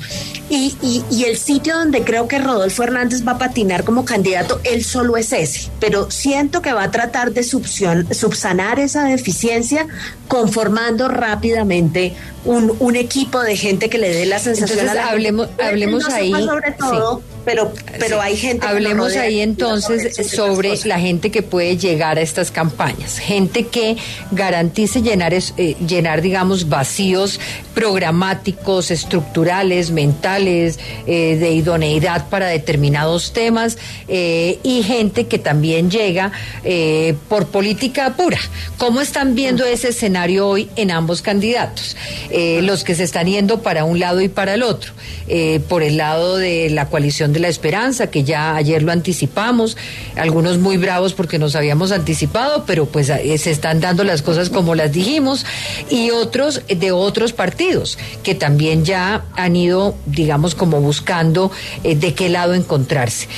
Y, 0.48 0.76
y, 0.82 1.24
el 1.24 1.38
sitio 1.38 1.74
donde 1.76 2.02
creo 2.02 2.28
que 2.28 2.38
Rodolfo 2.38 2.82
Hernández 2.82 3.26
va 3.26 3.32
a 3.32 3.38
patinar 3.38 3.84
como 3.84 4.04
candidato, 4.04 4.60
él 4.64 4.84
solo 4.84 5.16
es 5.16 5.32
ese, 5.32 5.70
pero 5.80 6.10
siento 6.10 6.60
que 6.60 6.72
va 6.72 6.84
a 6.84 6.90
tratar 6.90 7.32
de 7.32 7.42
subsanar 7.42 8.78
esa 8.78 9.04
deficiencia 9.04 9.86
conformando 10.28 11.08
rápidamente 11.08 12.14
un, 12.44 12.74
un, 12.80 12.96
equipo 12.96 13.40
de 13.40 13.56
gente 13.56 13.88
que 13.88 13.98
le 13.98 14.12
dé 14.12 14.26
la 14.26 14.38
sensación 14.38 14.80
entonces, 14.80 15.00
a 15.00 15.06
la 15.06 15.10
hablemos, 15.12 15.48
hablemos 15.62 16.08
ahí 16.08 16.32
sobre 16.32 16.72
todo, 16.72 17.22
pero 17.44 17.72
pero 17.98 18.20
hay 18.20 18.36
gente 18.36 18.66
hablemos 18.66 19.16
ahí 19.16 19.40
entonces 19.40 20.30
sobre 20.30 20.76
la 20.84 20.98
gente 20.98 21.30
que 21.30 21.42
puede 21.42 21.76
llegar 21.76 22.18
a 22.18 22.20
estas 22.20 22.50
campañas. 22.50 23.18
Gente 23.18 23.66
que 23.66 23.96
garantice 24.30 25.02
llenar 25.02 25.32
eh, 25.34 25.76
llenar 25.86 26.22
digamos 26.22 26.68
vacíos 26.68 27.40
programáticos 27.74 28.90
estructurales 28.90 29.90
mentales 29.90 30.78
eh, 31.06 31.36
de 31.36 31.52
idoneidad 31.52 32.28
para 32.28 32.46
determinados 32.46 33.32
temas 33.32 33.78
eh, 34.08 34.58
y 34.62 34.82
gente 34.82 35.26
que 35.26 35.38
también 35.38 35.90
llega 35.90 36.32
por 37.28 37.48
política 37.48 38.14
pura. 38.16 38.38
Cómo 38.78 39.00
están 39.00 39.34
viendo 39.34 39.64
ese 39.64 39.88
escenario 39.88 40.48
hoy 40.48 40.68
en 40.76 40.90
ambos 40.90 41.22
candidatos 41.22 41.96
eh, 42.30 42.60
los 42.62 42.84
que 42.84 42.94
se 42.94 43.04
están 43.04 43.26
yendo 43.26 43.62
para 43.62 43.84
un 43.84 43.98
lado 43.98 44.20
y 44.20 44.28
para 44.28 44.54
el 44.54 44.62
otro. 44.62 44.92
Eh, 45.28 45.60
por 45.68 45.82
el 45.82 45.96
lado 45.96 46.36
de 46.36 46.70
la 46.70 46.88
coalición 46.88 47.31
de 47.32 47.40
la 47.40 47.48
esperanza, 47.48 48.08
que 48.08 48.24
ya 48.24 48.54
ayer 48.56 48.82
lo 48.82 48.92
anticipamos, 48.92 49.76
algunos 50.16 50.58
muy 50.58 50.76
bravos 50.76 51.14
porque 51.14 51.38
nos 51.38 51.56
habíamos 51.56 51.92
anticipado, 51.92 52.64
pero 52.66 52.86
pues 52.86 53.08
eh, 53.10 53.38
se 53.38 53.50
están 53.50 53.80
dando 53.80 54.04
las 54.04 54.22
cosas 54.22 54.50
como 54.50 54.74
las 54.74 54.92
dijimos, 54.92 55.44
y 55.90 56.10
otros 56.10 56.62
de 56.68 56.92
otros 56.92 57.32
partidos 57.32 57.98
que 58.22 58.34
también 58.34 58.84
ya 58.84 59.24
han 59.36 59.56
ido, 59.56 59.94
digamos, 60.06 60.54
como 60.54 60.80
buscando 60.80 61.50
de 61.82 62.14
qué 62.14 62.28
lado 62.28 62.54
encontrarse. 62.54 63.28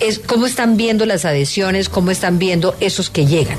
es, 0.00 0.18
¿Cómo 0.18 0.46
están 0.46 0.76
viendo 0.76 1.06
las 1.06 1.24
adhesiones? 1.24 1.88
¿Cómo 1.88 2.10
están 2.10 2.38
viendo 2.38 2.74
esos 2.80 3.10
que 3.10 3.26
llegan? 3.26 3.58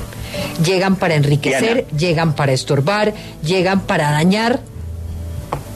Llegan 0.64 0.96
para 0.96 1.14
enriquecer, 1.14 1.86
llegan 1.96 2.34
para 2.34 2.52
estorbar, 2.52 3.14
llegan 3.42 3.80
para 3.80 4.10
dañar. 4.10 4.60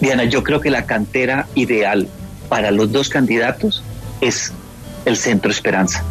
Diana, 0.00 0.24
yo 0.24 0.42
creo 0.42 0.60
que 0.60 0.70
la 0.70 0.86
cantera 0.86 1.46
ideal 1.54 2.08
para 2.48 2.70
los 2.70 2.92
dos 2.92 3.08
candidatos 3.08 3.82
es 4.24 4.52
el 5.04 5.16
Centro 5.16 5.50
Esperanza. 5.50 6.02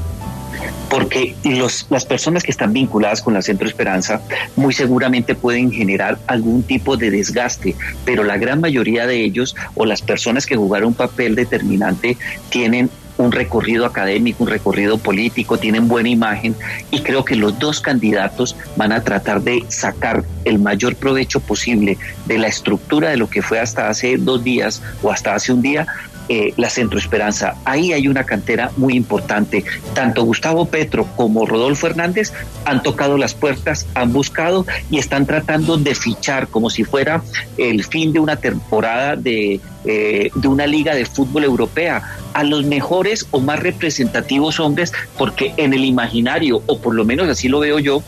Porque 0.89 1.35
los, 1.43 1.87
las 1.89 2.05
personas 2.05 2.43
que 2.43 2.51
están 2.51 2.71
vinculadas 2.71 3.21
con 3.21 3.33
la 3.33 3.41
Centro 3.41 3.67
Esperanza 3.67 4.21
muy 4.55 4.73
seguramente 4.73 5.33
pueden 5.33 5.71
generar 5.71 6.19
algún 6.27 6.61
tipo 6.61 6.97
de 6.97 7.09
desgaste, 7.09 7.75
pero 8.05 8.23
la 8.23 8.37
gran 8.37 8.61
mayoría 8.61 9.07
de 9.07 9.23
ellos 9.23 9.55
o 9.73 9.85
las 9.85 10.01
personas 10.01 10.45
que 10.45 10.55
jugaron 10.55 10.89
un 10.89 10.93
papel 10.93 11.35
determinante 11.35 12.17
tienen 12.49 12.91
un 13.17 13.31
recorrido 13.31 13.85
académico, 13.85 14.43
un 14.43 14.49
recorrido 14.49 14.97
político, 14.97 15.57
tienen 15.57 15.87
buena 15.87 16.09
imagen 16.09 16.55
y 16.91 17.01
creo 17.01 17.23
que 17.23 17.35
los 17.35 17.57
dos 17.59 17.79
candidatos 17.79 18.55
van 18.75 18.91
a 18.91 19.03
tratar 19.03 19.41
de 19.41 19.63
sacar 19.67 20.23
el 20.45 20.59
mayor 20.59 20.95
provecho 20.95 21.39
posible 21.39 21.97
de 22.25 22.37
la 22.37 22.47
estructura 22.47 23.09
de 23.09 23.17
lo 23.17 23.29
que 23.29 23.41
fue 23.41 23.59
hasta 23.59 23.89
hace 23.89 24.17
dos 24.17 24.43
días 24.43 24.81
o 25.01 25.11
hasta 25.11 25.35
hace 25.35 25.53
un 25.53 25.61
día 25.61 25.87
eh, 26.29 26.53
la 26.57 26.69
Centro 26.69 26.97
Esperanza. 26.99 27.55
Ahí 27.65 27.93
hay 27.93 28.07
una 28.07 28.23
cantera 28.23 28.71
muy 28.77 28.95
importante. 28.95 29.63
Tanto 29.93 30.23
Gustavo 30.23 30.65
Petro 30.65 31.05
como 31.15 31.45
Rodolfo 31.45 31.87
Hernández 31.87 32.31
han 32.65 32.81
tocado 32.81 33.17
las 33.17 33.33
puertas, 33.33 33.85
han 33.93 34.13
buscado 34.13 34.65
y 34.89 34.99
están 34.99 35.25
tratando 35.25 35.77
de 35.77 35.95
fichar 35.95 36.47
como 36.47 36.69
si 36.69 36.83
fuera 36.83 37.21
el 37.57 37.83
fin 37.83 38.13
de 38.13 38.19
una 38.19 38.37
temporada 38.37 39.15
de, 39.15 39.59
eh, 39.85 40.31
de 40.33 40.47
una 40.47 40.67
liga 40.67 40.95
de 40.95 41.05
fútbol 41.05 41.43
europea 41.43 42.01
a 42.33 42.43
los 42.43 42.65
mejores 42.65 43.27
o 43.31 43.39
más 43.39 43.59
representativos 43.59 44.59
hombres 44.59 44.93
porque 45.17 45.53
en 45.57 45.73
el 45.73 45.85
imaginario, 45.85 46.63
o 46.65 46.79
por 46.79 46.95
lo 46.95 47.05
menos 47.05 47.29
así 47.29 47.47
lo 47.47 47.59
veo 47.59 47.79
yo, 47.79 48.01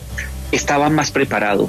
estaban 0.52 0.94
más 0.94 1.10
preparados 1.10 1.68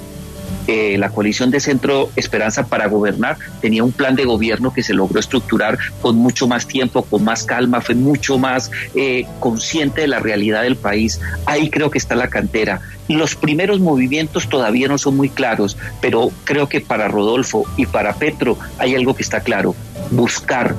eh, 0.68 0.98
la 0.98 1.10
coalición 1.10 1.50
de 1.50 1.60
Centro 1.60 2.10
Esperanza 2.16 2.68
para 2.68 2.88
gobernar 2.88 3.38
tenía 3.62 3.84
un 3.84 3.92
plan 3.92 4.16
de 4.16 4.26
gobierno 4.26 4.74
que 4.74 4.84
se 4.84 4.94
logró 4.94 5.20
estructurar 5.20 5.78
con 6.02 6.18
mucho 6.18 6.48
más 6.48 6.68
tiempo, 6.68 7.04
con 7.04 7.24
más 7.24 7.44
calma, 7.44 7.82
fue 7.82 7.96
mucho 7.96 8.38
más 8.38 8.70
eh, 8.94 9.26
consciente 9.40 10.02
de 10.02 10.08
la 10.08 10.20
realidad 10.20 10.64
del 10.64 10.76
país. 10.76 11.20
Ahí 11.46 11.70
creo 11.70 11.90
que 11.90 11.98
está 11.98 12.16
la 12.16 12.30
cantera. 12.30 12.82
Los 13.08 13.36
primeros 13.36 13.80
movimientos 13.80 14.50
todavía 14.50 14.88
no 14.88 14.98
son 14.98 15.16
muy 15.16 15.30
claros, 15.30 15.78
pero 16.02 16.32
creo 16.44 16.68
que 16.68 16.82
para 16.82 17.08
Rodolfo 17.08 17.64
y 17.78 17.86
para 17.86 18.14
Petro 18.14 18.58
hay 18.78 18.96
algo 18.96 19.16
que 19.16 19.24
está 19.24 19.40
claro, 19.40 19.76
buscar 20.12 20.76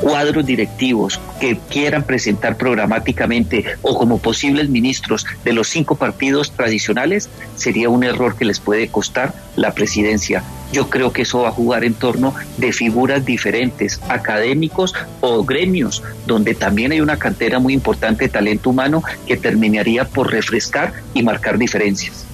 cuadros 0.00 0.46
directivos 0.46 1.20
que 1.40 1.58
quieran 1.68 2.02
presentar 2.02 2.56
programáticamente 2.56 3.64
o 3.82 3.96
como 3.96 4.18
posibles 4.18 4.68
ministros 4.68 5.26
de 5.44 5.52
los 5.52 5.68
cinco 5.68 5.96
partidos 5.96 6.52
tradicionales, 6.52 7.28
sería 7.56 7.88
un 7.88 8.04
error 8.04 8.36
que 8.36 8.44
les 8.44 8.60
puede 8.60 8.88
costar 8.88 9.34
la 9.56 9.72
presidencia. 9.72 10.42
Yo 10.72 10.88
creo 10.88 11.12
que 11.12 11.22
eso 11.22 11.40
va 11.42 11.48
a 11.48 11.52
jugar 11.52 11.84
en 11.84 11.94
torno 11.94 12.34
de 12.56 12.72
figuras 12.72 13.24
diferentes, 13.24 14.00
académicos 14.08 14.94
o 15.20 15.44
gremios, 15.44 16.02
donde 16.26 16.54
también 16.54 16.92
hay 16.92 17.00
una 17.00 17.18
cantera 17.18 17.58
muy 17.58 17.74
importante 17.74 18.24
de 18.24 18.30
talento 18.30 18.70
humano 18.70 19.02
que 19.26 19.36
terminaría 19.36 20.04
por 20.04 20.30
refrescar 20.30 20.92
y 21.12 21.22
marcar 21.22 21.58
diferencias. 21.58 22.24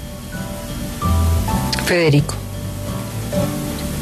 Federico. 1.86 2.34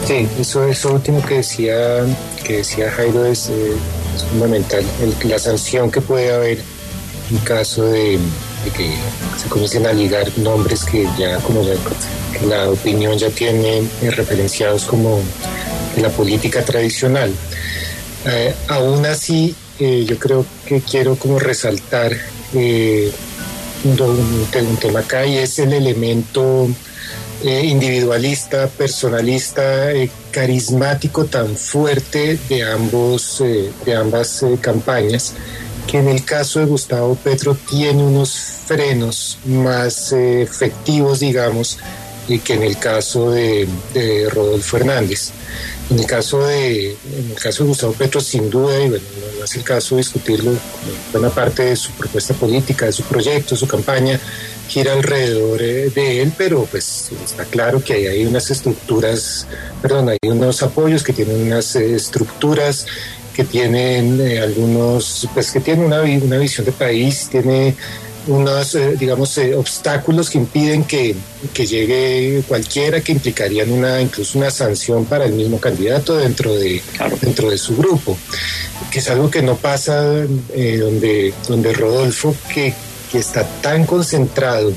Sí, 0.06 0.26
eso, 0.38 0.64
eso 0.64 0.92
último 0.92 1.22
que 1.24 1.36
decía, 1.36 1.76
que 2.44 2.58
decía 2.58 2.90
Jairo 2.90 3.24
es, 3.24 3.48
eh, 3.48 3.72
fundamental. 4.30 4.84
la 5.24 5.38
sanción 5.38 5.90
que 5.90 6.00
puede 6.00 6.32
haber 6.32 6.58
en 7.30 7.38
caso 7.38 7.86
de, 7.86 8.18
que 8.76 8.90
se 9.40 9.48
comiencen 9.48 9.86
a 9.86 9.92
ligar 9.92 10.30
nombres 10.38 10.84
que 10.84 11.08
ya, 11.18 11.38
como 11.38 11.62
la 12.46 12.70
opinión 12.70 13.18
ya 13.18 13.30
tiene 13.30 13.78
eh, 13.78 14.10
referenciados 14.10 14.84
como 14.84 15.20
la 16.00 16.10
política 16.10 16.64
tradicional. 16.64 17.32
Eh, 18.26 18.54
aún 18.68 19.04
así, 19.06 19.54
yo 19.78 20.18
creo 20.18 20.46
que 20.66 20.80
quiero 20.80 21.16
como 21.16 21.38
resaltar 21.38 22.12
un, 22.52 24.00
un, 24.00 24.76
tema 24.80 25.00
acá 25.00 25.26
y 25.26 25.38
es 25.38 25.58
el 25.58 25.72
elemento 25.72 26.68
individualista, 27.42 28.68
personalista, 28.68 29.92
carismático 30.34 31.26
tan 31.26 31.56
fuerte 31.56 32.36
de, 32.48 32.64
ambos, 32.64 33.40
de 33.86 33.94
ambas 33.94 34.44
campañas 34.60 35.34
que 35.86 35.98
en 35.98 36.08
el 36.08 36.24
caso 36.24 36.58
de 36.58 36.66
Gustavo 36.66 37.14
Petro 37.14 37.54
tiene 37.54 38.02
unos 38.02 38.34
frenos 38.66 39.38
más 39.44 40.12
eh, 40.12 40.42
efectivos, 40.42 41.20
digamos, 41.20 41.78
que 42.26 42.54
en 42.54 42.62
el 42.62 42.78
caso 42.78 43.30
de, 43.30 43.68
Rodolfo 44.32 44.78
Hernández. 44.78 45.30
En 45.90 45.98
el 45.98 46.06
caso 46.06 46.46
de, 46.46 46.92
en 46.92 47.30
el 47.30 47.38
caso 47.38 47.62
de 47.62 47.68
Gustavo 47.68 47.92
Petro, 47.92 48.20
sin 48.20 48.48
duda, 48.48 48.80
y 48.80 48.88
bueno, 48.88 49.04
no 49.38 49.44
es 49.44 49.54
el 49.54 49.62
caso 49.62 49.94
de 49.94 50.00
discutirlo, 50.00 50.52
buena 51.12 51.28
parte 51.28 51.64
de 51.64 51.76
su 51.76 51.92
propuesta 51.92 52.32
política, 52.34 52.86
de 52.86 52.92
su 52.92 53.02
proyecto, 53.02 53.54
su 53.54 53.68
campaña, 53.68 54.18
gira 54.68 54.92
alrededor 54.92 55.62
eh, 55.62 55.90
de 55.90 56.22
él, 56.22 56.32
pero 56.36 56.66
pues 56.70 57.10
está 57.24 57.44
claro 57.44 57.82
que 57.82 57.94
hay, 57.94 58.06
hay 58.06 58.26
unas 58.26 58.50
estructuras, 58.50 59.46
perdón, 59.82 60.10
hay 60.10 60.18
unos 60.22 60.62
apoyos 60.62 61.02
que 61.02 61.12
tienen 61.12 61.42
unas 61.42 61.76
eh, 61.76 61.94
estructuras 61.94 62.86
que 63.34 63.44
tienen 63.44 64.20
eh, 64.20 64.38
algunos, 64.38 65.28
pues 65.34 65.50
que 65.50 65.60
tienen 65.60 65.84
una, 65.84 66.00
una, 66.00 66.38
visión 66.38 66.64
de 66.64 66.72
país, 66.72 67.28
tiene 67.30 67.74
unos, 68.28 68.74
eh, 68.76 68.94
digamos, 68.98 69.36
eh, 69.38 69.54
obstáculos 69.54 70.30
que 70.30 70.38
impiden 70.38 70.84
que, 70.84 71.14
que, 71.52 71.66
llegue 71.66 72.42
cualquiera, 72.46 73.00
que 73.00 73.12
implicarían 73.12 73.70
una, 73.70 74.00
incluso 74.00 74.38
una 74.38 74.50
sanción 74.50 75.04
para 75.04 75.26
el 75.26 75.32
mismo 75.32 75.58
candidato 75.58 76.16
dentro 76.16 76.54
de, 76.54 76.80
dentro 77.20 77.50
de 77.50 77.58
su 77.58 77.76
grupo, 77.76 78.16
que 78.90 79.00
es 79.00 79.10
algo 79.10 79.30
que 79.30 79.42
no 79.42 79.56
pasa 79.56 80.00
donde, 80.04 81.34
donde 81.48 81.72
Rodolfo, 81.72 82.34
que, 82.54 82.72
que 83.14 83.20
está 83.20 83.44
tan 83.62 83.86
concentrado 83.86 84.72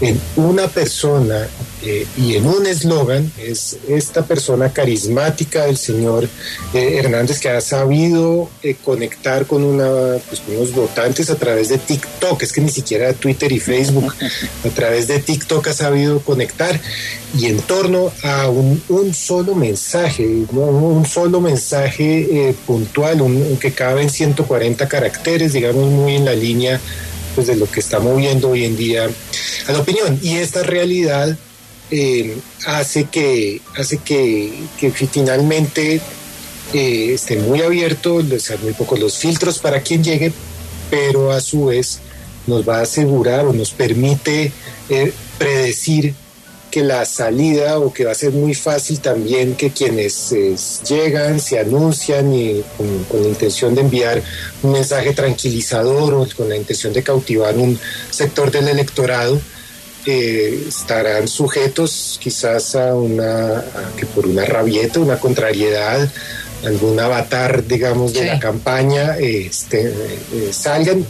en 0.00 0.18
una 0.36 0.68
persona 0.68 1.46
eh, 1.82 2.06
y 2.16 2.36
en 2.36 2.46
un 2.46 2.66
eslogan 2.66 3.30
es 3.38 3.76
esta 3.86 4.24
persona 4.24 4.72
carismática 4.72 5.66
del 5.66 5.76
señor 5.76 6.26
eh, 6.72 6.96
Hernández 6.96 7.40
que 7.40 7.50
ha 7.50 7.60
sabido 7.60 8.48
eh, 8.62 8.74
conectar 8.82 9.44
con, 9.44 9.62
una, 9.62 10.16
pues, 10.26 10.40
unos 10.48 10.72
votantes 10.72 11.28
a 11.28 11.36
través 11.36 11.68
de 11.68 11.76
TikTok, 11.76 12.42
es 12.42 12.54
que 12.54 12.62
ni 12.62 12.70
siquiera 12.70 13.12
Twitter 13.12 13.52
y 13.52 13.60
Facebook, 13.60 14.14
a 14.64 14.68
través 14.70 15.08
de 15.08 15.18
TikTok 15.18 15.68
ha 15.68 15.74
sabido 15.74 16.20
conectar. 16.20 16.80
Y 17.38 17.46
en 17.46 17.58
torno 17.58 18.10
a 18.22 18.48
un, 18.48 18.80
solo 19.12 19.54
mensaje, 19.54 20.26
un 20.26 21.04
solo 21.04 21.42
mensaje 21.42 22.54
puntual, 22.64 23.20
un, 23.20 23.58
que 23.58 23.72
cabe 23.72 24.02
en 24.02 24.08
140 24.08 24.88
caracteres, 24.88 25.52
digamos 25.52 25.90
muy 25.90 26.14
en 26.14 26.24
la 26.24 26.32
línea 26.32 26.80
pues, 27.34 27.46
de 27.46 27.56
lo 27.56 27.70
que 27.70 27.80
está 27.80 28.00
moviendo 28.00 28.50
hoy 28.50 28.64
en 28.64 28.76
día 28.76 29.08
a 29.66 29.72
la 29.72 29.78
opinión. 29.78 30.18
Y 30.22 30.36
esta 30.36 30.62
realidad 30.62 31.36
eh, 31.90 32.36
hace 32.66 33.04
que, 33.04 33.60
hace 33.76 33.98
que, 33.98 34.52
finalmente 35.10 36.00
eh, 36.72 37.12
esté 37.14 37.36
muy 37.36 37.62
abierto, 37.62 38.20
sean 38.38 38.62
muy 38.62 38.72
pocos 38.72 38.98
los 38.98 39.18
filtros 39.18 39.58
para 39.58 39.80
quien 39.80 40.02
llegue, 40.02 40.32
pero 40.90 41.32
a 41.32 41.40
su 41.40 41.66
vez 41.66 42.00
nos 42.46 42.68
va 42.68 42.78
a 42.78 42.82
asegurar 42.82 43.46
o 43.46 43.52
nos 43.52 43.70
permite 43.72 44.52
eh, 44.88 45.12
predecir 45.38 46.14
que 46.74 46.82
la 46.82 47.04
salida 47.04 47.78
o 47.78 47.92
que 47.92 48.04
va 48.04 48.10
a 48.10 48.16
ser 48.16 48.32
muy 48.32 48.52
fácil 48.52 48.98
también 48.98 49.54
que 49.54 49.70
quienes 49.70 50.34
llegan, 50.82 51.38
se 51.38 51.60
anuncian 51.60 52.34
y 52.34 52.64
con, 52.76 53.22
la 53.22 53.28
intención 53.28 53.76
de 53.76 53.82
enviar 53.82 54.20
un 54.60 54.72
mensaje 54.72 55.14
tranquilizador 55.14 56.14
o 56.14 56.26
con 56.36 56.48
la 56.48 56.56
intención 56.56 56.92
de 56.92 57.04
cautivar 57.04 57.56
un 57.56 57.78
sector 58.10 58.50
del 58.50 58.66
electorado, 58.66 59.40
estarán 60.04 61.28
sujetos 61.28 62.18
quizás 62.20 62.74
a 62.74 62.96
una, 62.96 63.64
que 63.96 64.04
por 64.06 64.26
una 64.26 64.44
rabieta, 64.44 64.98
una 64.98 65.20
contrariedad, 65.20 66.10
algún 66.66 66.98
avatar, 66.98 67.64
digamos, 67.68 68.14
de 68.14 68.24
la 68.24 68.40
campaña, 68.40 69.16
este, 69.16 69.90
eh, 69.90 70.50
salgan. 70.50 71.06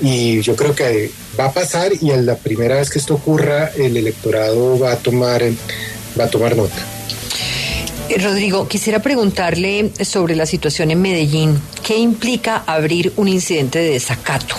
Y 0.00 0.40
yo 0.40 0.56
creo 0.56 0.74
que 0.74 1.12
va 1.38 1.46
a 1.46 1.52
pasar 1.52 1.92
y 2.00 2.10
en 2.10 2.26
la 2.26 2.36
primera 2.36 2.76
vez 2.76 2.90
que 2.90 2.98
esto 2.98 3.14
ocurra, 3.14 3.70
el 3.76 3.96
electorado 3.96 4.78
va 4.78 4.92
a 4.92 4.96
tomar, 4.96 5.42
va 6.18 6.24
a 6.24 6.30
tomar 6.30 6.56
nota. 6.56 6.76
Eh, 8.08 8.18
Rodrigo, 8.18 8.68
quisiera 8.68 9.00
preguntarle 9.00 9.90
sobre 10.04 10.36
la 10.36 10.46
situación 10.46 10.90
en 10.90 11.02
Medellín. 11.02 11.60
¿Qué 11.86 11.96
implica 11.98 12.64
abrir 12.66 13.12
un 13.14 13.28
incidente 13.28 13.78
de 13.78 13.90
desacato? 13.90 14.56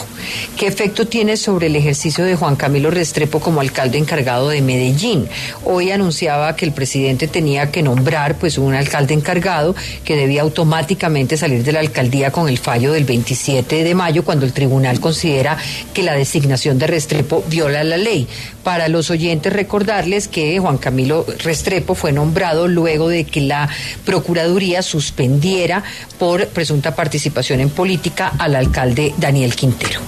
¿Qué 0.58 0.66
efecto 0.66 1.08
tiene 1.08 1.36
sobre 1.36 1.68
el 1.68 1.76
ejercicio 1.76 2.24
de 2.24 2.38
Juan 2.38 2.56
Camilo 2.56 2.90
Restrepo 2.90 3.42
como 3.42 3.60
alcalde 3.60 3.98
encargado 3.98 4.48
de 4.48 4.62
Medellín? 4.62 5.28
Hoy 5.66 5.92
anunciaba 5.92 6.56
que 6.56 6.64
el 6.64 6.72
presidente 6.72 7.28
tenía 7.28 7.70
que 7.70 7.84
nombrar 7.84 8.38
pues 8.38 8.58
un 8.58 8.74
alcalde 8.74 9.14
encargado 9.14 9.76
que 10.06 10.16
debía 10.16 10.42
automáticamente 10.42 11.36
salir 11.36 11.66
de 11.66 11.74
la 11.74 11.82
alcaldía 11.82 12.32
con 12.32 12.48
el 12.48 12.60
fallo 12.60 12.94
del 12.94 13.04
27 13.04 13.84
de 13.84 13.94
mayo 13.94 14.24
cuando 14.24 14.46
el 14.46 14.54
tribunal 14.54 15.02
considera 15.02 15.58
que 15.94 16.04
la 16.04 16.14
designación 16.14 16.80
de 16.80 16.88
Restrepo 16.88 17.44
viola 17.50 17.84
la 17.84 17.98
ley. 17.98 18.26
Para 18.64 18.88
los 18.88 19.12
oyentes 19.12 19.52
recordarles 19.52 20.28
que 20.28 20.60
Juan 20.60 20.78
Camilo 20.78 21.26
Restrepo 21.44 21.94
fue 21.94 22.14
nombrado 22.14 22.68
luego 22.68 23.10
de 23.10 23.26
que 23.26 23.42
la 23.42 23.70
Procuraduría 24.06 24.82
suspendiera 24.82 25.84
por 26.18 26.48
presunta 26.48 26.96
participación 26.96 27.17
en 27.26 27.70
política 27.70 28.34
al 28.38 28.56
alcalde 28.56 29.14
Daniel 29.18 29.56
Quintero. 29.56 30.00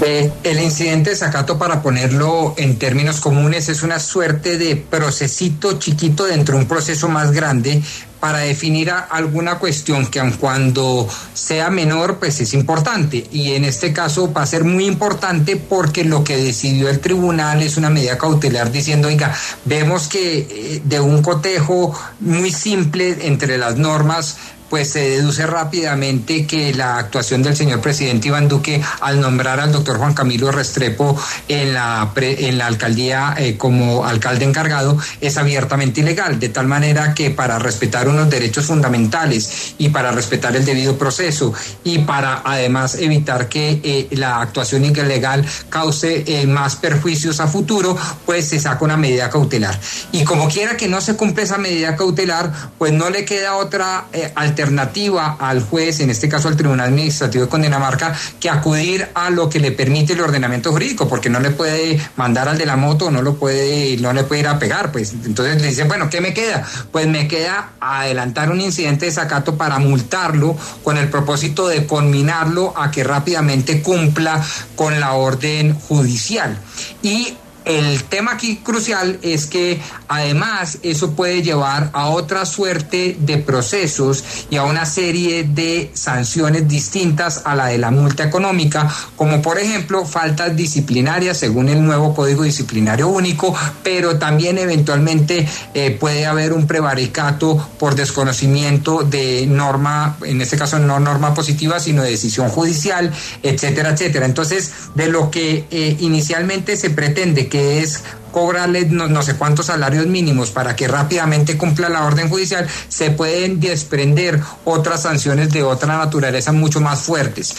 Eh, 0.00 0.30
el 0.44 0.60
incidente 0.60 1.10
de 1.10 1.16
Zacato, 1.16 1.58
para 1.58 1.82
ponerlo 1.82 2.54
en 2.56 2.78
términos 2.78 3.20
comunes, 3.20 3.68
es 3.68 3.82
una 3.82 3.98
suerte 3.98 4.56
de 4.56 4.76
procesito 4.76 5.78
chiquito 5.78 6.24
dentro 6.24 6.54
de 6.54 6.62
un 6.62 6.68
proceso 6.68 7.08
más 7.08 7.32
grande 7.32 7.82
para 8.20 8.38
definir 8.38 8.90
alguna 8.90 9.58
cuestión 9.58 10.06
que 10.06 10.20
aun 10.20 10.32
cuando 10.32 11.08
sea 11.34 11.70
menor, 11.70 12.18
pues 12.18 12.40
es 12.40 12.54
importante. 12.54 13.26
Y 13.32 13.52
en 13.52 13.64
este 13.64 13.92
caso 13.92 14.32
va 14.32 14.42
a 14.42 14.46
ser 14.46 14.64
muy 14.64 14.86
importante 14.86 15.56
porque 15.56 16.04
lo 16.04 16.24
que 16.24 16.36
decidió 16.36 16.88
el 16.88 17.00
tribunal 17.00 17.62
es 17.62 17.76
una 17.76 17.90
medida 17.90 18.18
cautelar 18.18 18.70
diciendo, 18.70 19.08
oiga, 19.08 19.34
vemos 19.64 20.08
que 20.08 20.38
eh, 20.38 20.82
de 20.84 21.00
un 21.00 21.22
cotejo 21.22 21.92
muy 22.20 22.50
simple 22.50 23.26
entre 23.26 23.58
las 23.58 23.76
normas 23.76 24.36
pues 24.68 24.90
se 24.90 25.00
deduce 25.00 25.46
rápidamente 25.46 26.46
que 26.46 26.74
la 26.74 26.98
actuación 26.98 27.42
del 27.42 27.56
señor 27.56 27.80
presidente 27.80 28.28
Iván 28.28 28.48
Duque 28.48 28.82
al 29.00 29.20
nombrar 29.20 29.60
al 29.60 29.72
doctor 29.72 29.98
Juan 29.98 30.14
Camilo 30.14 30.50
Restrepo 30.52 31.18
en 31.48 31.74
la, 31.74 32.10
en 32.16 32.58
la 32.58 32.66
alcaldía 32.66 33.34
eh, 33.38 33.56
como 33.56 34.04
alcalde 34.04 34.44
encargado 34.44 34.98
es 35.20 35.36
abiertamente 35.36 36.00
ilegal, 36.00 36.38
de 36.38 36.48
tal 36.48 36.66
manera 36.66 37.14
que 37.14 37.30
para 37.30 37.58
respetar 37.58 38.08
unos 38.08 38.28
derechos 38.28 38.66
fundamentales 38.66 39.74
y 39.78 39.88
para 39.88 40.10
respetar 40.10 40.54
el 40.56 40.64
debido 40.64 40.98
proceso 40.98 41.52
y 41.84 42.00
para 42.00 42.42
además 42.44 42.96
evitar 42.96 43.48
que 43.48 43.80
eh, 43.82 44.08
la 44.12 44.40
actuación 44.40 44.84
ilegal 44.84 45.44
cause 45.68 46.24
eh, 46.26 46.46
más 46.46 46.76
perjuicios 46.76 47.40
a 47.40 47.46
futuro, 47.46 47.96
pues 48.26 48.48
se 48.48 48.60
saca 48.60 48.84
una 48.84 48.96
medida 48.96 49.30
cautelar. 49.30 49.78
Y 50.12 50.24
como 50.24 50.48
quiera 50.48 50.76
que 50.76 50.88
no 50.88 51.00
se 51.00 51.16
cumple 51.16 51.44
esa 51.44 51.58
medida 51.58 51.96
cautelar, 51.96 52.52
pues 52.78 52.92
no 52.92 53.10
le 53.10 53.24
queda 53.24 53.56
otra 53.56 54.06
alternativa 54.34 54.57
alternativa 54.58 55.36
al 55.38 55.62
juez, 55.62 56.00
en 56.00 56.10
este 56.10 56.28
caso 56.28 56.48
al 56.48 56.56
Tribunal 56.56 56.88
Administrativo 56.88 57.44
de 57.44 57.50
Cundinamarca, 57.50 58.12
que 58.40 58.50
acudir 58.50 59.08
a 59.14 59.30
lo 59.30 59.48
que 59.48 59.60
le 59.60 59.70
permite 59.70 60.14
el 60.14 60.20
ordenamiento 60.20 60.72
jurídico, 60.72 61.08
porque 61.08 61.30
no 61.30 61.38
le 61.38 61.50
puede 61.50 62.00
mandar 62.16 62.48
al 62.48 62.58
de 62.58 62.66
la 62.66 62.76
moto, 62.76 63.10
no 63.10 63.22
lo 63.22 63.36
puede, 63.36 63.96
no 63.98 64.12
le 64.12 64.24
puede 64.24 64.40
ir 64.40 64.48
a 64.48 64.58
pegar, 64.58 64.90
pues 64.90 65.12
entonces 65.12 65.62
le 65.62 65.68
dicen, 65.68 65.86
bueno, 65.86 66.10
¿qué 66.10 66.20
me 66.20 66.34
queda? 66.34 66.66
Pues 66.90 67.06
me 67.06 67.28
queda 67.28 67.70
adelantar 67.80 68.50
un 68.50 68.60
incidente 68.60 69.06
de 69.06 69.12
sacato 69.12 69.56
para 69.56 69.78
multarlo 69.78 70.56
con 70.82 70.96
el 70.96 71.08
propósito 71.08 71.68
de 71.68 71.86
conminarlo 71.86 72.74
a 72.76 72.90
que 72.90 73.04
rápidamente 73.04 73.80
cumpla 73.80 74.44
con 74.74 74.98
la 74.98 75.12
orden 75.12 75.74
judicial. 75.74 76.58
Y 77.02 77.36
el 77.68 78.02
tema 78.04 78.32
aquí 78.32 78.56
crucial 78.56 79.18
es 79.22 79.46
que 79.46 79.78
además 80.08 80.78
eso 80.82 81.12
puede 81.12 81.42
llevar 81.42 81.90
a 81.92 82.08
otra 82.08 82.46
suerte 82.46 83.16
de 83.20 83.36
procesos 83.36 84.24
y 84.48 84.56
a 84.56 84.64
una 84.64 84.86
serie 84.86 85.44
de 85.44 85.90
sanciones 85.92 86.66
distintas 86.66 87.42
a 87.44 87.54
la 87.54 87.66
de 87.66 87.76
la 87.76 87.90
multa 87.90 88.24
económica, 88.24 88.90
como 89.16 89.42
por 89.42 89.58
ejemplo 89.58 90.06
faltas 90.06 90.56
disciplinarias 90.56 91.36
según 91.36 91.68
el 91.68 91.84
nuevo 91.84 92.14
Código 92.14 92.42
Disciplinario 92.42 93.08
Único, 93.08 93.54
pero 93.82 94.18
también 94.18 94.56
eventualmente 94.56 95.46
eh, 95.74 95.90
puede 95.90 96.24
haber 96.24 96.54
un 96.54 96.66
prevaricato 96.66 97.68
por 97.78 97.94
desconocimiento 97.94 99.02
de 99.02 99.46
norma, 99.46 100.16
en 100.22 100.40
este 100.40 100.56
caso 100.56 100.78
no 100.78 100.98
norma 101.00 101.34
positiva, 101.34 101.80
sino 101.80 102.02
de 102.02 102.10
decisión 102.10 102.48
judicial, 102.48 103.12
etcétera, 103.42 103.90
etcétera. 103.90 104.24
Entonces, 104.24 104.72
de 104.94 105.08
lo 105.08 105.30
que 105.30 105.66
eh, 105.70 105.96
inicialmente 106.00 106.76
se 106.76 106.88
pretende 106.88 107.48
que 107.48 107.57
es 107.58 108.02
cobrarle 108.38 108.84
no, 108.84 109.22
sé 109.22 109.34
cuántos 109.34 109.66
salarios 109.66 110.06
mínimos 110.06 110.50
para 110.50 110.76
que 110.76 110.86
rápidamente 110.86 111.58
cumpla 111.58 111.88
la 111.88 112.04
orden 112.04 112.28
judicial, 112.28 112.68
se 112.88 113.10
pueden 113.10 113.58
desprender 113.58 114.40
otras 114.64 115.02
sanciones 115.02 115.50
de 115.50 115.64
otra 115.64 115.98
naturaleza 115.98 116.52
mucho 116.52 116.80
más 116.80 117.00
fuertes. 117.00 117.52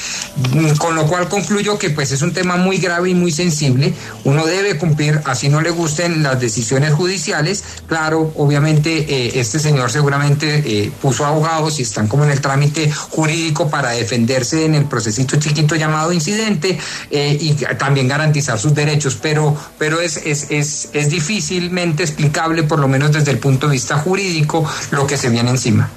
Mm, 0.54 0.78
con 0.78 0.96
lo 0.96 1.06
cual 1.06 1.28
concluyo 1.28 1.78
que 1.78 1.90
pues 1.90 2.14
es 2.14 2.22
un 2.22 2.32
tema 2.32 2.56
muy 2.56 2.78
grave 2.78 3.10
y 3.10 3.14
muy 3.14 3.34
sensible. 3.34 3.94
Uno 4.24 4.46
debe 4.46 4.78
cumplir, 4.78 5.22
así 5.26 5.50
no 5.50 5.60
le 5.60 5.72
gusten 5.72 6.24
las 6.24 6.40
decisiones 6.40 6.94
judiciales. 6.94 7.64
Claro, 7.88 8.32
obviamente 8.38 8.90
eh, 9.00 9.32
este 9.36 9.60
señor 9.60 9.92
seguramente 9.92 10.64
eh, 10.66 10.92
puso 11.02 11.26
abogados 11.26 11.80
y 11.80 11.84
están 11.84 12.08
como 12.08 12.24
en 12.24 12.32
el 12.32 12.40
trámite 12.40 12.90
jurídico 12.90 13.70
para 13.70 13.90
defenderse 13.90 14.64
en 14.64 14.76
el 14.76 14.86
procesito 14.86 15.36
chiquito 15.38 15.76
llamado 15.76 16.14
incidente 16.14 16.80
eh, 17.12 17.38
y 17.40 17.54
también 17.76 18.08
garantizar 18.08 18.58
sus 18.58 18.74
derechos, 18.74 19.18
pero, 19.22 19.58
pero 19.78 20.00
es, 20.00 20.16
es, 20.18 20.50
es 20.94 21.10
difícilmente 21.10 22.04
explicable, 22.04 22.64
por 22.64 22.80
lo 22.80 22.88
menos 22.88 23.12
desde 23.12 23.32
el 23.32 23.40
punto 23.40 23.68
de 23.68 23.74
vista 23.74 23.98
jurídico, 23.98 24.70
lo 24.92 25.08
que 25.08 25.18
se 25.18 25.30
viene 25.30 25.50
encima. 25.50 25.90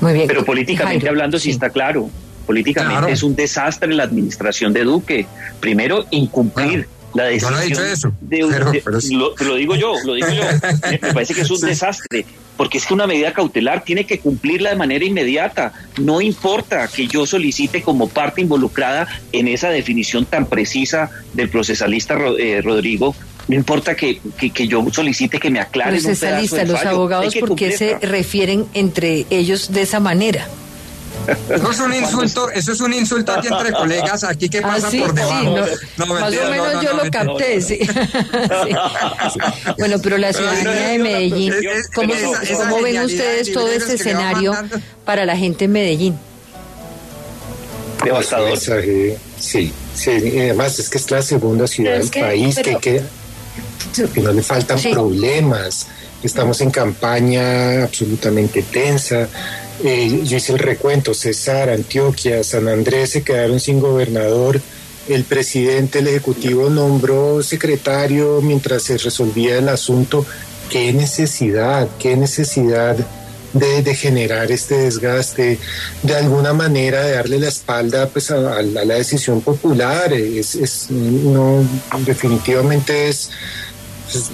Muy 0.00 0.12
bien. 0.12 0.26
Pero 0.26 0.44
políticamente 0.44 1.08
hablando 1.08 1.38
sí, 1.38 1.50
está 1.50 1.70
claro. 1.70 2.10
Políticamente 2.46 3.12
es 3.12 3.22
un 3.22 3.36
desastre 3.36 3.94
la 3.94 4.02
administración 4.02 4.72
de 4.72 4.84
Duque. 4.84 5.26
Primero, 5.60 6.06
incumplir. 6.10 6.88
la 7.14 7.24
decisión 7.24 7.52
no 7.52 7.60
he 7.60 7.66
dicho 7.66 7.84
eso. 7.84 8.12
lo, 8.20 9.54
digo 9.56 9.76
yo, 9.76 9.94
lo 10.04 10.14
digo 10.14 10.28
yo. 10.28 10.42
Me 10.90 11.12
parece 11.12 11.34
que 11.34 11.42
es 11.42 11.50
un 11.50 11.60
desastre 11.60 12.26
porque 12.56 12.78
es 12.78 12.86
que 12.86 12.94
una 12.94 13.06
medida 13.06 13.32
cautelar 13.32 13.82
tiene 13.82 14.04
que 14.04 14.18
cumplirla 14.18 14.70
de 14.70 14.76
manera 14.76 15.04
inmediata. 15.04 15.72
No 16.00 16.20
importa 16.20 16.88
que 16.88 17.06
yo 17.06 17.26
solicite 17.26 17.82
como 17.82 18.08
parte 18.08 18.40
involucrada 18.40 19.08
en 19.32 19.48
esa 19.48 19.70
definición 19.70 20.26
tan 20.26 20.46
precisa 20.46 21.10
del 21.32 21.48
procesalista 21.48 22.18
eh, 22.38 22.60
Rodrigo. 22.62 23.14
No 23.48 23.56
importa 23.56 23.94
que, 23.94 24.20
que, 24.54 24.68
yo 24.68 24.84
solicite 24.92 25.38
que 25.38 25.50
me 25.50 25.60
aclare. 25.60 25.90
Procesalista, 25.92 26.64
los 26.64 26.84
abogados, 26.84 27.34
¿por 27.36 27.56
qué 27.56 27.76
se 27.76 27.98
refieren 27.98 28.66
entre 28.74 29.26
ellos 29.30 29.72
de 29.72 29.82
esa 29.82 30.00
manera? 30.00 30.46
Eso 31.48 31.70
es 31.70 31.80
un 31.80 31.94
insulto, 31.94 32.50
eso 32.50 32.72
es 32.72 32.80
un 32.80 32.92
insulto 32.92 33.32
aquí 33.32 33.48
entre 33.48 33.72
colegas, 33.72 34.24
aquí 34.24 34.48
que 34.48 34.60
pasa 34.60 34.88
ah, 34.88 34.98
por 34.98 35.14
debajo. 35.14 35.56
no, 35.96 36.06
más 36.06 36.34
o 36.36 36.50
menos 36.50 36.82
yo 36.82 36.92
lo 36.94 37.10
capté, 37.10 37.60
sí. 37.60 37.78
Bueno, 39.78 39.98
pero 40.02 40.18
la 40.18 40.32
ciudadanía 40.32 40.88
de 40.88 40.98
Medellín, 40.98 41.54
¿cómo, 41.94 42.12
ven 42.82 42.98
ustedes 43.02 43.52
todo 43.52 43.70
este 43.70 43.94
escenario 43.94 44.52
para 45.04 45.24
la 45.24 45.36
gente 45.36 45.66
en 45.66 45.72
Medellín? 45.72 46.18
Devastador. 48.04 48.58
Sí, 49.38 49.72
sí, 49.94 50.12
además 50.40 50.78
es 50.78 50.88
que 50.88 50.98
es 50.98 51.10
la 51.10 51.22
segunda 51.22 51.66
ciudad 51.66 51.98
del 51.98 52.10
país 52.10 52.56
que, 52.56 52.76
que, 52.78 53.02
no 54.16 54.32
le 54.32 54.42
faltan 54.42 54.80
problemas. 54.80 55.86
Estamos 56.22 56.60
en 56.60 56.70
campaña 56.70 57.82
absolutamente 57.82 58.62
tensa 58.62 59.28
eh, 59.84 60.22
yo 60.24 60.36
hice 60.36 60.52
el 60.52 60.60
recuento, 60.60 61.12
César, 61.12 61.68
Antioquia, 61.68 62.44
San 62.44 62.68
Andrés 62.68 63.10
se 63.10 63.22
quedaron 63.22 63.58
sin 63.58 63.80
gobernador, 63.80 64.60
el 65.08 65.24
presidente, 65.24 65.98
el 65.98 66.06
ejecutivo 66.06 66.70
nombró 66.70 67.42
secretario 67.42 68.40
mientras 68.42 68.84
se 68.84 68.98
resolvía 68.98 69.58
el 69.58 69.68
asunto. 69.68 70.24
¿Qué 70.70 70.92
necesidad, 70.92 71.88
qué 71.98 72.16
necesidad 72.16 72.96
de, 73.52 73.94
generar 73.94 74.52
este 74.52 74.76
desgaste, 74.76 75.58
de 76.02 76.16
alguna 76.16 76.52
manera 76.52 77.02
de 77.02 77.12
darle 77.12 77.40
la 77.40 77.48
espalda 77.48 78.08
pues, 78.08 78.30
a, 78.30 78.62
la 78.62 78.94
decisión 78.94 79.40
popular? 79.40 80.12
Es, 80.12 80.86
no, 80.90 81.66
definitivamente 82.06 83.08
es 83.08 83.30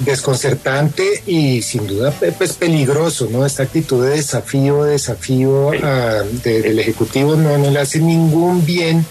desconcertante 0.04 1.22
y 1.26 1.62
sin 1.62 1.86
duda 1.86 2.12
pues 2.36 2.52
peligroso, 2.54 3.28
¿no? 3.30 3.44
Esta 3.46 3.62
actitud 3.62 4.04
de 4.04 4.10
desafío, 4.10 4.84
desafío 4.84 5.70
ah, 5.82 6.22
del 6.42 6.78
Ejecutivo 6.78 7.36
no, 7.36 7.58
no 7.58 7.70
le 7.70 7.80
hace 7.80 7.98
ningún 7.98 8.64
bien 8.64 9.04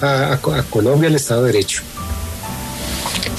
a, 0.00 0.34
a 0.34 0.62
Colombia, 0.64 1.08
al 1.08 1.16
Estado 1.16 1.44
de 1.44 1.52
Derecho. 1.52 1.82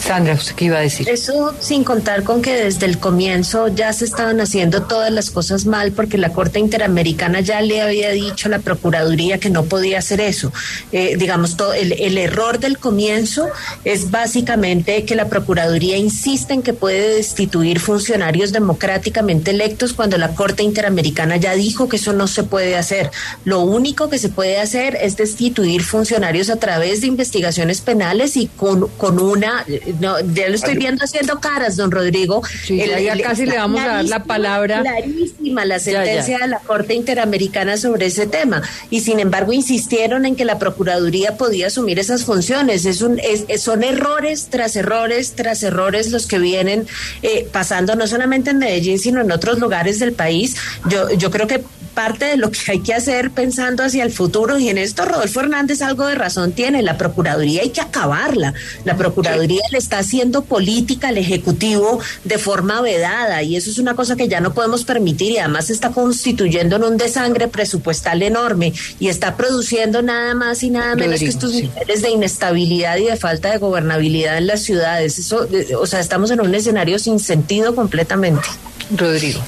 Sandra, 0.05 0.35
¿usted 0.35 0.53
qué 0.53 0.65
iba 0.65 0.77
a 0.77 0.81
decir? 0.81 1.09
Eso 1.09 1.55
sin 1.59 1.83
contar 1.83 2.21
con 2.21 2.43
que 2.43 2.53
desde 2.53 2.85
el 2.85 2.99
comienzo 2.99 3.69
ya 3.69 3.91
se 3.91 4.05
estaban 4.05 4.39
haciendo 4.39 4.83
todas 4.83 5.11
las 5.11 5.31
cosas 5.31 5.65
mal 5.65 5.93
porque 5.93 6.19
la 6.19 6.29
Corte 6.29 6.59
Interamericana 6.59 7.39
ya 7.39 7.59
le 7.61 7.81
había 7.81 8.11
dicho 8.11 8.47
a 8.47 8.51
la 8.51 8.59
Procuraduría 8.59 9.39
que 9.39 9.49
no 9.49 9.63
podía 9.63 9.97
hacer 9.97 10.21
eso. 10.21 10.53
Eh, 10.91 11.15
digamos, 11.17 11.57
todo, 11.57 11.73
el, 11.73 11.93
el, 11.93 12.19
error 12.19 12.59
del 12.59 12.77
comienzo 12.77 13.47
es 13.83 14.11
básicamente 14.11 15.05
que 15.05 15.15
la 15.15 15.27
Procuraduría 15.27 15.97
insiste 15.97 16.53
en 16.53 16.61
que 16.61 16.73
puede 16.73 17.15
destituir 17.15 17.79
funcionarios 17.79 18.51
democráticamente 18.51 19.49
electos 19.49 19.93
cuando 19.93 20.19
la 20.19 20.35
Corte 20.35 20.61
Interamericana 20.61 21.37
ya 21.37 21.55
dijo 21.55 21.89
que 21.89 21.95
eso 21.95 22.13
no 22.13 22.27
se 22.27 22.43
puede 22.43 22.77
hacer. 22.77 23.09
Lo 23.43 23.61
único 23.61 24.07
que 24.07 24.19
se 24.19 24.29
puede 24.29 24.59
hacer 24.59 24.99
es 25.01 25.17
destituir 25.17 25.81
funcionarios 25.83 26.51
a 26.51 26.57
través 26.57 27.01
de 27.01 27.07
investigaciones 27.07 27.81
penales 27.81 28.37
y 28.37 28.45
con, 28.45 28.87
con 28.97 29.19
una 29.19 29.65
no, 29.99 30.19
ya 30.19 30.49
lo 30.49 30.55
estoy 30.55 30.75
viendo 30.75 31.03
haciendo 31.03 31.39
caras, 31.39 31.75
don 31.77 31.91
Rodrigo. 31.91 32.41
ya, 32.67 33.17
casi 33.21 33.45
le 33.45 33.57
vamos 33.57 33.81
a 33.81 33.87
dar 33.87 34.05
la 34.05 34.23
palabra. 34.23 34.81
Clarísima 34.81 35.65
la 35.65 35.79
sentencia 35.79 36.39
de 36.39 36.47
la 36.47 36.59
Corte 36.59 36.93
Interamericana 36.93 37.77
sobre 37.77 38.07
ese 38.07 38.27
tema. 38.27 38.61
Y 38.89 39.01
sin 39.01 39.19
embargo 39.19 39.53
insistieron 39.53 40.25
en 40.25 40.35
que 40.35 40.45
la 40.45 40.59
Procuraduría 40.59 41.37
podía 41.37 41.67
asumir 41.67 41.99
esas 41.99 42.23
funciones. 42.23 42.85
Es 42.85 43.01
un, 43.01 43.19
es, 43.19 43.61
son 43.61 43.83
errores 43.83 44.47
tras 44.49 44.75
errores 44.75 45.33
tras 45.35 45.63
errores 45.63 46.11
los 46.11 46.27
que 46.27 46.39
vienen 46.39 46.87
eh, 47.21 47.47
pasando 47.51 47.95
no 47.95 48.07
solamente 48.07 48.51
en 48.51 48.59
Medellín, 48.59 48.99
sino 48.99 49.21
en 49.21 49.31
otros 49.31 49.59
lugares 49.59 49.99
del 49.99 50.13
país. 50.13 50.55
Yo, 50.89 51.11
yo 51.11 51.31
creo 51.31 51.47
que 51.47 51.63
parte 51.95 52.25
de 52.25 52.37
lo 52.37 52.51
que 52.51 52.59
hay 52.67 52.79
que 52.81 52.93
hacer 52.93 53.31
pensando 53.31 53.83
hacia 53.83 54.03
el 54.03 54.11
futuro, 54.11 54.59
y 54.59 54.69
en 54.69 54.77
esto 54.77 55.05
Rodolfo 55.05 55.39
Hernández 55.39 55.81
algo 55.81 56.05
de 56.05 56.15
razón 56.15 56.51
tiene, 56.51 56.83
la 56.83 56.97
Procuraduría 56.97 57.61
hay 57.63 57.69
que 57.69 57.81
acabarla. 57.81 58.53
La 58.83 58.97
Procuraduría 58.97 59.63
le 59.71 59.77
está 59.77 59.97
haciendo 59.99 60.43
política 60.43 61.07
al 61.07 61.17
Ejecutivo 61.17 61.99
de 62.23 62.37
forma 62.37 62.81
vedada, 62.81 63.41
y 63.41 63.55
eso 63.55 63.69
es 63.71 63.79
una 63.79 63.95
cosa 63.95 64.15
que 64.15 64.27
ya 64.27 64.41
no 64.41 64.53
podemos 64.53 64.83
permitir, 64.83 65.31
y 65.31 65.37
además 65.39 65.69
está 65.69 65.89
constituyendo 65.89 66.75
en 66.75 66.83
un 66.83 66.97
desangre 66.97 67.47
presupuestal 67.47 68.21
enorme, 68.21 68.73
y 68.99 69.07
está 69.07 69.37
produciendo 69.37 70.01
nada 70.01 70.35
más 70.35 70.61
y 70.61 70.69
nada 70.69 70.95
menos 70.95 71.21
que 71.21 71.27
estos 71.27 71.53
niveles 71.53 72.01
de 72.01 72.09
inestabilidad 72.11 72.97
y 72.97 73.05
de 73.05 73.15
falta 73.15 73.51
de 73.51 73.57
gobernabilidad 73.57 74.37
en 74.37 74.47
las 74.47 74.61
ciudades. 74.61 75.17
Eso, 75.17 75.45
eh, 75.51 75.75
o 75.75 75.87
sea, 75.87 76.01
estamos 76.01 76.29
en 76.31 76.41
un 76.41 76.53
escenario 76.53 76.99
sin 76.99 77.19
sentido 77.19 77.73
completamente. 77.73 78.47
Rodrigo 78.95 79.41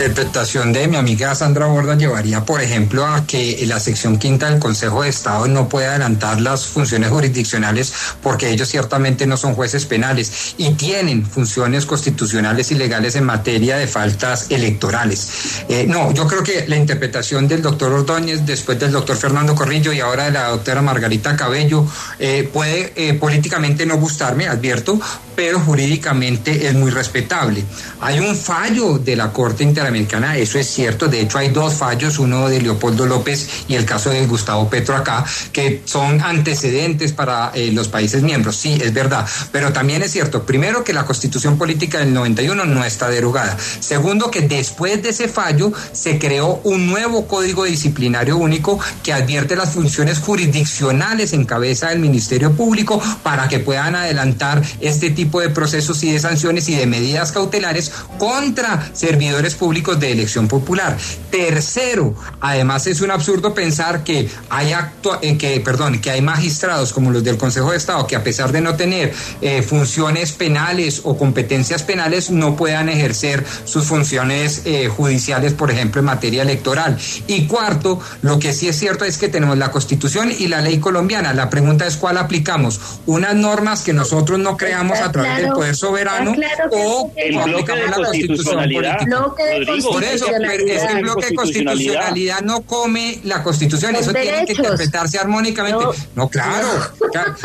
interpretación 0.00 0.72
de 0.72 0.88
mi 0.88 0.96
amiga 0.96 1.34
Sandra 1.34 1.66
Borda 1.66 1.94
llevaría, 1.94 2.42
por 2.46 2.62
ejemplo, 2.62 3.04
a 3.06 3.26
que 3.26 3.62
la 3.66 3.78
sección 3.78 4.16
quinta 4.16 4.48
del 4.48 4.58
Consejo 4.58 5.02
de 5.02 5.10
Estado 5.10 5.46
no 5.46 5.68
puede 5.68 5.88
adelantar 5.88 6.40
las 6.40 6.66
funciones 6.66 7.10
jurisdiccionales 7.10 7.92
porque 8.22 8.48
ellos 8.48 8.66
ciertamente 8.70 9.26
no 9.26 9.36
son 9.36 9.54
jueces 9.54 9.84
penales 9.84 10.54
y 10.56 10.70
tienen 10.70 11.26
funciones 11.26 11.84
constitucionales 11.84 12.70
y 12.70 12.76
legales 12.76 13.14
en 13.14 13.24
materia 13.24 13.76
de 13.76 13.86
faltas 13.86 14.50
electorales. 14.50 15.64
Eh, 15.68 15.84
no, 15.86 16.14
yo 16.14 16.26
creo 16.26 16.42
que 16.42 16.66
la 16.66 16.76
interpretación 16.76 17.46
del 17.46 17.60
doctor 17.60 17.92
Ordóñez, 17.92 18.46
después 18.46 18.80
del 18.80 18.92
doctor 18.92 19.18
Fernando 19.18 19.54
Corrillo 19.54 19.92
y 19.92 20.00
ahora 20.00 20.24
de 20.24 20.30
la 20.30 20.48
doctora 20.48 20.80
Margarita 20.80 21.36
Cabello, 21.36 21.86
eh, 22.18 22.48
puede 22.50 22.94
eh, 22.96 23.12
políticamente 23.12 23.84
no 23.84 23.98
gustarme, 23.98 24.48
advierto, 24.48 24.98
pero 25.36 25.60
jurídicamente 25.60 26.68
es 26.68 26.74
muy 26.74 26.90
respetable. 26.90 27.62
Hay 28.00 28.18
un 28.18 28.34
fallo 28.34 28.98
de 28.98 29.14
la 29.14 29.30
Corte 29.30 29.62
Interamericana, 29.62 29.89
eso 29.94 30.58
es 30.58 30.68
cierto, 30.68 31.08
de 31.08 31.20
hecho 31.20 31.38
hay 31.38 31.48
dos 31.48 31.74
fallos, 31.74 32.18
uno 32.18 32.48
de 32.48 32.60
Leopoldo 32.60 33.06
López 33.06 33.48
y 33.68 33.74
el 33.74 33.84
caso 33.84 34.10
de 34.10 34.24
Gustavo 34.26 34.68
Petro 34.68 34.96
acá, 34.96 35.24
que 35.52 35.82
son 35.84 36.20
antecedentes 36.20 37.12
para 37.12 37.50
eh, 37.54 37.72
los 37.72 37.88
países 37.88 38.22
miembros, 38.22 38.56
sí, 38.56 38.78
es 38.80 38.92
verdad, 38.92 39.26
pero 39.52 39.72
también 39.72 40.02
es 40.02 40.12
cierto, 40.12 40.44
primero 40.44 40.84
que 40.84 40.92
la 40.92 41.04
Constitución 41.04 41.58
Política 41.58 41.98
del 41.98 42.14
91 42.14 42.64
no 42.64 42.84
está 42.84 43.08
derogada, 43.08 43.56
segundo 43.80 44.30
que 44.30 44.42
después 44.42 45.02
de 45.02 45.10
ese 45.10 45.28
fallo 45.28 45.72
se 45.92 46.18
creó 46.18 46.60
un 46.64 46.86
nuevo 46.86 47.26
Código 47.26 47.64
Disciplinario 47.64 48.36
Único 48.36 48.78
que 49.02 49.12
advierte 49.12 49.56
las 49.56 49.70
funciones 49.70 50.18
jurisdiccionales 50.18 51.32
en 51.32 51.44
cabeza 51.44 51.88
del 51.88 51.98
Ministerio 51.98 52.52
Público 52.52 53.02
para 53.22 53.48
que 53.48 53.58
puedan 53.58 53.94
adelantar 53.96 54.62
este 54.80 55.10
tipo 55.10 55.40
de 55.40 55.50
procesos 55.50 56.02
y 56.04 56.12
de 56.12 56.20
sanciones 56.20 56.68
y 56.68 56.76
de 56.76 56.86
medidas 56.86 57.32
cautelares 57.32 57.90
contra 58.18 58.90
servidores 58.92 59.54
públicos 59.54 59.79
públicos 59.80 60.00
de 60.00 60.12
elección 60.12 60.46
popular. 60.46 60.96
Tercero, 61.30 62.14
además 62.40 62.86
es 62.86 63.00
un 63.00 63.10
absurdo 63.10 63.54
pensar 63.54 64.04
que 64.04 64.28
hay 64.50 64.72
actua 64.72 65.20
en 65.22 65.38
que, 65.38 65.58
perdón, 65.60 66.00
que 66.00 66.10
hay 66.10 66.20
magistrados 66.20 66.92
como 66.92 67.10
los 67.10 67.24
del 67.24 67.38
Consejo 67.38 67.70
de 67.70 67.78
Estado 67.78 68.06
que 68.06 68.14
a 68.14 68.22
pesar 68.22 68.52
de 68.52 68.60
no 68.60 68.74
tener 68.74 69.14
eh, 69.40 69.62
funciones 69.62 70.32
penales 70.32 71.00
o 71.04 71.16
competencias 71.16 71.82
penales 71.82 72.30
no 72.30 72.56
puedan 72.56 72.90
ejercer 72.90 73.42
sus 73.64 73.86
funciones 73.86 74.62
eh, 74.66 74.88
judiciales, 74.88 75.54
por 75.54 75.70
ejemplo, 75.70 76.00
en 76.00 76.06
materia 76.06 76.42
electoral. 76.42 76.98
Y 77.26 77.46
cuarto, 77.46 78.00
lo 78.20 78.38
que 78.38 78.52
sí 78.52 78.68
es 78.68 78.78
cierto 78.78 79.06
es 79.06 79.16
que 79.16 79.28
tenemos 79.28 79.56
la 79.56 79.70
Constitución 79.70 80.30
y 80.36 80.48
la 80.48 80.60
ley 80.60 80.78
colombiana. 80.78 81.32
La 81.32 81.48
pregunta 81.48 81.86
es 81.86 81.96
cuál 81.96 82.18
aplicamos. 82.18 82.80
Unas 83.06 83.34
normas 83.34 83.82
que 83.82 83.94
nosotros 83.94 84.38
no 84.38 84.58
creamos 84.58 84.98
a 85.00 85.10
través 85.10 85.38
del 85.38 85.52
poder 85.52 85.74
soberano 85.74 86.34
o, 86.70 87.12
aplicamos 87.40 87.90
la 87.90 87.96
Constitución 87.96 88.56
política. 88.56 89.06
Por 89.66 90.04
eso, 90.04 90.26
es 90.26 90.82
que 90.82 90.92
el 90.92 91.02
bloque 91.02 91.26
de 91.26 91.34
constitucionalidad 91.34 92.40
no 92.42 92.62
come 92.62 93.20
la 93.24 93.42
Constitución, 93.42 93.96
eso 93.96 94.12
tiene 94.12 94.44
que 94.44 94.52
interpretarse 94.52 95.18
armónicamente. 95.18 95.84
No, 96.14 96.28
claro. 96.28 96.68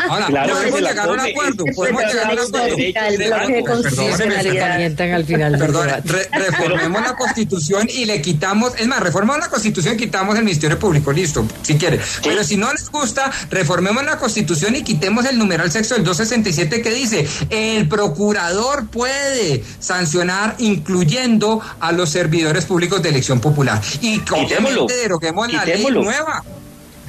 Ahora, 0.08 0.26
podemos 0.28 0.80
llegar 0.80 1.08
a 1.08 1.12
un 1.12 1.20
acuerdo, 1.20 1.64
podemos 1.74 2.02
llegar 2.02 2.30
a 2.30 2.32
un 2.32 2.38
acuerdo. 2.38 2.76
Perdón, 5.58 5.88
reformemos 6.32 7.02
la 7.02 7.16
Constitución 7.16 7.88
y 7.92 8.04
le 8.04 8.22
quitamos, 8.22 8.72
es 8.78 8.86
más, 8.86 9.00
reformemos 9.00 9.38
la 9.38 9.48
Constitución 9.48 9.94
y 9.94 9.98
quitamos 9.98 10.36
el 10.36 10.44
Ministerio 10.44 10.78
Público, 10.78 11.12
listo, 11.12 11.46
si 11.62 11.76
quiere. 11.76 12.00
Pero 12.22 12.44
si 12.44 12.56
no 12.56 12.72
les 12.72 12.90
gusta, 12.90 13.30
reformemos 13.50 14.04
la 14.04 14.18
Constitución 14.18 14.76
y 14.76 14.82
quitemos 14.82 15.24
el 15.26 15.38
numeral 15.38 15.70
sexto 15.70 15.94
del 15.94 16.04
267 16.04 16.82
que 16.82 16.90
dice, 16.90 17.26
el 17.50 17.88
procurador 17.88 18.88
puede 18.88 19.64
sancionar 19.78 20.54
incluyendo 20.58 21.60
a 21.80 21.92
los 21.92 22.05
servidores 22.06 22.64
públicos 22.64 23.02
de 23.02 23.08
elección 23.08 23.40
popular. 23.40 23.82
Y 24.00 24.20
obviamente 24.30 24.96
deroguemos 24.96 25.52
la 25.52 25.64
ley 25.64 25.86
nueva. 25.90 26.42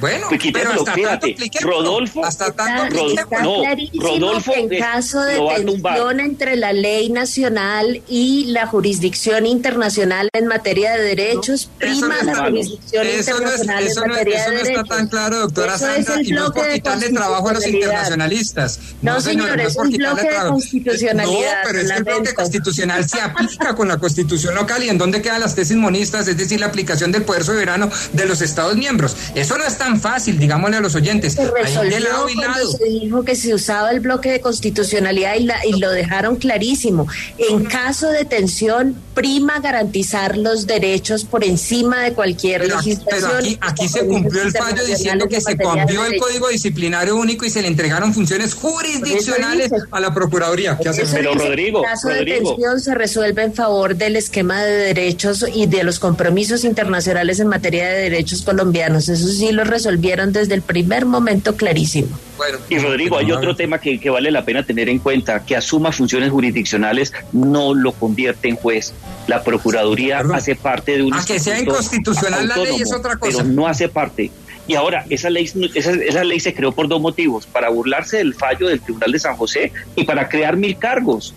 Bueno, 0.00 0.26
pues 0.28 0.40
pero 0.52 0.70
hasta 0.70 0.94
tanto 0.94 1.26
Rodolfo, 1.60 2.24
hasta 2.24 2.52
tanto 2.52 3.08
está, 3.08 3.22
está 3.22 3.42
no, 3.42 3.62
Rodolfo 3.94 4.52
que 4.52 4.60
en 4.60 4.80
caso 4.80 5.22
de 5.22 5.38
tensión 5.56 6.20
entre 6.20 6.56
la 6.56 6.72
ley 6.72 7.10
nacional 7.10 8.00
y 8.08 8.44
la 8.46 8.68
jurisdicción 8.68 9.44
internacional 9.44 10.28
en 10.32 10.46
materia 10.46 10.92
de 10.92 11.02
derechos, 11.02 11.68
prima 11.78 12.14
la 12.22 12.36
jurisdicción 12.36 13.06
internacional 13.08 13.86
eso 13.86 14.04
en 14.04 14.10
materia 14.10 14.40
eso 14.40 14.50
de 14.50 14.56
derechos. 14.56 14.68
Eso 14.68 14.72
no 14.72 14.80
está 14.80 14.96
tan 14.96 15.08
claro, 15.08 15.38
doctora 15.40 15.74
eso 15.74 15.86
Sandra, 15.86 16.22
y 16.22 16.30
no 16.30 16.44
es 16.46 16.50
por 16.52 16.68
quitarle 16.70 17.08
trabajo 17.10 17.48
a 17.48 17.54
los 17.54 17.66
internacionalistas. 17.66 18.80
No, 19.02 19.14
no 19.14 19.20
señor, 19.20 19.56
no 19.56 19.62
es 19.64 19.74
por 19.74 19.88
quitarle 19.88 20.24
trabajo. 20.24 20.58
No, 20.58 21.24
pero 21.64 21.80
es 21.80 21.90
que 21.90 21.98
el 21.98 22.04
bloque 22.04 22.34
constitucional 22.34 23.08
se 23.08 23.20
aplica 23.20 23.74
con 23.74 23.88
la 23.88 23.98
constitución 23.98 24.54
local 24.54 24.84
y 24.84 24.90
en 24.90 24.98
dónde 24.98 25.22
quedan 25.22 25.40
las 25.40 25.56
tesis 25.56 25.76
monistas, 25.76 26.28
es 26.28 26.36
decir, 26.36 26.60
la 26.60 26.66
aplicación 26.66 27.10
del 27.10 27.24
poder 27.24 27.42
soberano 27.42 27.90
de 28.12 28.26
los 28.26 28.40
Estados 28.42 28.76
miembros. 28.76 29.16
Eso 29.34 29.58
no 29.58 29.64
está 29.64 29.87
tan 29.88 30.00
fácil, 30.00 30.38
digámosle 30.38 30.76
a 30.76 30.80
los 30.80 30.94
oyentes. 30.94 31.34
Se 31.34 31.50
resolvió 31.50 31.98
lado 32.00 32.28
y 32.28 32.34
lado. 32.34 32.72
se 32.72 32.84
dijo 32.84 33.24
que 33.24 33.34
se 33.34 33.54
usaba 33.54 33.90
el 33.90 34.00
bloque 34.00 34.30
de 34.30 34.40
constitucionalidad 34.40 35.34
y, 35.36 35.44
la, 35.44 35.64
y 35.64 35.78
lo 35.78 35.90
dejaron 35.90 36.36
clarísimo. 36.36 37.06
En 37.38 37.64
caso 37.64 38.10
de 38.10 38.24
tensión, 38.24 38.96
prima 39.18 39.58
garantizar 39.58 40.38
los 40.38 40.66
derechos 40.66 41.24
por 41.24 41.42
encima 41.42 42.02
de 42.04 42.12
cualquier 42.12 42.62
pero 42.62 42.76
legislación. 42.76 43.30
Pero 43.30 43.38
aquí, 43.38 43.58
aquí 43.60 43.88
se 43.88 44.06
cumplió 44.06 44.42
el 44.42 44.52
fallo 44.52 44.84
diciendo 44.84 45.26
que 45.26 45.40
se 45.40 45.56
cambió 45.56 46.04
el 46.04 46.20
Código 46.20 46.48
Disciplinario 46.48 47.16
Único 47.16 47.44
y 47.44 47.50
se 47.50 47.60
le 47.60 47.66
entregaron 47.66 48.14
funciones 48.14 48.54
jurisdiccionales 48.54 49.70
a 49.90 50.00
la 50.00 50.14
Procuraduría. 50.14 50.78
¿Qué 50.80 50.88
hace? 50.88 51.04
Pero 51.12 51.34
Rodrigo, 51.34 51.80
en 51.80 51.84
caso 51.90 52.08
Rodrigo. 52.10 52.56
de 52.56 52.80
se 52.80 52.94
resuelve 52.94 53.42
en 53.42 53.54
favor 53.54 53.96
del 53.96 54.14
esquema 54.14 54.62
de 54.62 54.72
derechos 54.72 55.44
y 55.52 55.66
de 55.66 55.82
los 55.82 55.98
compromisos 55.98 56.64
internacionales 56.64 57.40
en 57.40 57.48
materia 57.48 57.88
de 57.88 58.02
derechos 58.02 58.42
colombianos. 58.42 59.08
Eso 59.08 59.26
sí 59.26 59.50
lo 59.50 59.64
resolvieron 59.64 60.32
desde 60.32 60.54
el 60.54 60.62
primer 60.62 61.06
momento 61.06 61.56
clarísimo. 61.56 62.16
Bueno, 62.36 62.58
y 62.68 62.78
Rodrigo, 62.78 63.18
hay 63.18 63.32
otro 63.32 63.56
tema 63.56 63.80
que, 63.80 63.98
que, 63.98 64.10
vale 64.10 64.30
la 64.30 64.44
pena 64.44 64.64
tener 64.64 64.88
en 64.88 65.00
cuenta, 65.00 65.44
que 65.44 65.56
asuma 65.56 65.90
funciones 65.90 66.30
jurisdiccionales 66.30 67.12
no 67.32 67.74
lo 67.74 67.90
convierte 67.92 68.48
en 68.48 68.54
juez. 68.54 68.94
La 69.26 69.42
Procuraduría 69.42 70.18
Perdón. 70.18 70.36
hace 70.36 70.54
parte 70.54 70.96
de 70.96 71.02
un... 71.02 71.14
A 71.14 71.24
que 71.24 71.38
sea 71.38 71.58
inconstitucional 71.60 72.48
la 72.48 72.56
ley 72.56 72.76
es 72.80 72.92
otra 72.92 73.16
cosa. 73.16 73.38
Pero 73.38 73.48
no 73.48 73.66
hace 73.66 73.88
parte. 73.88 74.30
Y 74.66 74.74
ahora, 74.74 75.04
esa 75.08 75.30
ley, 75.30 75.50
esa, 75.74 75.92
esa 75.92 76.24
ley 76.24 76.40
se 76.40 76.54
creó 76.54 76.72
por 76.72 76.88
dos 76.88 77.00
motivos, 77.00 77.46
para 77.46 77.70
burlarse 77.70 78.18
del 78.18 78.34
fallo 78.34 78.68
del 78.68 78.80
Tribunal 78.80 79.12
de 79.12 79.18
San 79.18 79.36
José 79.36 79.72
y 79.96 80.04
para 80.04 80.28
crear 80.28 80.56
mil 80.56 80.78
cargos 80.78 81.34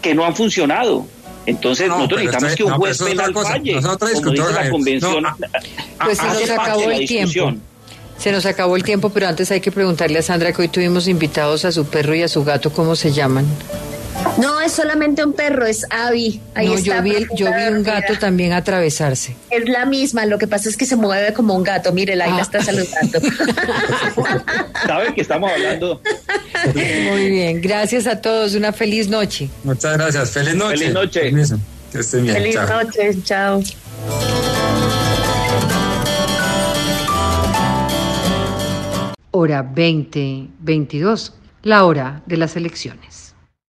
que 0.00 0.14
no 0.14 0.24
han 0.24 0.34
funcionado. 0.34 1.06
Entonces, 1.46 1.88
no, 1.88 1.96
nosotros 1.96 2.20
necesitamos 2.20 2.56
que 2.56 2.64
un 2.64 2.72
juez 2.72 3.00
no, 3.00 3.06
penal 3.06 3.34
falle, 3.34 3.80
como 3.82 4.30
dice 4.30 4.52
la 4.52 4.70
convención. 4.70 5.22
No, 5.22 5.36
pues 6.04 6.18
se 6.18 6.26
nos 6.26 6.50
acabó 6.50 6.90
el 6.90 7.06
tiempo. 7.06 7.52
Se 8.18 8.30
nos 8.30 8.46
acabó 8.46 8.76
el 8.76 8.84
tiempo, 8.84 9.10
pero 9.10 9.26
antes 9.26 9.50
hay 9.50 9.60
que 9.60 9.72
preguntarle 9.72 10.18
a 10.18 10.22
Sandra 10.22 10.52
que 10.52 10.62
hoy 10.62 10.68
tuvimos 10.68 11.08
invitados 11.08 11.64
a 11.64 11.72
su 11.72 11.86
perro 11.86 12.14
y 12.14 12.22
a 12.22 12.28
su 12.28 12.44
gato, 12.44 12.72
¿cómo 12.72 12.94
se 12.94 13.12
llaman? 13.12 13.46
No, 14.38 14.60
es 14.60 14.72
solamente 14.72 15.24
un 15.24 15.32
perro, 15.32 15.66
es 15.66 15.86
Abby. 15.90 16.40
Ahí 16.54 16.68
no, 16.68 16.74
está 16.74 16.96
yo 16.96 17.02
vi, 17.02 17.26
yo 17.36 17.46
vi 17.46 17.74
un 17.74 17.82
gato 17.82 18.18
también 18.18 18.52
atravesarse. 18.52 19.36
Es 19.50 19.68
la 19.68 19.84
misma, 19.84 20.26
lo 20.26 20.38
que 20.38 20.46
pasa 20.46 20.68
es 20.68 20.76
que 20.76 20.86
se 20.86 20.96
mueve 20.96 21.32
como 21.32 21.54
un 21.54 21.62
gato. 21.62 21.92
Mire, 21.92 22.14
ahí 22.14 22.30
ah. 22.32 22.36
la 22.36 22.42
está 22.42 22.62
saludando. 22.62 23.20
¿Saben 24.86 25.14
que 25.14 25.20
estamos 25.20 25.50
hablando? 25.50 26.00
Muy 26.74 27.30
bien, 27.30 27.60
gracias 27.60 28.06
a 28.06 28.20
todos, 28.20 28.54
una 28.54 28.72
feliz 28.72 29.08
noche. 29.08 29.50
Muchas 29.64 29.96
gracias, 29.96 30.30
feliz 30.30 30.54
noche. 30.54 30.78
Feliz 30.78 30.94
noche. 30.94 31.32
Que 31.92 31.98
estén 31.98 32.24
bien. 32.24 32.36
Feliz 32.36 32.54
chao. 32.54 32.82
noche, 32.82 33.22
chao. 33.22 33.62
Hora 39.30 39.62
2022, 39.62 41.34
la 41.62 41.84
hora 41.84 42.22
de 42.26 42.36
las 42.36 42.56
elecciones. 42.56 43.31